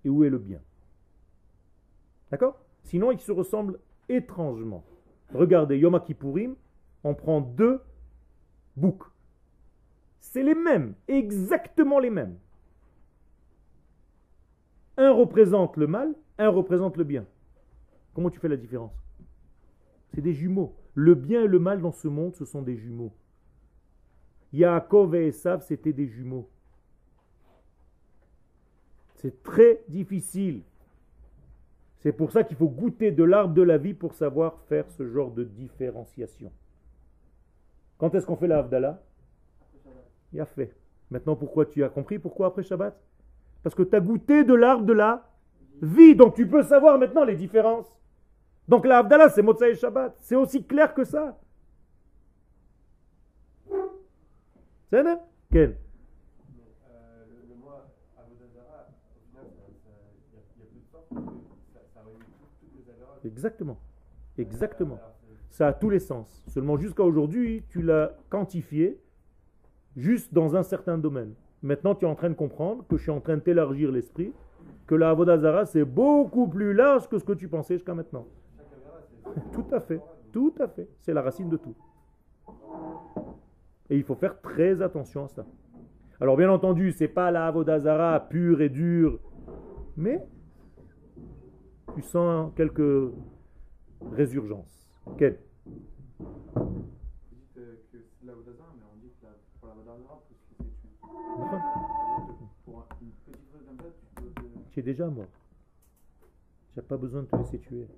et 0.04 0.08
où 0.08 0.24
est 0.24 0.30
le 0.30 0.38
bien. 0.38 0.60
D'accord? 2.30 2.60
Sinon, 2.84 3.12
ils 3.12 3.20
se 3.20 3.32
ressemblent 3.32 3.78
étrangement. 4.08 4.84
Regardez, 5.32 5.78
Yom 5.78 5.98
Kippourim, 6.00 6.54
on 7.04 7.14
prend 7.14 7.40
deux 7.40 7.80
boucs. 8.76 9.04
C'est 10.20 10.42
les 10.42 10.54
mêmes, 10.54 10.94
exactement 11.06 11.98
les 11.98 12.10
mêmes. 12.10 12.36
Un 14.96 15.12
représente 15.12 15.76
le 15.76 15.86
mal, 15.86 16.14
un 16.38 16.48
représente 16.48 16.96
le 16.96 17.04
bien. 17.04 17.24
Comment 18.14 18.30
tu 18.30 18.40
fais 18.40 18.48
la 18.48 18.56
différence? 18.56 18.94
C'est 20.12 20.20
des 20.20 20.34
jumeaux. 20.34 20.74
Le 20.94 21.14
bien 21.14 21.44
et 21.44 21.46
le 21.46 21.58
mal 21.58 21.80
dans 21.80 21.92
ce 21.92 22.08
monde, 22.08 22.34
ce 22.34 22.44
sont 22.44 22.62
des 22.62 22.76
jumeaux. 22.76 23.12
Yaakov 24.52 25.14
et 25.14 25.28
Esav, 25.28 25.62
c'était 25.62 25.92
des 25.92 26.08
jumeaux. 26.08 26.48
C'est 29.16 29.42
très 29.42 29.82
difficile. 29.88 30.62
C'est 32.00 32.12
pour 32.12 32.30
ça 32.30 32.44
qu'il 32.44 32.56
faut 32.56 32.68
goûter 32.68 33.10
de 33.10 33.24
l'arbre 33.24 33.54
de 33.54 33.62
la 33.62 33.78
vie 33.78 33.94
pour 33.94 34.14
savoir 34.14 34.60
faire 34.68 34.88
ce 34.90 35.06
genre 35.06 35.32
de 35.32 35.44
différenciation. 35.44 36.52
Quand 37.98 38.14
est-ce 38.14 38.26
qu'on 38.26 38.36
fait 38.36 38.46
la 38.46 38.62
Il 40.32 40.40
a 40.40 40.46
fait. 40.46 40.74
Maintenant, 41.10 41.36
pourquoi 41.36 41.66
tu 41.66 41.82
as 41.84 41.88
compris 41.88 42.18
Pourquoi 42.18 42.48
après 42.48 42.62
Shabbat? 42.62 42.98
Parce 43.62 43.74
que 43.74 43.82
tu 43.82 43.94
as 43.96 44.00
goûté 44.00 44.44
de 44.44 44.54
l'arbre 44.54 44.84
de 44.84 44.92
la 44.92 45.26
vie. 45.80 46.14
Donc 46.14 46.34
tu 46.34 46.46
peux 46.46 46.62
savoir 46.62 46.98
maintenant 46.98 47.24
les 47.24 47.36
différences. 47.36 47.98
Donc 48.68 48.86
la 48.86 48.98
Havdalah, 48.98 49.30
c'est 49.30 49.42
Motsai 49.42 49.74
Shabbat. 49.74 50.14
C'est 50.20 50.36
aussi 50.36 50.64
clair 50.64 50.92
que 50.94 51.04
ça. 51.04 51.38
C'est 54.90 55.02
ça 55.02 55.20
Quel? 55.50 55.76
Exactement. 63.24 63.78
Exactement. 64.38 64.98
Ça 65.50 65.68
a 65.68 65.72
tous 65.72 65.90
les 65.90 65.98
sens. 65.98 66.42
Seulement 66.46 66.76
jusqu'à 66.76 67.02
aujourd'hui, 67.02 67.64
tu 67.68 67.82
l'as 67.82 68.16
quantifié 68.30 69.00
juste 69.98 70.32
dans 70.32 70.56
un 70.56 70.62
certain 70.62 70.96
domaine. 70.96 71.34
Maintenant, 71.62 71.94
tu 71.94 72.04
es 72.04 72.08
en 72.08 72.14
train 72.14 72.30
de 72.30 72.34
comprendre 72.34 72.84
que 72.88 72.96
je 72.96 73.02
suis 73.02 73.10
en 73.10 73.20
train 73.20 73.36
de 73.36 73.42
t'élargir 73.42 73.90
l'esprit, 73.90 74.32
que 74.86 74.94
la 74.94 75.10
Avodazara, 75.10 75.66
c'est 75.66 75.84
beaucoup 75.84 76.46
plus 76.46 76.72
large 76.72 77.08
que 77.08 77.18
ce 77.18 77.24
que 77.24 77.32
tu 77.32 77.48
pensais 77.48 77.74
jusqu'à 77.74 77.94
maintenant. 77.94 78.26
tout 79.52 79.66
à 79.72 79.80
fait, 79.80 80.00
tout 80.32 80.54
à 80.60 80.68
fait. 80.68 80.88
C'est 81.00 81.12
la 81.12 81.20
racine 81.20 81.48
de 81.48 81.56
tout. 81.56 81.74
Et 83.90 83.96
il 83.96 84.04
faut 84.04 84.14
faire 84.14 84.40
très 84.40 84.80
attention 84.80 85.24
à 85.24 85.28
ça. 85.28 85.44
Alors, 86.20 86.36
bien 86.36 86.50
entendu, 86.50 86.92
c'est 86.92 87.08
pas 87.08 87.30
la 87.30 87.46
Avodazara 87.46 88.20
pure 88.28 88.60
et 88.60 88.68
dure, 88.68 89.18
mais 89.96 90.24
tu 91.94 92.02
sens 92.02 92.52
quelques 92.54 93.12
résurgences. 94.12 94.88
Quelle 95.16 95.38
Déjà 104.82 105.08
mort. 105.08 105.26
Tu 106.74 106.82
pas 106.82 106.96
besoin 106.96 107.22
de 107.22 107.26
te 107.26 107.36
laisser 107.36 107.58
tuer. 107.58 107.88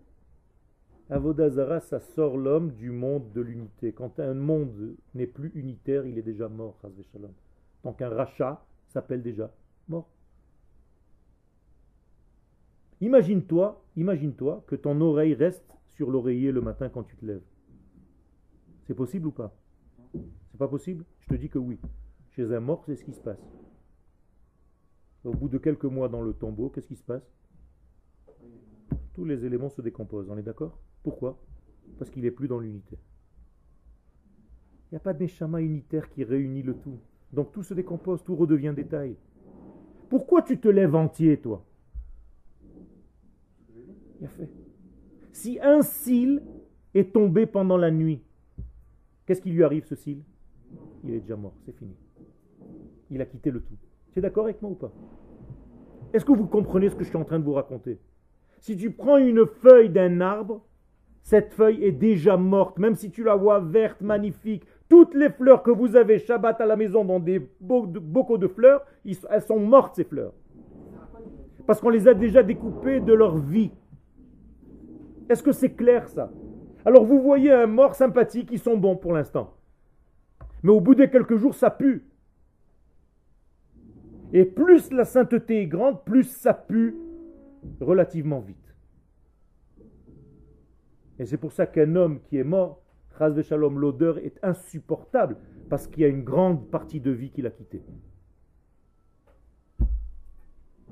Avodazara, 1.10 1.80
ça 1.80 2.00
sort 2.00 2.36
l'homme 2.36 2.72
du 2.72 2.90
monde 2.90 3.32
de 3.32 3.40
l'unité. 3.40 3.92
Quand 3.92 4.18
un 4.20 4.32
monde 4.32 4.96
n'est 5.14 5.26
plus 5.26 5.50
unitaire, 5.54 6.06
il 6.06 6.16
est 6.16 6.22
déjà 6.22 6.48
mort, 6.48 6.80
Donc 7.84 8.00
un 8.00 8.08
rachat 8.08 8.64
s'appelle 8.88 9.22
déjà 9.22 9.52
mort. 9.88 10.08
Imagine-toi, 13.00 13.84
imagine-toi 13.96 14.64
que 14.66 14.76
ton 14.76 15.00
oreille 15.00 15.34
reste 15.34 15.76
sur 15.88 16.10
l'oreiller 16.10 16.52
le 16.52 16.60
matin 16.60 16.88
quand 16.88 17.02
tu 17.02 17.16
te 17.16 17.26
lèves. 17.26 17.42
C'est 18.86 18.94
possible 18.94 19.26
ou 19.26 19.32
pas? 19.32 19.54
C'est 20.12 20.58
pas 20.58 20.68
possible? 20.68 21.04
Je 21.20 21.28
te 21.28 21.34
dis 21.34 21.48
que 21.48 21.58
oui. 21.58 21.78
Chez 22.30 22.54
un 22.54 22.60
mort, 22.60 22.84
c'est 22.86 22.96
ce 22.96 23.04
qui 23.04 23.12
se 23.12 23.20
passe. 23.20 23.40
Au 25.24 25.32
bout 25.32 25.48
de 25.48 25.58
quelques 25.58 25.84
mois 25.84 26.08
dans 26.08 26.22
le 26.22 26.32
tombeau, 26.32 26.70
qu'est-ce 26.70 26.86
qui 26.88 26.96
se 26.96 27.02
passe 27.02 27.30
Tous 29.14 29.24
les 29.24 29.44
éléments 29.44 29.68
se 29.68 29.82
décomposent, 29.82 30.30
on 30.30 30.38
est 30.38 30.42
d'accord 30.42 30.78
Pourquoi 31.02 31.38
Parce 31.98 32.10
qu'il 32.10 32.22
n'est 32.22 32.30
plus 32.30 32.48
dans 32.48 32.58
l'unité. 32.58 32.96
Il 34.90 34.94
n'y 34.94 34.96
a 34.96 35.00
pas 35.00 35.12
de 35.12 35.60
unitaire 35.60 36.08
qui 36.08 36.24
réunit 36.24 36.62
le 36.62 36.74
tout. 36.74 36.98
Donc 37.32 37.52
tout 37.52 37.62
se 37.62 37.74
décompose, 37.74 38.24
tout 38.24 38.34
redevient 38.34 38.72
détail. 38.74 39.16
Pourquoi 40.08 40.42
tu 40.42 40.58
te 40.58 40.66
lèves 40.68 40.96
entier, 40.96 41.38
toi 41.38 41.64
Il 44.20 44.26
a 44.26 44.28
fait. 44.28 44.50
Si 45.32 45.60
un 45.60 45.82
cil 45.82 46.42
est 46.92 47.12
tombé 47.12 47.46
pendant 47.46 47.76
la 47.76 47.90
nuit, 47.92 48.20
qu'est-ce 49.26 49.40
qui 49.40 49.50
lui 49.50 49.62
arrive 49.62 49.84
ce 49.84 49.94
cil 49.94 50.22
Il 51.04 51.14
est 51.14 51.20
déjà 51.20 51.36
mort, 51.36 51.54
c'est 51.64 51.76
fini. 51.76 51.94
Il 53.10 53.20
a 53.20 53.26
quitté 53.26 53.50
le 53.52 53.62
tout. 53.62 53.78
Tu 54.12 54.18
es 54.18 54.22
d'accord 54.22 54.44
avec 54.44 54.60
moi 54.60 54.72
ou 54.72 54.74
pas? 54.74 54.92
Est-ce 56.12 56.24
que 56.24 56.32
vous 56.32 56.46
comprenez 56.46 56.88
ce 56.88 56.96
que 56.96 57.04
je 57.04 57.08
suis 57.08 57.16
en 57.16 57.24
train 57.24 57.38
de 57.38 57.44
vous 57.44 57.52
raconter? 57.52 57.98
Si 58.58 58.76
tu 58.76 58.90
prends 58.90 59.16
une 59.16 59.46
feuille 59.46 59.90
d'un 59.90 60.20
arbre, 60.20 60.62
cette 61.22 61.52
feuille 61.52 61.84
est 61.84 61.92
déjà 61.92 62.36
morte, 62.36 62.78
même 62.78 62.94
si 62.94 63.10
tu 63.10 63.22
la 63.22 63.36
vois 63.36 63.60
verte, 63.60 64.00
magnifique. 64.00 64.64
Toutes 64.88 65.14
les 65.14 65.30
fleurs 65.30 65.62
que 65.62 65.70
vous 65.70 65.94
avez 65.94 66.18
Shabbat 66.18 66.60
à 66.60 66.66
la 66.66 66.76
maison 66.76 67.04
dans 67.04 67.20
des 67.20 67.38
bocaux 67.60 68.38
de 68.38 68.48
fleurs, 68.48 68.84
elles 69.04 69.42
sont 69.42 69.60
mortes 69.60 69.94
ces 69.94 70.04
fleurs. 70.04 70.32
Parce 71.66 71.80
qu'on 71.80 71.90
les 71.90 72.08
a 72.08 72.14
déjà 72.14 72.42
découpées 72.42 73.00
de 73.00 73.12
leur 73.12 73.36
vie. 73.36 73.70
Est-ce 75.28 75.44
que 75.44 75.52
c'est 75.52 75.74
clair 75.74 76.08
ça? 76.08 76.32
Alors 76.84 77.04
vous 77.04 77.20
voyez 77.20 77.52
un 77.52 77.66
mort 77.68 77.94
sympathique, 77.94 78.48
ils 78.50 78.58
sont 78.58 78.76
bons 78.76 78.96
pour 78.96 79.12
l'instant. 79.12 79.54
Mais 80.64 80.70
au 80.70 80.80
bout 80.80 80.96
de 80.96 81.04
quelques 81.04 81.36
jours, 81.36 81.54
ça 81.54 81.70
pue. 81.70 82.09
Et 84.32 84.44
plus 84.44 84.92
la 84.92 85.04
sainteté 85.04 85.62
est 85.62 85.66
grande, 85.66 86.04
plus 86.04 86.24
ça 86.24 86.54
pue 86.54 86.96
relativement 87.80 88.40
vite. 88.40 88.56
Et 91.18 91.26
c'est 91.26 91.36
pour 91.36 91.52
ça 91.52 91.66
qu'un 91.66 91.96
homme 91.96 92.20
qui 92.22 92.38
est 92.38 92.44
mort, 92.44 92.82
Chaz 93.18 93.42
Shalom, 93.42 93.78
l'odeur 93.78 94.18
est 94.18 94.38
insupportable, 94.42 95.36
parce 95.68 95.86
qu'il 95.86 96.02
y 96.02 96.04
a 96.04 96.08
une 96.08 96.24
grande 96.24 96.70
partie 96.70 97.00
de 97.00 97.10
vie 97.10 97.30
qu'il 97.30 97.46
a 97.46 97.50
quittée. 97.50 97.82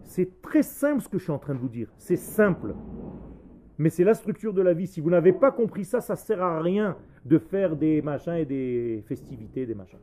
C'est 0.02 0.42
très 0.42 0.62
simple 0.62 1.02
ce 1.02 1.08
que 1.08 1.18
je 1.18 1.24
suis 1.24 1.32
en 1.32 1.38
train 1.38 1.54
de 1.54 1.60
vous 1.60 1.68
dire. 1.68 1.92
C'est 1.96 2.16
simple. 2.16 2.74
Mais 3.78 3.90
c'est 3.90 4.04
la 4.04 4.14
structure 4.14 4.52
de 4.52 4.62
la 4.62 4.74
vie. 4.74 4.86
Si 4.86 5.00
vous 5.00 5.10
n'avez 5.10 5.32
pas 5.32 5.52
compris 5.52 5.84
ça, 5.84 6.00
ça 6.00 6.14
ne 6.14 6.18
sert 6.18 6.42
à 6.42 6.60
rien 6.60 6.96
de 7.24 7.38
faire 7.38 7.76
des 7.76 8.02
machins 8.02 8.34
et 8.34 8.44
des 8.44 9.04
festivités, 9.06 9.66
des 9.66 9.74
machins. 9.74 9.98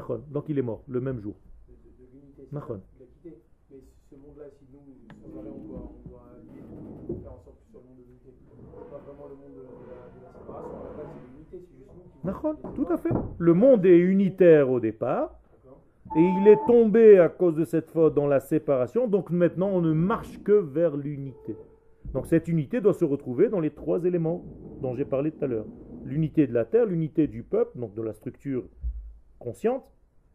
Ken 0.00 0.20
Donc 0.30 0.48
il 0.48 0.58
est 0.58 0.62
mort 0.62 0.82
le 0.88 1.00
même 1.00 1.20
jour. 1.20 1.34
De, 1.68 1.74
de, 1.74 2.48
Mais 2.52 2.60
ce 4.12 4.16
monde-là, 4.16 4.44
si 4.58 4.66
nous, 4.72 4.80
on 5.24 5.30
doit, 5.30 5.42
on 5.50 6.08
doit 6.08 7.20
faire 7.22 7.32
en 7.32 7.40
sorte 7.44 7.56
que 7.56 7.64
ce 7.66 7.72
soit 7.72 7.80
le 7.80 7.88
monde 7.88 7.98
de 7.98 8.04
l'unité. 8.06 8.34
Pas 8.90 8.98
vraiment 8.98 9.28
le 9.28 9.36
monde 9.36 9.54
de 9.56 9.62
la, 9.62 10.08
de 10.12 10.24
la 10.24 10.32
séparation. 10.32 10.76
À 10.76 10.84
la 10.84 10.96
base, 10.96 11.06
c'est 11.16 11.32
l'unité, 11.32 11.66
c'est 11.66 11.76
juste 11.78 11.90
nous. 11.96 12.84
Tout 12.84 12.92
à 12.92 12.96
fait. 12.98 13.10
Le 13.38 13.54
monde 13.54 13.86
est 13.86 13.98
unitaire 13.98 14.70
au 14.70 14.80
départ. 14.80 15.38
Et 16.14 16.20
il 16.20 16.46
est 16.46 16.58
tombé 16.66 17.18
à 17.18 17.30
cause 17.30 17.54
de 17.54 17.64
cette 17.64 17.88
faute 17.88 18.14
dans 18.14 18.26
la 18.26 18.40
séparation, 18.40 19.08
donc 19.08 19.30
maintenant 19.30 19.68
on 19.68 19.80
ne 19.80 19.94
marche 19.94 20.42
que 20.42 20.52
vers 20.52 20.94
l'unité. 20.94 21.56
Donc 22.12 22.26
cette 22.26 22.48
unité 22.48 22.82
doit 22.82 22.92
se 22.92 23.06
retrouver 23.06 23.48
dans 23.48 23.60
les 23.60 23.70
trois 23.70 24.04
éléments 24.04 24.44
dont 24.82 24.94
j'ai 24.94 25.06
parlé 25.06 25.30
tout 25.30 25.42
à 25.42 25.46
l'heure. 25.46 25.64
L'unité 26.04 26.46
de 26.46 26.52
la 26.52 26.66
terre, 26.66 26.84
l'unité 26.84 27.28
du 27.28 27.42
peuple, 27.42 27.78
donc 27.78 27.94
de 27.94 28.02
la 28.02 28.12
structure 28.12 28.64
consciente, 29.42 29.84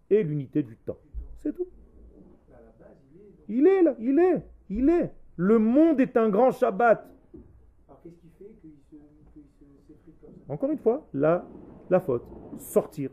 et 0.10 0.24
l'unité 0.24 0.64
du 0.64 0.78
temps. 0.78 0.98
C'est 1.38 1.54
tout. 1.54 1.68
Il 3.48 3.66
est 3.66 3.82
là, 3.82 3.96
il 4.00 4.20
est, 4.20 4.44
il 4.70 4.90
est. 4.90 5.14
Le 5.38 5.58
monde 5.60 6.00
est 6.02 6.18
un 6.18 6.30
grand 6.30 6.52
Shabbat. 6.52 7.08
Encore 10.50 10.72
une 10.72 10.78
fois, 10.78 11.08
la, 11.14 11.46
la 11.90 12.00
faute. 12.00 12.24
Sortir. 12.58 13.12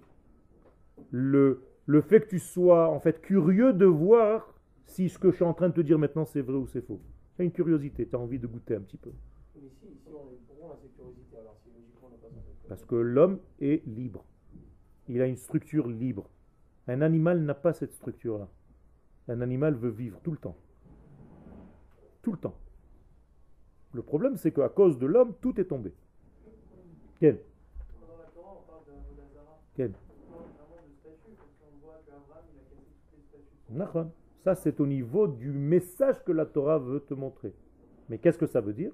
Le, 1.11 1.63
le 1.87 2.01
fait 2.01 2.21
que 2.21 2.29
tu 2.29 2.39
sois 2.39 2.89
en 2.89 2.99
fait 2.99 3.21
curieux 3.21 3.73
de 3.73 3.87
voir 3.87 4.55
si 4.87 5.09
ce 5.09 5.19
que 5.19 5.31
je 5.31 5.37
suis 5.37 5.45
en 5.45 5.55
train 5.55 5.69
de 5.69 5.75
te 5.75 5.81
dire 5.81 5.99
maintenant 5.99 6.25
c'est 6.25 6.41
vrai 6.41 6.57
ou 6.57 6.67
c'est 6.67 6.81
faux. 6.81 7.01
Tu 7.37 7.43
as 7.43 7.45
une 7.45 7.53
curiosité, 7.53 8.07
tu 8.07 8.17
as 8.17 8.19
envie 8.19 8.39
de 8.39 8.47
goûter 8.47 8.77
un 8.77 8.81
petit 8.81 8.97
peu. 8.97 9.13
Parce 12.69 12.85
que 12.85 12.95
l'homme 12.95 13.39
est 13.61 13.87
libre. 13.87 14.25
Il 15.09 15.21
a 15.21 15.27
une 15.27 15.37
structure 15.37 15.89
libre. 15.89 16.29
Un 16.87 17.01
animal 17.01 17.41
n'a 17.41 17.55
pas 17.55 17.73
cette 17.73 17.93
structure-là. 17.93 18.49
Un 19.29 19.41
animal 19.41 19.75
veut 19.75 19.91
vivre 19.91 20.21
tout 20.23 20.31
le 20.31 20.37
temps. 20.37 20.57
Tout 22.23 22.33
le 22.33 22.39
temps. 22.39 22.57
Le 23.93 24.03
problème, 24.03 24.37
c'est 24.37 24.53
qu'à 24.53 24.69
cause 24.69 24.99
de 24.99 25.07
l'homme, 25.07 25.35
tout 25.41 25.59
est 25.61 25.67
tombé. 25.67 25.95
Quel 27.21 27.41
Quel 29.75 29.93
Ça, 34.45 34.55
c'est 34.55 34.79
au 34.81 34.87
niveau 34.87 35.27
du 35.27 35.51
message 35.53 36.23
que 36.25 36.33
la 36.33 36.45
Torah 36.45 36.79
veut 36.79 37.01
te 37.01 37.15
montrer. 37.15 37.55
Mais 38.09 38.19
qu'est-ce 38.19 38.39
que 38.39 38.47
ça 38.47 38.61
veut 38.61 38.75
dire? 38.75 38.93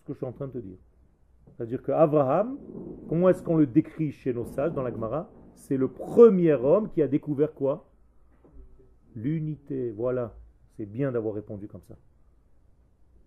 Ce 0.00 0.04
que 0.06 0.12
je 0.12 0.18
suis 0.18 0.26
en 0.26 0.32
train 0.32 0.46
de 0.46 0.52
te 0.52 0.58
dire. 0.58 0.78
C'est-à-dire 1.56 1.82
qu'Abraham, 1.82 2.58
comment 3.08 3.28
est-ce 3.28 3.42
qu'on 3.42 3.56
le 3.56 3.66
décrit 3.66 4.12
chez 4.12 4.32
nos 4.32 4.44
sages 4.44 4.72
dans 4.72 4.82
la 4.82 4.90
Gemara? 4.90 5.30
C'est 5.54 5.76
le 5.76 5.88
premier 5.88 6.52
homme 6.52 6.90
qui 6.90 7.02
a 7.02 7.08
découvert 7.08 7.52
quoi? 7.52 7.90
L'unité. 9.14 9.90
Voilà. 9.90 10.34
C'est 10.76 10.86
bien 10.86 11.10
d'avoir 11.10 11.34
répondu 11.34 11.66
comme 11.66 11.82
ça. 11.88 11.96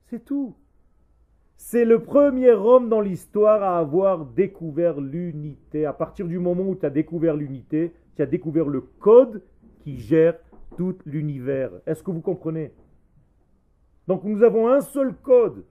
C'est 0.07 0.23
tout. 0.23 0.55
C'est 1.57 1.85
le 1.85 2.01
premier 2.01 2.51
homme 2.51 2.89
dans 2.89 3.01
l'histoire 3.01 3.61
à 3.61 3.77
avoir 3.77 4.25
découvert 4.25 4.99
l'unité. 4.99 5.85
À 5.85 5.93
partir 5.93 6.27
du 6.27 6.39
moment 6.39 6.63
où 6.63 6.75
tu 6.75 6.85
as 6.85 6.89
découvert 6.89 7.35
l'unité, 7.35 7.93
tu 8.15 8.21
as 8.21 8.25
découvert 8.25 8.67
le 8.67 8.81
code 8.81 9.43
qui 9.81 9.97
gère 9.97 10.39
tout 10.77 10.97
l'univers. 11.05 11.71
Est-ce 11.85 12.01
que 12.01 12.11
vous 12.11 12.21
comprenez? 12.21 12.73
Donc 14.07 14.23
nous 14.23 14.43
avons 14.43 14.67
un 14.69 14.81
seul 14.81 15.13
code. 15.13 15.63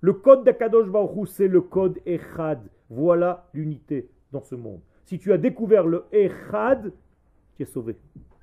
Le 0.00 0.12
code 0.12 0.44
d'Akadosh 0.44 0.88
Baruch 0.88 1.28
c'est 1.28 1.48
le 1.48 1.60
code 1.60 1.98
Echad. 2.06 2.60
Voilà 2.88 3.48
l'unité 3.52 4.08
dans 4.32 4.42
ce 4.42 4.54
monde. 4.54 4.80
Si 5.04 5.18
tu 5.18 5.32
as 5.32 5.38
découvert 5.38 5.86
le 5.86 6.04
Echad, 6.12 6.92
tu 7.56 7.62
es 7.62 7.66
sauvé. 7.66 7.96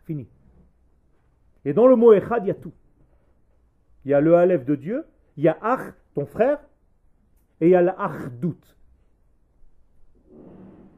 Fini. 0.06 0.28
Et 1.64 1.74
dans 1.74 1.88
le 1.88 1.96
mot 1.96 2.14
Echad, 2.14 2.44
il 2.44 2.48
y 2.48 2.52
a 2.52 2.56
tout. 2.56 2.74
Il 4.04 4.12
y 4.12 4.14
a 4.14 4.22
le 4.22 4.36
Aleph 4.36 4.66
de 4.66 4.76
Dieu, 4.76 5.06
il 5.38 5.44
y 5.44 5.48
a 5.48 5.58
Ach, 5.62 5.94
ton 6.14 6.26
frère, 6.26 6.60
et 7.62 7.68
il 7.68 7.72
y 7.72 7.76
a 7.76 7.82
la. 7.82 7.96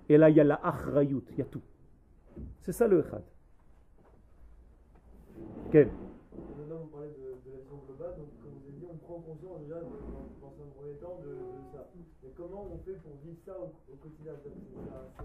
Et 0.09 0.17
là, 0.17 0.29
il 0.29 0.35
y 0.35 0.39
a 0.39 0.43
la 0.43 0.59
il 1.03 1.37
y 1.37 1.41
a 1.41 1.45
tout. 1.45 1.61
C'est 2.61 2.71
ça 2.71 2.87
le 2.87 2.99
Echad. 2.99 3.23
Premier 9.07 10.16
temps 10.99 11.19
de, 11.23 11.29
de, 11.29 11.71
ça. 11.71 11.89
Mais 12.23 12.29
comment 12.35 12.67
on 12.71 12.77
fait 12.79 12.97
pour 13.01 13.13
vivre 13.23 13.37
ça 13.45 13.53
au, 13.59 13.73
au 13.91 13.95
quotidien? 13.97 14.33
Ça, 14.43 15.23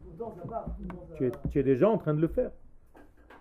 Tout 0.00 0.10
le 0.10 0.16
temps, 0.16 0.34
ça 0.36 0.46
part. 0.46 0.66
ça... 1.08 1.14
Tu, 1.16 1.26
es, 1.26 1.32
tu 1.50 1.58
es 1.58 1.62
déjà 1.62 1.88
en 1.88 1.98
train 1.98 2.14
de 2.14 2.20
le 2.20 2.28
faire. 2.28 2.50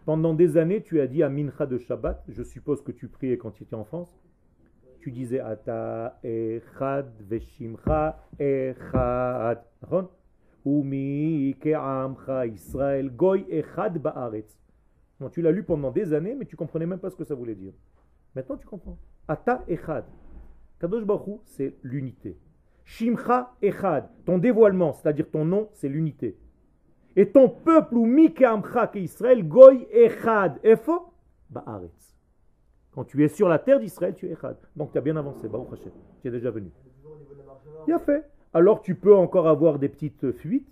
Pendant 0.05 0.33
des 0.33 0.57
années, 0.57 0.81
tu 0.81 1.01
as 1.01 1.07
dit 1.07 1.21
à 1.21 1.29
Mincha 1.29 1.65
de 1.65 1.77
Shabbat, 1.77 2.23
je 2.29 2.43
suppose 2.43 2.81
que 2.81 2.91
tu 2.91 3.09
priais 3.09 3.37
quand 3.37 3.51
tu 3.51 3.63
étais 3.63 3.75
en 3.75 3.83
France, 3.83 4.17
tu 4.99 5.11
disais 5.11 5.39
Ata 5.39 6.19
Echad 6.23 7.11
Veshimcha 7.21 8.19
Echad. 8.39 9.63
Umi 10.65 11.55
Ke'amcha 11.61 12.45
Israël 12.47 13.09
Goy 13.09 13.45
Echad 13.49 13.97
Ba'aretz 13.99 14.57
tu 15.31 15.41
l'as 15.41 15.51
lu 15.51 15.63
pendant 15.63 15.91
des 15.91 16.13
années, 16.13 16.35
mais 16.35 16.45
tu 16.45 16.55
comprenais 16.55 16.85
même 16.85 16.99
pas 16.99 17.09
ce 17.09 17.15
que 17.15 17.23
ça 17.23 17.33
voulait 17.33 17.55
dire. 17.55 17.73
Maintenant, 18.35 18.55
tu 18.55 18.67
comprends. 18.67 18.97
Ata 19.27 19.63
Echad. 19.67 20.05
Kadosh 20.79 21.03
Baruch 21.03 21.39
c'est 21.45 21.75
l'unité. 21.83 22.37
Shimcha 22.85 23.53
Echad. 23.61 24.07
Ton 24.25 24.37
dévoilement, 24.37 24.93
c'est-à-dire 24.93 25.29
ton 25.29 25.43
nom, 25.43 25.69
c'est 25.73 25.89
l'unité. 25.89 26.37
Et 27.15 27.29
ton 27.29 27.49
peuple, 27.49 27.95
ou 27.95 28.05
Mikeamcha, 28.05 28.91
Israël, 28.95 29.45
Goy 29.47 29.87
Echad. 29.91 30.59
Efo 30.63 31.11
Ba'aretz. 31.49 32.15
Quand 32.91 33.03
tu 33.03 33.23
es 33.23 33.27
sur 33.27 33.49
la 33.49 33.59
terre 33.59 33.79
d'Israël, 33.79 34.15
tu 34.15 34.27
es 34.27 34.31
Echad. 34.31 34.57
Donc 34.75 34.91
tu 34.91 34.97
as 34.97 35.01
bien 35.01 35.17
avancé, 35.17 35.47
Baruch 35.47 35.73
Hashem. 35.73 35.91
Tu 36.21 36.27
es 36.27 36.31
déjà 36.31 36.49
venu. 36.49 36.71
Bien 37.85 37.99
fait. 37.99 38.23
Alors 38.53 38.81
tu 38.81 38.95
peux 38.95 39.15
encore 39.15 39.47
avoir 39.47 39.79
des 39.79 39.89
petites 39.89 40.31
fuites. 40.31 40.67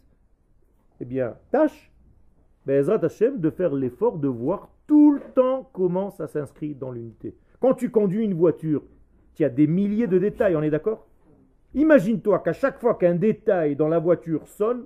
Eh 1.02 1.06
bien, 1.06 1.36
tâche 1.52 1.92
Bezrat 2.66 3.04
Hashem, 3.04 3.40
de 3.40 3.50
faire 3.50 3.74
l'effort 3.76 4.18
de 4.18 4.28
voir 4.28 4.70
tout 4.88 5.12
le 5.12 5.22
temps 5.34 5.70
comment 5.74 6.10
ça 6.10 6.28
s'inscrit 6.28 6.74
dans 6.74 6.92
l'unité. 6.92 7.36
Quand 7.60 7.74
tu 7.74 7.92
conduis 7.92 8.24
une 8.24 8.34
voiture, 8.34 8.84
tu 9.36 9.44
as 9.44 9.50
des 9.50 9.68
milliers 9.68 10.08
de 10.08 10.18
détails, 10.18 10.56
on 10.56 10.64
est 10.64 10.70
d'accord? 10.70 11.08
Imagine-toi 11.74 12.40
qu'à 12.40 12.54
chaque 12.54 12.80
fois 12.80 12.96
qu'un 12.96 13.16
détail 13.16 13.76
dans 13.76 13.88
la 13.88 14.00
voiture 14.00 14.48
sonne, 14.48 14.86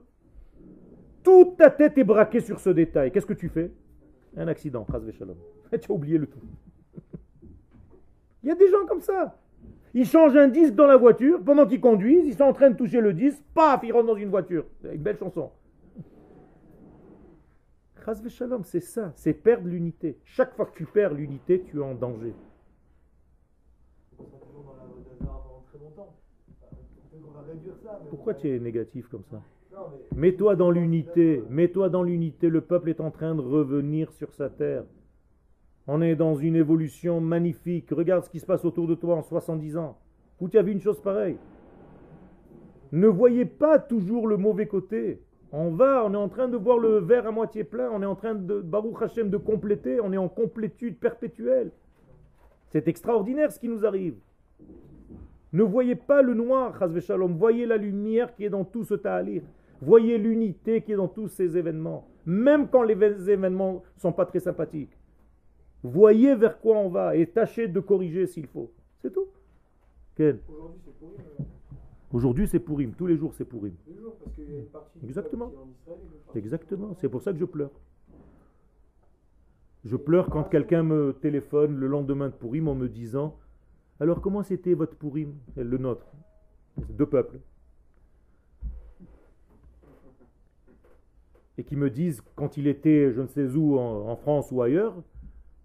toute 1.23 1.57
ta 1.57 1.69
tête 1.69 1.97
est 1.97 2.03
braquée 2.03 2.39
sur 2.39 2.59
ce 2.59 2.69
détail. 2.69 3.11
Qu'est-ce 3.11 3.25
que 3.25 3.33
tu 3.33 3.49
fais? 3.49 3.71
Un 4.35 4.47
accident, 4.47 4.85
shalom. 5.17 5.35
tu 5.71 5.91
as 5.91 5.93
oublié 5.93 6.17
le 6.17 6.25
tout. 6.25 6.39
Il 8.43 8.49
y 8.49 8.51
a 8.51 8.55
des 8.55 8.69
gens 8.69 8.85
comme 8.87 9.01
ça. 9.01 9.37
Ils 9.93 10.05
changent 10.05 10.37
un 10.37 10.47
disque 10.47 10.75
dans 10.75 10.87
la 10.87 10.97
voiture, 10.97 11.41
pendant 11.43 11.65
qu'ils 11.65 11.81
conduisent, 11.81 12.25
ils 12.27 12.35
sont 12.35 12.43
en 12.43 12.53
train 12.53 12.69
de 12.69 12.75
toucher 12.75 13.01
le 13.01 13.13
disque, 13.13 13.41
paf, 13.53 13.81
ils 13.83 13.91
rentrent 13.91 14.07
dans 14.07 14.15
une 14.15 14.29
voiture. 14.29 14.65
Une 14.83 15.01
belle 15.01 15.17
chanson 15.17 15.51
c'est 18.63 18.79
ça, 18.79 19.11
c'est 19.15 19.33
perdre 19.33 19.67
l'unité. 19.67 20.17
Chaque 20.25 20.55
fois 20.55 20.65
que 20.65 20.75
tu 20.75 20.85
perds 20.85 21.13
l'unité, 21.13 21.61
tu 21.61 21.79
es 21.79 21.83
en 21.83 21.93
danger. 21.93 22.33
Pourquoi 28.09 28.33
tu 28.33 28.49
es 28.49 28.59
négatif 28.59 29.07
comme 29.07 29.23
ça 29.23 29.41
Mets-toi 30.15 30.55
dans 30.55 30.71
l'unité, 30.71 31.43
mets-toi 31.49 31.89
dans 31.89 32.03
l'unité. 32.03 32.49
Le 32.49 32.61
peuple 32.61 32.89
est 32.89 33.01
en 33.01 33.11
train 33.11 33.35
de 33.35 33.41
revenir 33.41 34.11
sur 34.11 34.33
sa 34.33 34.49
terre. 34.49 34.83
On 35.87 36.01
est 36.01 36.15
dans 36.15 36.35
une 36.35 36.55
évolution 36.55 37.21
magnifique. 37.21 37.89
Regarde 37.91 38.25
ce 38.25 38.29
qui 38.29 38.39
se 38.39 38.45
passe 38.45 38.65
autour 38.65 38.87
de 38.87 38.95
toi 38.95 39.15
en 39.15 39.23
70 39.23 39.77
ans. 39.77 39.97
Où 40.39 40.47
tu 40.47 40.57
as 40.57 40.61
vu 40.61 40.71
une 40.71 40.81
chose 40.81 41.01
pareille 41.01 41.37
Ne 42.91 43.07
voyez 43.07 43.45
pas 43.45 43.79
toujours 43.79 44.27
le 44.27 44.37
mauvais 44.37 44.67
côté. 44.67 45.21
On 45.51 45.71
va, 45.71 46.05
on 46.05 46.13
est 46.13 46.17
en 46.17 46.29
train 46.29 46.47
de 46.47 46.57
voir 46.57 46.77
le 46.77 46.99
verre 46.99 47.25
à 47.25 47.31
moitié 47.31 47.63
plein, 47.63 47.89
on 47.91 48.03
est 48.03 48.05
en 48.05 48.15
train 48.15 48.35
de, 48.35 48.61
Baruch 48.61 49.01
Hashem, 49.01 49.31
de 49.31 49.37
compléter, 49.37 49.99
on 49.99 50.13
est 50.13 50.17
en 50.17 50.29
complétude 50.29 50.99
perpétuelle. 50.99 51.71
C'est 52.67 52.87
extraordinaire 52.87 53.51
ce 53.51 53.59
qui 53.59 53.67
nous 53.67 53.83
arrive. 53.83 54.15
Ne 55.51 55.63
voyez 55.63 55.95
pas 55.95 56.21
le 56.21 56.33
noir, 56.33 56.77
Shalom, 57.01 57.37
voyez 57.37 57.65
la 57.65 57.77
lumière 57.77 58.35
qui 58.35 58.45
est 58.45 58.49
dans 58.49 58.65
tout 58.65 58.83
ce 58.83 58.93
ta'alir. 58.93 59.41
Voyez 59.81 60.17
l'unité 60.17 60.81
qui 60.81 60.91
est 60.91 60.95
dans 60.95 61.07
tous 61.07 61.29
ces 61.29 61.57
événements, 61.57 62.07
même 62.25 62.67
quand 62.67 62.83
les 62.83 63.29
événements 63.29 63.83
ne 63.95 64.01
sont 64.01 64.11
pas 64.11 64.25
très 64.25 64.39
sympathiques. 64.39 64.95
Voyez 65.81 66.35
vers 66.35 66.59
quoi 66.59 66.77
on 66.77 66.89
va 66.89 67.15
et 67.15 67.25
tâchez 67.25 67.67
de 67.67 67.79
corriger 67.79 68.27
s'il 68.27 68.47
faut. 68.47 68.69
C'est 69.01 69.11
tout. 69.13 69.27
Quel 70.15 70.39
Aujourd'hui, 72.11 72.47
c'est 72.47 72.59
pourri. 72.59 72.85
euh, 72.85 72.87
Pourim. 72.87 72.93
Tous 72.97 73.05
les 73.05 73.15
jours, 73.17 73.33
c'est 73.33 73.45
Pourim. 73.45 73.73
Exactement. 75.03 75.51
Exactement. 76.35 76.93
C'est 76.95 77.07
pour 77.07 77.21
ça 77.21 77.31
que 77.31 77.39
je 77.39 77.45
pleure. 77.45 77.71
Je 79.85 79.95
pleure 79.95 80.29
quand 80.29 80.43
quelqu'un 80.43 80.83
me 80.83 81.13
téléphone 81.13 81.77
le 81.77 81.87
lendemain 81.87 82.27
de 82.27 82.33
Pourim 82.33 82.67
en 82.67 82.75
me 82.75 82.89
disant 82.89 83.37
Alors, 84.01 84.21
comment 84.21 84.43
c'était 84.43 84.73
votre 84.73 84.95
Pourim 84.95 85.35
Le 85.57 85.77
nôtre. 85.77 86.05
Deux 86.89 87.05
peuples? 87.05 87.39
Et 91.57 91.63
qui 91.65 91.75
me 91.75 91.89
disent, 91.89 92.21
quand 92.35 92.55
il 92.55 92.67
était 92.67 93.11
je 93.11 93.19
ne 93.21 93.27
sais 93.27 93.45
où, 93.55 93.77
en, 93.77 94.15
France 94.15 94.51
ou 94.51 94.61
ailleurs, 94.61 94.95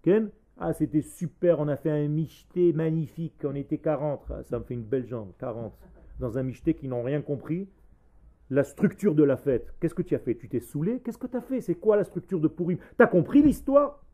Ken, 0.01 0.29
ah, 0.57 0.73
c'était 0.73 1.01
super, 1.01 1.59
on 1.61 1.69
a 1.69 1.77
fait 1.77 1.91
un 1.91 2.09
michté 2.09 2.73
magnifique, 2.73 3.35
on 3.45 3.55
était 3.55 3.77
40. 3.77 4.21
Ah, 4.29 4.43
ça 4.43 4.59
me 4.59 4.65
fait 4.65 4.73
une 4.73 4.83
belle 4.83 5.07
jambe, 5.07 5.31
40. 5.39 5.73
Dans 6.19 6.37
un 6.37 6.43
michté 6.43 6.73
qui 6.73 6.89
n'ont 6.89 7.03
rien 7.03 7.21
compris. 7.21 7.69
La 8.49 8.63
structure 8.63 9.15
de 9.15 9.23
la 9.23 9.37
fête. 9.37 9.73
Qu'est-ce 9.79 9.95
que 9.95 10.01
tu 10.01 10.13
as 10.13 10.19
fait? 10.19 10.35
Tu 10.35 10.49
t'es 10.49 10.59
saoulé? 10.59 10.99
Qu'est-ce 10.99 11.17
que 11.17 11.25
tu 11.27 11.37
as 11.37 11.41
fait? 11.41 11.61
C'est 11.61 11.75
quoi 11.75 11.95
la 11.95 12.03
structure 12.03 12.39
de 12.39 12.47
Pourim 12.47 12.77
Tu 12.77 13.03
as 13.03 13.07
compris 13.07 13.41
l'histoire? 13.41 14.04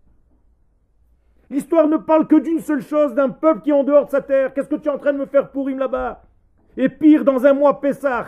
L'histoire 1.52 1.86
ne 1.90 1.98
parle 1.98 2.28
que 2.28 2.38
d'une 2.38 2.60
seule 2.60 2.82
chose, 2.82 3.14
d'un 3.14 3.28
peuple 3.28 3.60
qui 3.62 3.72
est 3.72 3.74
en 3.74 3.84
dehors 3.84 4.06
de 4.06 4.10
sa 4.10 4.22
terre. 4.22 4.54
Qu'est-ce 4.54 4.70
que 4.70 4.76
tu 4.76 4.88
es 4.88 4.92
en 4.92 4.98
train 4.98 5.12
de 5.12 5.18
me 5.18 5.26
faire 5.26 5.52
Pourim 5.52 5.80
là-bas? 5.80 6.24
Et 6.78 6.88
pire, 6.88 7.26
dans 7.26 7.46
un 7.46 7.52
mois, 7.52 7.82
Pessah. 7.82 8.28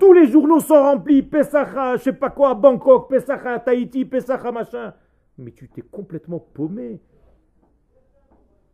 Tous 0.00 0.12
les 0.12 0.26
journaux 0.26 0.58
sont 0.58 0.74
remplis. 0.74 1.22
Pessah, 1.22 1.68
à, 1.76 1.96
je 1.96 2.02
sais 2.02 2.12
pas 2.12 2.30
quoi, 2.30 2.54
Bangkok, 2.54 3.08
Pessah 3.08 3.38
à 3.44 3.60
Tahiti, 3.60 4.04
Pessah 4.04 4.40
à 4.44 4.50
machin. 4.50 4.92
Mais 5.38 5.52
tu 5.52 5.68
t'es 5.68 5.82
complètement 5.82 6.40
paumé. 6.40 7.00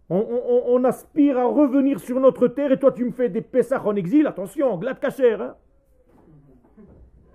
On, 0.08 0.82
aspire 0.84 1.36
à 1.38 1.44
revenir 1.44 2.00
sur 2.00 2.18
notre 2.18 2.48
terre 2.48 2.72
et 2.72 2.78
toi 2.78 2.92
tu 2.92 3.04
me 3.04 3.10
fais 3.10 3.28
des 3.28 3.42
Pessah 3.42 3.84
en 3.84 3.94
exil. 3.96 4.26
Attention, 4.26 4.78
glad 4.78 4.98
cacher, 4.98 5.34
hein 5.34 5.54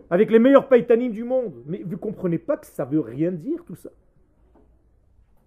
avec 0.10 0.32
les 0.32 0.40
meilleurs 0.40 0.68
païtanim 0.68 1.12
du 1.12 1.24
monde. 1.24 1.64
Mais 1.68 1.84
vous 1.86 1.98
comprenez 1.98 2.40
pas 2.40 2.58
que 2.58 2.66
ça 2.66 2.86
veut 2.86 3.00
rien 3.00 3.32
dire 3.32 3.64
tout 3.66 3.76
ça. 3.76 3.90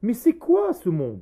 Mais 0.07 0.15
c'est 0.15 0.35
quoi 0.35 0.73
ce 0.73 0.89
monde? 0.89 1.21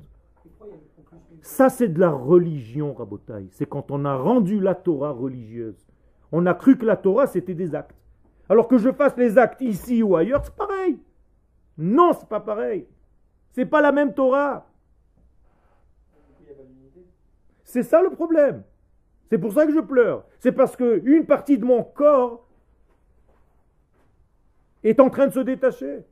Ça 1.41 1.69
c'est 1.69 1.87
de 1.87 1.99
la 1.99 2.11
religion, 2.11 2.93
Rabotaï. 2.93 3.47
C'est 3.49 3.65
quand 3.65 3.89
on 3.89 4.05
a 4.05 4.15
rendu 4.15 4.59
la 4.59 4.75
Torah 4.75 5.09
religieuse. 5.09 5.87
On 6.31 6.45
a 6.45 6.53
cru 6.53 6.77
que 6.77 6.85
la 6.85 6.95
Torah 6.95 7.25
c'était 7.25 7.55
des 7.55 7.73
actes. 7.73 7.95
Alors 8.47 8.67
que 8.67 8.77
je 8.77 8.91
fasse 8.91 9.17
les 9.17 9.39
actes 9.39 9.61
ici 9.61 10.03
ou 10.03 10.15
ailleurs, 10.15 10.45
c'est 10.45 10.55
pareil. 10.55 10.99
Non, 11.79 12.13
c'est 12.13 12.29
pas 12.29 12.39
pareil. 12.39 12.85
C'est 13.53 13.65
pas 13.65 13.81
la 13.81 13.91
même 13.91 14.13
Torah. 14.13 14.67
C'est 17.63 17.81
ça 17.81 18.03
le 18.03 18.11
problème. 18.11 18.61
C'est 19.31 19.39
pour 19.39 19.51
ça 19.51 19.65
que 19.65 19.73
je 19.73 19.79
pleure. 19.79 20.25
C'est 20.37 20.51
parce 20.51 20.75
que 20.75 21.01
une 21.03 21.25
partie 21.25 21.57
de 21.57 21.65
mon 21.65 21.83
corps 21.83 22.47
est 24.83 24.99
en 24.99 25.09
train 25.09 25.25
de 25.25 25.33
se 25.33 25.39
détacher. 25.39 26.05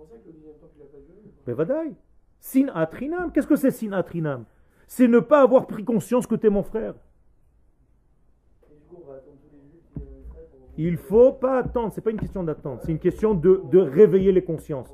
C'est 0.00 0.06
pour 0.06 0.16
ça 0.16 0.22
que 0.22 0.28
le 0.28 0.32
deuxième 0.32 0.54
temps, 0.54 0.68
tu 0.72 0.78
l'as 0.78 0.86
pas 0.86 0.98
vu. 0.98 1.30
Mais 1.46 1.52
vadaï. 1.52 1.94
Sin 2.38 2.68
atrinam. 2.74 3.32
Qu'est-ce 3.32 3.46
que 3.46 3.56
c'est 3.56 3.70
sin 3.70 3.92
atrinam? 3.92 4.46
C'est 4.86 5.08
ne 5.08 5.20
pas 5.20 5.42
avoir 5.42 5.66
pris 5.66 5.84
conscience 5.84 6.26
que 6.26 6.36
tu 6.36 6.46
es 6.46 6.50
mon 6.50 6.62
frère. 6.62 6.94
Il 10.78 10.96
faut 10.96 11.32
pas 11.32 11.58
attendre. 11.58 11.92
C'est 11.92 12.00
pas 12.00 12.12
une 12.12 12.18
question 12.18 12.42
d'attendre. 12.42 12.80
C'est 12.82 12.92
une 12.92 12.98
question 12.98 13.34
de, 13.34 13.62
de 13.70 13.78
réveiller 13.78 14.32
les 14.32 14.42
consciences. 14.42 14.88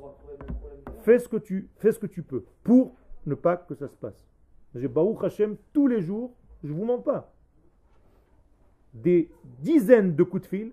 Fais 1.03 1.19
ce 1.19 1.29
que 1.29 1.37
tu 1.37 1.69
fais 1.77 1.93
ce 1.93 1.99
que 1.99 2.07
tu 2.07 2.21
peux 2.21 2.43
pour 2.63 2.93
ne 3.25 3.35
pas 3.35 3.55
que 3.55 3.75
ça 3.75 3.87
se 3.87 3.95
passe. 3.95 4.27
J'ai 4.75 4.89
Baruch 4.89 5.23
Hashem 5.23 5.55
tous 5.71 5.87
les 5.87 6.01
jours. 6.01 6.33
Je 6.65 6.73
vous 6.73 6.83
mens 6.83 6.99
pas. 6.99 7.31
Des 8.93 9.31
dizaines 9.59 10.17
de 10.17 10.23
coups 10.23 10.43
de 10.43 10.47
fil 10.47 10.71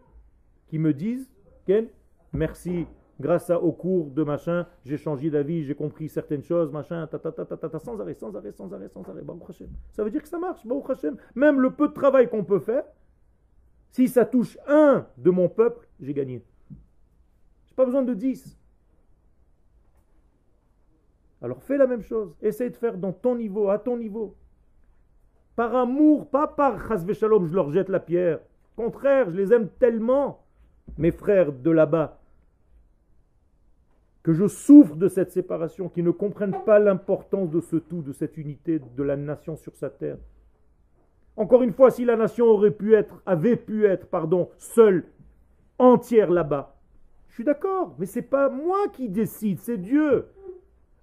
qui 0.67 0.81
me 0.81 0.93
disent 0.93 1.31
Ken, 1.67 1.87
merci. 2.33 2.87
Grâce 3.21 3.49
à, 3.51 3.61
au 3.61 3.73
cours 3.73 4.11
de 4.11 4.25
machin, 4.25 4.67
j'ai 4.85 4.97
changé 4.97 5.31
d'avis, 5.31 5.65
j'ai 5.65 5.75
compris 5.75 6.09
certaines 6.09 6.43
choses, 6.43 6.73
machin, 6.73 7.07
ta, 7.07 7.19
ta, 7.19 7.31
ta, 7.31 7.45
ta, 7.45 7.57
ta, 7.57 7.69
ta, 7.69 7.79
sans 7.79 8.01
arrêt, 8.01 8.15
sans 8.15 8.35
arrêt, 8.35 8.53
sans 8.53 8.73
arrêt, 8.73 8.89
sans 8.89 9.09
arrêt. 9.09 9.23
Baruch 9.23 9.51
Hashem. 9.51 9.69
Ça 9.93 10.03
veut 10.03 10.11
dire 10.11 10.23
que 10.23 10.29
ça 10.29 10.39
marche, 10.39 10.67
Baruch 10.67 10.91
Hashem. 10.91 11.17
Même 11.35 11.61
le 11.61 11.71
peu 11.71 11.89
de 11.89 11.93
travail 11.93 12.29
qu'on 12.29 12.45
peut 12.45 12.59
faire, 12.59 12.85
si 13.91 14.09
ça 14.09 14.25
touche 14.25 14.59
un 14.67 15.07
de 15.17 15.31
mon 15.31 15.49
peuple, 15.49 15.87
j'ai 16.01 16.13
gagné. 16.13 16.45
J'ai 17.67 17.75
pas 17.77 17.85
besoin 17.85 18.03
de 18.03 18.15
dix. 18.15 18.59
Alors 21.41 21.63
fais 21.63 21.77
la 21.77 21.87
même 21.87 22.03
chose. 22.03 22.35
Essaye 22.43 22.71
de 22.71 22.77
faire 22.77 22.97
dans 22.97 23.13
ton 23.13 23.37
niveau, 23.37 23.69
à 23.69 23.79
ton 23.79 23.97
niveau. 23.97 24.35
Par 25.55 25.77
amour, 25.77 26.29
pas 26.29 26.49
par 26.49 26.89
chas 26.89 27.05
shalom, 27.13 27.47
je 27.47 27.55
leur 27.55 27.71
jette 27.71 27.89
la 27.89 28.01
pierre. 28.01 28.41
Au 28.77 28.83
contraire, 28.83 29.31
je 29.31 29.37
les 29.37 29.53
aime 29.53 29.69
tellement, 29.79 30.45
mes 30.99 31.13
frères 31.13 31.53
de 31.53 31.71
là-bas, 31.71 32.21
que 34.25 34.33
je 34.33 34.49
souffre 34.49 34.97
de 34.97 35.07
cette 35.07 35.31
séparation, 35.31 35.91
qui 35.91 36.03
ne 36.03 36.11
comprennent 36.11 36.65
pas 36.65 36.79
l'importance 36.79 37.51
de 37.51 37.61
ce 37.61 37.77
tout, 37.77 38.01
de 38.01 38.13
cette 38.13 38.39
unité 38.39 38.81
de 38.81 39.03
la 39.03 39.17
nation 39.17 39.55
sur 39.55 39.77
sa 39.77 39.91
terre. 39.91 40.17
Encore 41.37 41.63
une 41.63 41.75
fois, 41.75 41.91
si 41.91 42.07
la 42.07 42.17
nation 42.17 42.47
aurait 42.47 42.71
pu 42.71 42.95
être, 42.95 43.23
avait 43.27 43.57
pu 43.57 43.85
être, 43.85 44.07
pardon, 44.07 44.49
seule, 44.57 45.05
entière 45.79 46.31
là-bas, 46.31 46.75
je 47.29 47.35
suis 47.35 47.45
d'accord, 47.45 47.95
mais 47.99 48.07
c'est 48.07 48.23
pas 48.23 48.49
moi 48.49 48.89
qui 48.95 49.11
décide, 49.11 49.61
c'est 49.61 49.77
Dieu. 49.77 50.27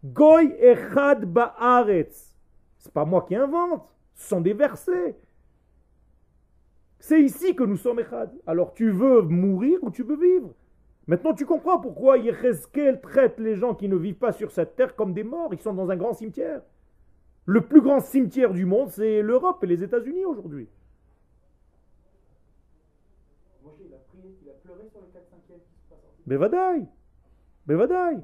Goy 0.03 0.55
echad 0.59 1.25
ba'aretz. 1.25 2.35
C'est 2.79 2.93
pas 2.93 3.05
moi 3.05 3.23
qui 3.27 3.35
invente, 3.35 3.83
ce 4.15 4.29
sont 4.29 4.41
des 4.41 4.53
versets. 4.53 5.15
C'est 6.97 7.21
ici 7.21 7.55
que 7.55 7.63
nous 7.63 7.77
sommes 7.77 7.99
echad. 7.99 8.31
Alors 8.47 8.73
tu 8.73 8.89
veux 8.89 9.21
mourir 9.21 9.77
ou 9.83 9.91
tu 9.91 10.01
veux 10.01 10.17
vivre? 10.17 10.55
Maintenant 11.07 11.33
tu 11.33 11.45
comprends 11.45 11.79
pourquoi 11.79 12.17
Yechezkel 12.17 13.01
traite 13.01 13.39
les 13.39 13.55
gens 13.55 13.73
qui 13.73 13.89
ne 13.89 13.95
vivent 13.95 14.15
pas 14.15 14.31
sur 14.31 14.51
cette 14.51 14.75
terre 14.75 14.95
comme 14.95 15.13
des 15.13 15.23
morts. 15.23 15.53
Ils 15.53 15.59
sont 15.59 15.73
dans 15.73 15.89
un 15.89 15.95
grand 15.95 16.13
cimetière. 16.13 16.61
Le 17.45 17.61
plus 17.61 17.81
grand 17.81 17.99
cimetière 17.99 18.53
du 18.53 18.65
monde, 18.65 18.89
c'est 18.89 19.21
l'Europe 19.21 19.63
et 19.63 19.67
les 19.67 19.83
États-Unis 19.83 20.25
aujourd'hui. 20.25 20.69
Moshe, 23.63 23.73
il 23.83 23.93
a 23.93 23.97
prié, 23.97 24.37
il 24.43 24.49
a 24.49 24.53
pleuré 24.53 24.87
sur 24.89 25.01
le 25.01 25.07
4 25.07 25.27
5 25.27 25.37
qui 25.47 25.53
se 25.53 25.89
passe 25.89 25.99
en 26.05 26.29
Bevadaï. 26.29 26.87
Bevadaï. 27.65 28.21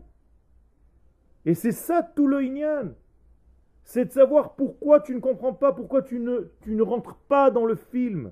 Et 1.46 1.56
c'est 1.56 1.72
ça 1.72 2.04
tout 2.04 2.28
le 2.28 2.44
Inyan. 2.44 2.94
C'est 3.84 4.06
de 4.06 4.12
savoir 4.12 4.54
pourquoi 4.56 5.00
tu 5.00 5.16
ne 5.16 5.20
comprends 5.20 5.54
pas, 5.54 5.72
pourquoi 5.72 6.02
tu 6.02 6.20
ne, 6.20 6.52
tu 6.62 6.76
ne 6.76 6.84
rentres 6.84 7.16
pas 7.28 7.50
dans 7.50 7.66
le 7.66 7.76
film. 7.76 8.32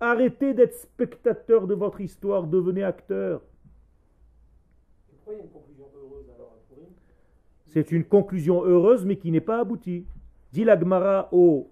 Arrêtez 0.00 0.54
d'être 0.54 0.74
spectateur 0.74 1.66
de 1.66 1.74
votre 1.74 2.00
histoire, 2.00 2.46
devenez 2.46 2.84
acteur. 2.84 3.42
C'est 7.66 7.92
une 7.92 8.04
conclusion 8.04 8.64
heureuse, 8.64 9.04
mais 9.04 9.16
qui 9.16 9.30
n'est 9.30 9.40
pas 9.40 9.60
aboutie. 9.60 10.06
Dit 10.52 10.64
la 10.64 10.78
Gemara 10.78 11.28
au, 11.32 11.70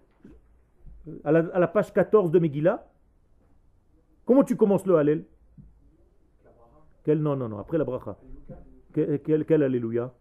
à, 1.24 1.32
la, 1.32 1.38
à 1.54 1.58
la 1.58 1.68
page 1.68 1.92
14 1.92 2.30
de 2.30 2.38
Megillah. 2.38 2.86
Comment 4.26 4.44
tu 4.44 4.56
commences 4.56 4.84
le 4.86 4.96
Hallel? 4.96 5.24
Quel, 7.04 7.22
Non, 7.22 7.36
non, 7.36 7.48
non, 7.48 7.58
après 7.58 7.78
la 7.78 7.84
bracha. 7.84 8.16
Quel, 8.92 9.22
quel, 9.22 9.44
quel 9.44 9.62
Alléluia? 9.62 10.12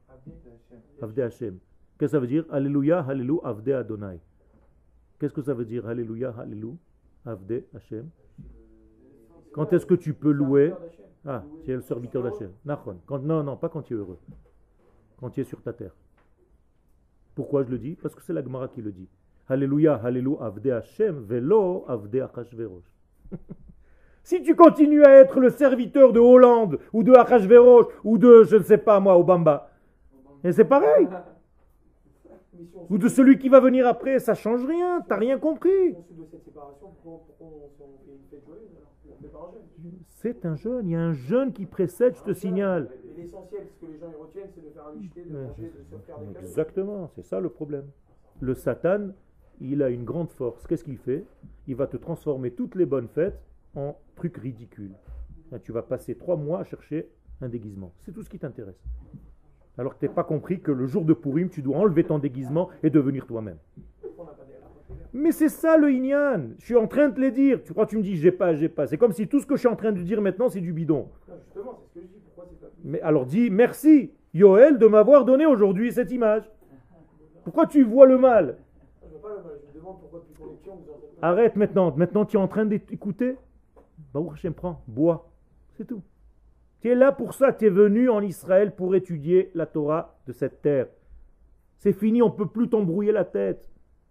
Avde 1.01 1.20
Hashem. 1.20 1.58
Qu'est-ce 1.97 2.12
que 2.12 2.18
ça 2.18 2.20
veut 2.20 2.28
dire? 2.28 2.45
Alléluia, 2.51 2.99
Alléluia, 2.99 3.41
Avde 3.43 3.70
Adonai. 3.70 4.20
Qu'est-ce 5.20 5.34
que 5.34 5.41
ça 5.41 5.53
veut 5.53 5.66
dire? 5.66 5.88
Alléluia, 5.88 6.34
Alléluia, 6.38 6.76
Avde 7.26 7.63
Hashem 7.76 8.09
Quand 9.53 9.73
est-ce 9.73 9.86
que 9.86 9.95
tu 9.95 10.13
peux 10.13 10.32
louer 10.32 10.73
Ah, 11.26 11.43
tu 11.63 11.71
es 11.71 11.76
le 11.76 11.82
serviteur 11.82 12.23
d'Hachem. 12.23 12.51
Quand, 13.05 13.19
non, 13.19 13.43
non, 13.43 13.57
pas 13.57 13.69
quand 13.69 13.82
tu 13.82 13.93
es 13.93 13.97
heureux. 13.97 14.19
Quand 15.17 15.30
tu 15.30 15.41
es 15.41 15.43
sur 15.43 15.61
ta 15.61 15.73
terre. 15.73 15.95
Pourquoi 17.34 17.63
je 17.63 17.69
le 17.69 17.78
dis? 17.78 17.95
Parce 18.01 18.15
que 18.15 18.21
c'est 18.21 18.34
la 18.34 18.43
Gemara 18.43 18.67
qui 18.67 18.82
le 18.82 18.91
dit. 18.91 19.07
Alléluia, 19.47 19.95
Alléluia, 19.95 20.38
Avde 20.41 20.67
Hashem, 20.67 21.19
Velo, 21.23 21.86
Avde 21.88 22.15
Achashverosh. 22.15 22.91
si 24.23 24.41
tu 24.41 24.55
continues 24.55 25.03
à 25.03 25.19
être 25.19 25.39
le 25.39 25.49
serviteur 25.49 26.13
de 26.13 26.19
Hollande, 26.19 26.80
ou 26.93 27.03
de 27.03 27.13
Achashverosh, 27.13 27.86
ou 28.03 28.17
de, 28.17 28.43
je 28.43 28.55
ne 28.57 28.63
sais 28.63 28.78
pas 28.78 28.99
moi, 28.99 29.17
Obamba, 29.17 29.69
et 30.43 30.51
c'est 30.51 30.65
pareil. 30.65 31.07
Ou 32.89 32.97
de 32.97 33.08
celui 33.08 33.38
qui 33.38 33.49
va 33.49 33.60
venir 33.60 33.88
après, 33.88 34.20
ça 34.20 34.34
change 34.34 34.66
rien, 34.66 35.01
t'as 35.08 35.18
rien 35.18 35.38
compris. 35.38 35.95
C'est 40.08 40.45
un 40.45 40.56
jeûne, 40.56 40.88
il 40.88 40.91
y 40.91 40.95
a 40.95 41.01
un 41.01 41.14
jeûne 41.14 41.53
qui 41.53 41.66
précède, 41.66 42.16
je 42.18 42.24
te 42.24 42.34
signale. 42.34 42.89
L'essentiel, 43.16 43.68
ce 43.68 43.86
que 43.86 43.91
les 43.91 43.97
gens 43.99 44.12
y 44.12 44.16
retiennent, 44.16 44.49
c'est 44.53 44.66
de 44.66 44.70
faire 44.70 44.88
un 44.88 44.93
michté, 44.93 45.24
de 45.24 45.34
manger, 45.34 45.64
de 45.64 45.97
se 45.97 46.06
faire 46.06 46.20
des 46.20 46.26
cadeaux. 46.34 46.39
Exactement, 46.39 47.08
c'est 47.16 47.24
ça 47.24 47.39
le 47.39 47.49
problème. 47.49 47.86
Le 48.41 48.53
Satan 48.53 49.12
il 49.62 49.84
a 49.84 49.89
une 49.89 50.03
grande 50.03 50.32
force. 50.32 50.68
Qu'est-ce 50.68 50.84
qu'il 50.84 50.97
fait? 50.97 51.26
Il 51.68 51.76
va 51.76 51.88
te 51.88 51.97
transformer 51.97 52.51
toutes 52.51 52.76
les 52.76 52.86
bonnes 52.86 53.08
fêtes 53.08 53.39
en 53.76 53.97
trucs 54.16 54.38
ridicules. 54.38 54.95
tu 55.64 55.72
vas 55.72 55.84
passer 55.84 56.16
trois 56.16 56.36
mois 56.36 56.60
à 56.60 56.64
chercher 56.64 57.10
un 57.41 57.49
déguisement. 57.49 57.93
C'est 57.99 58.12
tout 58.12 58.24
ce 58.24 58.30
qui 58.30 58.39
t'intéresse. 58.39 58.82
Alors 59.78 59.93
que 59.95 59.99
tu 59.99 60.05
n'as 60.05 60.13
pas 60.13 60.23
compris 60.23 60.59
que 60.61 60.71
le 60.71 60.88
jour 60.88 61.03
de 61.03 61.13
Purim, 61.13 61.49
tu 61.49 61.61
dois 61.61 61.78
enlever 61.78 62.03
ton 62.03 62.19
déguisement 62.19 62.69
et 62.84 62.89
devenir 62.89 63.26
toi-même. 63.26 63.57
Mais 65.13 65.32
c'est 65.32 65.49
ça 65.49 65.78
le 65.78 65.91
Inyan. 65.91 66.49
Je 66.59 66.65
suis 66.65 66.76
en 66.76 66.88
train 66.88 67.09
de 67.09 67.15
te 67.15 67.21
le 67.21 67.32
dire. 67.32 67.63
Tu 67.63 67.71
crois 67.71 67.86
que 67.86 67.91
tu 67.91 67.97
me 67.97 68.03
dis 68.03 68.17
j'ai 68.17 68.32
pas, 68.32 68.53
j'ai 68.53 68.69
pas. 68.69 68.86
C'est 68.88 68.97
comme 68.97 69.13
si 69.13 69.28
tout 69.28 69.39
ce 69.39 69.45
que 69.45 69.55
je 69.55 69.59
suis 69.59 69.67
en 69.67 69.76
train 69.76 69.91
de 69.91 70.01
dire 70.01 70.21
maintenant, 70.21 70.49
c'est 70.49 70.61
du 70.61 70.73
bidon. 70.73 71.07
justement, 71.45 71.80
c'est 71.80 71.88
ce 71.88 71.93
que 71.93 72.01
je 72.01 72.07
dis. 72.07 72.19
Pourquoi 72.26 72.45
c'est 72.49 72.59
pas 72.59 72.67
Mais 72.84 73.01
alors 73.01 73.26
dis 73.26 73.49
merci, 73.49 74.11
Yoel, 74.34 74.78
de 74.78 74.88
m'avoir 74.88 75.23
donné 75.23 75.45
aujourd'hui 75.45 75.91
cette 75.91 76.11
image. 76.11 76.43
Pourquoi 77.43 77.65
tu 77.65 77.84
vois 77.84 78.07
le 78.07 78.17
mal? 78.17 78.57
Arrête 81.21 81.55
maintenant. 81.55 81.93
Maintenant, 81.95 82.26
tu 82.26 82.38
es 82.38 82.39
en 82.39 82.47
train 82.47 82.65
d'écouter? 82.65 83.38
Bah, 84.13 84.19
Hachem, 84.34 84.53
prends, 84.53 84.84
bois. 84.88 85.30
C'est 85.78 85.86
tout. 85.86 86.01
Tu 86.86 86.92
es 86.92 86.96
là 86.96 87.12
pour 87.12 87.34
ça. 87.34 87.52
Tu 87.52 87.66
es 87.66 87.70
venu 87.72 88.12
en 88.12 88.22
Israël 88.22 88.76
pour 88.76 88.94
étudier 88.94 89.50
la 89.56 89.66
Torah 89.66 90.20
de 90.28 90.32
cette 90.32 90.62
terre. 90.62 90.86
C'est 91.80 91.94
fini, 91.94 92.22
on 92.22 92.28
ne 92.28 92.36
peut 92.36 92.46
plus 92.46 92.70
t'embrouiller 92.70 93.12
la 93.12 93.26
tête. 93.26 93.68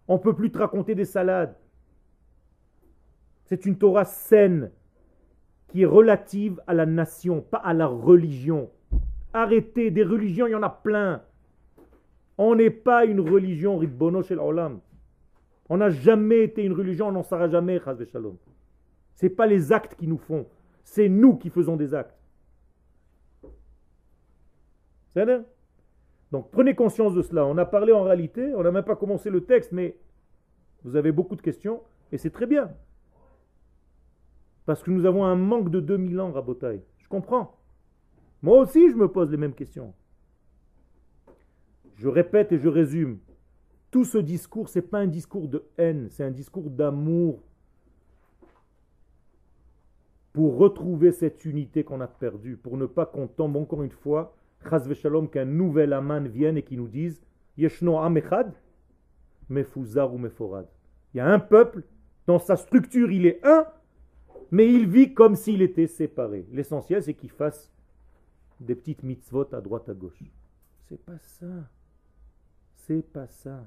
On 0.09 0.15
ne 0.15 0.19
peut 0.19 0.35
plus 0.35 0.51
te 0.51 0.57
raconter 0.57 0.93
des 0.93 1.05
salades. 1.05 1.55
C'est 3.45 3.65
une 3.65 3.77
Torah 3.77 4.03
saine 4.03 4.71
qui 5.69 5.83
est 5.83 5.85
relative 5.85 6.61
à 6.67 6.73
la 6.73 6.85
nation, 6.85 7.39
pas 7.39 7.59
à 7.59 7.73
la 7.73 7.87
religion. 7.87 8.69
Arrêtez, 9.31 9.89
des 9.89 10.03
religions, 10.03 10.45
il 10.45 10.51
y 10.51 10.55
en 10.55 10.61
a 10.61 10.69
plein. 10.69 11.21
On 12.37 12.55
n'est 12.55 12.71
pas 12.71 13.05
une 13.05 13.21
religion, 13.21 13.77
Ridbono 13.77 14.21
Shel 14.21 14.39
Olam. 14.39 14.81
On 15.69 15.77
n'a 15.77 15.91
jamais 15.91 16.43
été 16.43 16.65
une 16.65 16.73
religion, 16.73 17.07
on 17.07 17.13
n'en 17.13 17.23
sera 17.23 17.47
jamais, 17.47 17.79
Shalom. 17.79 18.35
Ce 19.13 19.27
n'est 19.27 19.29
pas 19.29 19.47
les 19.47 19.71
actes 19.71 19.95
qui 19.95 20.09
nous 20.09 20.17
font, 20.17 20.45
c'est 20.83 21.07
nous 21.07 21.37
qui 21.37 21.49
faisons 21.49 21.77
des 21.77 21.93
actes. 21.93 22.24
Donc 26.31 26.51
prenez 26.51 26.75
conscience 26.75 27.13
de 27.13 27.21
cela. 27.21 27.45
On 27.45 27.57
a 27.57 27.65
parlé 27.65 27.91
en 27.93 28.03
réalité, 28.03 28.53
on 28.55 28.63
n'a 28.63 28.71
même 28.71 28.83
pas 28.83 28.95
commencé 28.95 29.29
le 29.29 29.45
texte, 29.45 29.71
mais 29.71 29.97
vous 30.83 30.95
avez 30.95 31.11
beaucoup 31.11 31.35
de 31.35 31.41
questions, 31.41 31.81
et 32.11 32.17
c'est 32.17 32.31
très 32.31 32.45
bien. 32.45 32.71
Parce 34.65 34.83
que 34.83 34.91
nous 34.91 35.05
avons 35.05 35.25
un 35.25 35.35
manque 35.35 35.69
de 35.69 35.79
2000 35.79 36.19
ans, 36.19 36.31
Rabotaï. 36.31 36.81
Je 36.97 37.07
comprends. 37.07 37.57
Moi 38.41 38.59
aussi, 38.59 38.89
je 38.89 38.95
me 38.95 39.07
pose 39.07 39.31
les 39.31 39.37
mêmes 39.37 39.53
questions. 39.53 39.93
Je 41.95 42.07
répète 42.07 42.51
et 42.51 42.59
je 42.59 42.67
résume. 42.67 43.19
Tout 43.91 44.03
ce 44.03 44.17
discours, 44.17 44.67
ce 44.67 44.79
n'est 44.79 44.85
pas 44.85 44.99
un 44.99 45.07
discours 45.07 45.47
de 45.47 45.63
haine, 45.77 46.09
c'est 46.09 46.23
un 46.23 46.31
discours 46.31 46.69
d'amour 46.69 47.41
pour 50.33 50.57
retrouver 50.57 51.13
cette 51.13 51.45
unité 51.45 51.85
qu'on 51.85 52.01
a 52.01 52.07
perdue, 52.07 52.57
pour 52.57 52.75
ne 52.75 52.85
pas 52.85 53.05
qu'on 53.05 53.27
tombe 53.27 53.55
encore 53.55 53.83
une 53.83 53.91
fois 53.91 54.35
Qu'un 55.31 55.45
nouvel 55.45 55.93
Aman 55.93 56.27
vienne 56.27 56.57
et 56.57 56.63
qui 56.63 56.77
nous 56.77 56.87
dise 56.87 57.21
Yeshno 57.57 57.97
Amechad, 57.99 58.53
Mefuzar 59.49 60.13
ou 60.13 60.17
Meforad. 60.17 60.67
Il 61.13 61.17
y 61.17 61.19
a 61.19 61.27
un 61.27 61.39
peuple, 61.39 61.83
dans 62.27 62.39
sa 62.39 62.55
structure 62.55 63.11
il 63.11 63.25
est 63.25 63.45
un, 63.45 63.65
mais 64.51 64.71
il 64.71 64.87
vit 64.87 65.13
comme 65.13 65.35
s'il 65.35 65.61
était 65.61 65.87
séparé. 65.87 66.45
L'essentiel 66.51 67.03
c'est 67.03 67.13
qu'il 67.13 67.29
fasse 67.29 67.71
des 68.59 68.75
petites 68.75 69.03
mitzvot 69.03 69.47
à 69.53 69.61
droite 69.61 69.87
à 69.89 69.93
gauche. 69.93 70.23
C'est 70.87 71.03
pas 71.03 71.17
ça. 71.19 71.45
C'est 72.75 73.01
pas 73.01 73.27
ça. 73.27 73.65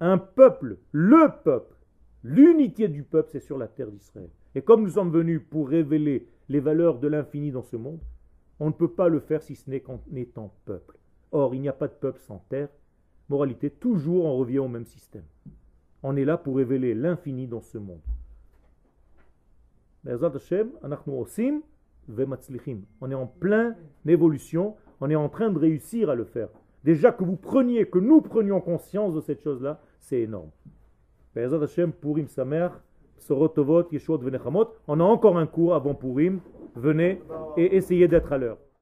Un 0.00 0.18
peuple, 0.18 0.78
le 0.92 1.28
peuple, 1.42 1.74
l'unité 2.22 2.88
du 2.88 3.02
peuple, 3.02 3.30
c'est 3.32 3.40
sur 3.40 3.58
la 3.58 3.66
terre 3.66 3.90
d'Israël. 3.90 4.30
Et 4.54 4.62
comme 4.62 4.82
nous 4.82 4.90
sommes 4.90 5.10
venus 5.10 5.42
pour 5.50 5.68
révéler 5.68 6.28
les 6.48 6.60
valeurs 6.60 6.98
de 6.98 7.08
l'infini 7.08 7.50
dans 7.50 7.62
ce 7.62 7.76
monde, 7.76 8.00
on 8.60 8.66
ne 8.66 8.72
peut 8.72 8.90
pas 8.90 9.08
le 9.08 9.20
faire 9.20 9.42
si 9.42 9.54
ce 9.54 9.70
n'est 9.70 9.80
qu'en 9.80 10.00
étant 10.14 10.52
peuple. 10.64 10.96
Or, 11.32 11.54
il 11.54 11.60
n'y 11.60 11.68
a 11.68 11.72
pas 11.72 11.88
de 11.88 11.92
peuple 11.92 12.20
sans 12.20 12.38
terre. 12.48 12.68
Moralité, 13.28 13.70
toujours 13.70 14.24
on 14.24 14.36
revient 14.38 14.58
au 14.58 14.68
même 14.68 14.86
système. 14.86 15.24
On 16.02 16.16
est 16.16 16.24
là 16.24 16.36
pour 16.36 16.56
révéler 16.56 16.94
l'infini 16.94 17.46
dans 17.46 17.60
ce 17.60 17.78
monde. 17.78 18.00
On 23.00 23.10
est 23.10 23.14
en 23.14 23.26
pleine 23.26 23.76
évolution, 24.06 24.76
on 25.00 25.10
est 25.10 25.16
en 25.16 25.28
train 25.28 25.50
de 25.50 25.58
réussir 25.58 26.08
à 26.08 26.14
le 26.14 26.24
faire. 26.24 26.48
Déjà 26.84 27.12
que 27.12 27.24
vous 27.24 27.36
preniez, 27.36 27.86
que 27.86 27.98
nous 27.98 28.20
prenions 28.22 28.60
conscience 28.60 29.14
de 29.14 29.20
cette 29.20 29.42
chose-là, 29.42 29.80
c'est 30.00 30.20
énorme. 30.20 30.50
Purim 32.00 32.26
Samer, 33.18 34.64
on 34.86 35.00
a 35.00 35.04
encore 35.04 35.38
un 35.38 35.46
cours 35.46 35.74
avant 35.74 35.94
Purim 35.94 36.40
venez 36.74 37.20
et 37.56 37.76
essayez 37.76 38.08
d'être 38.08 38.32
à 38.32 38.38
l'heure. 38.38 38.58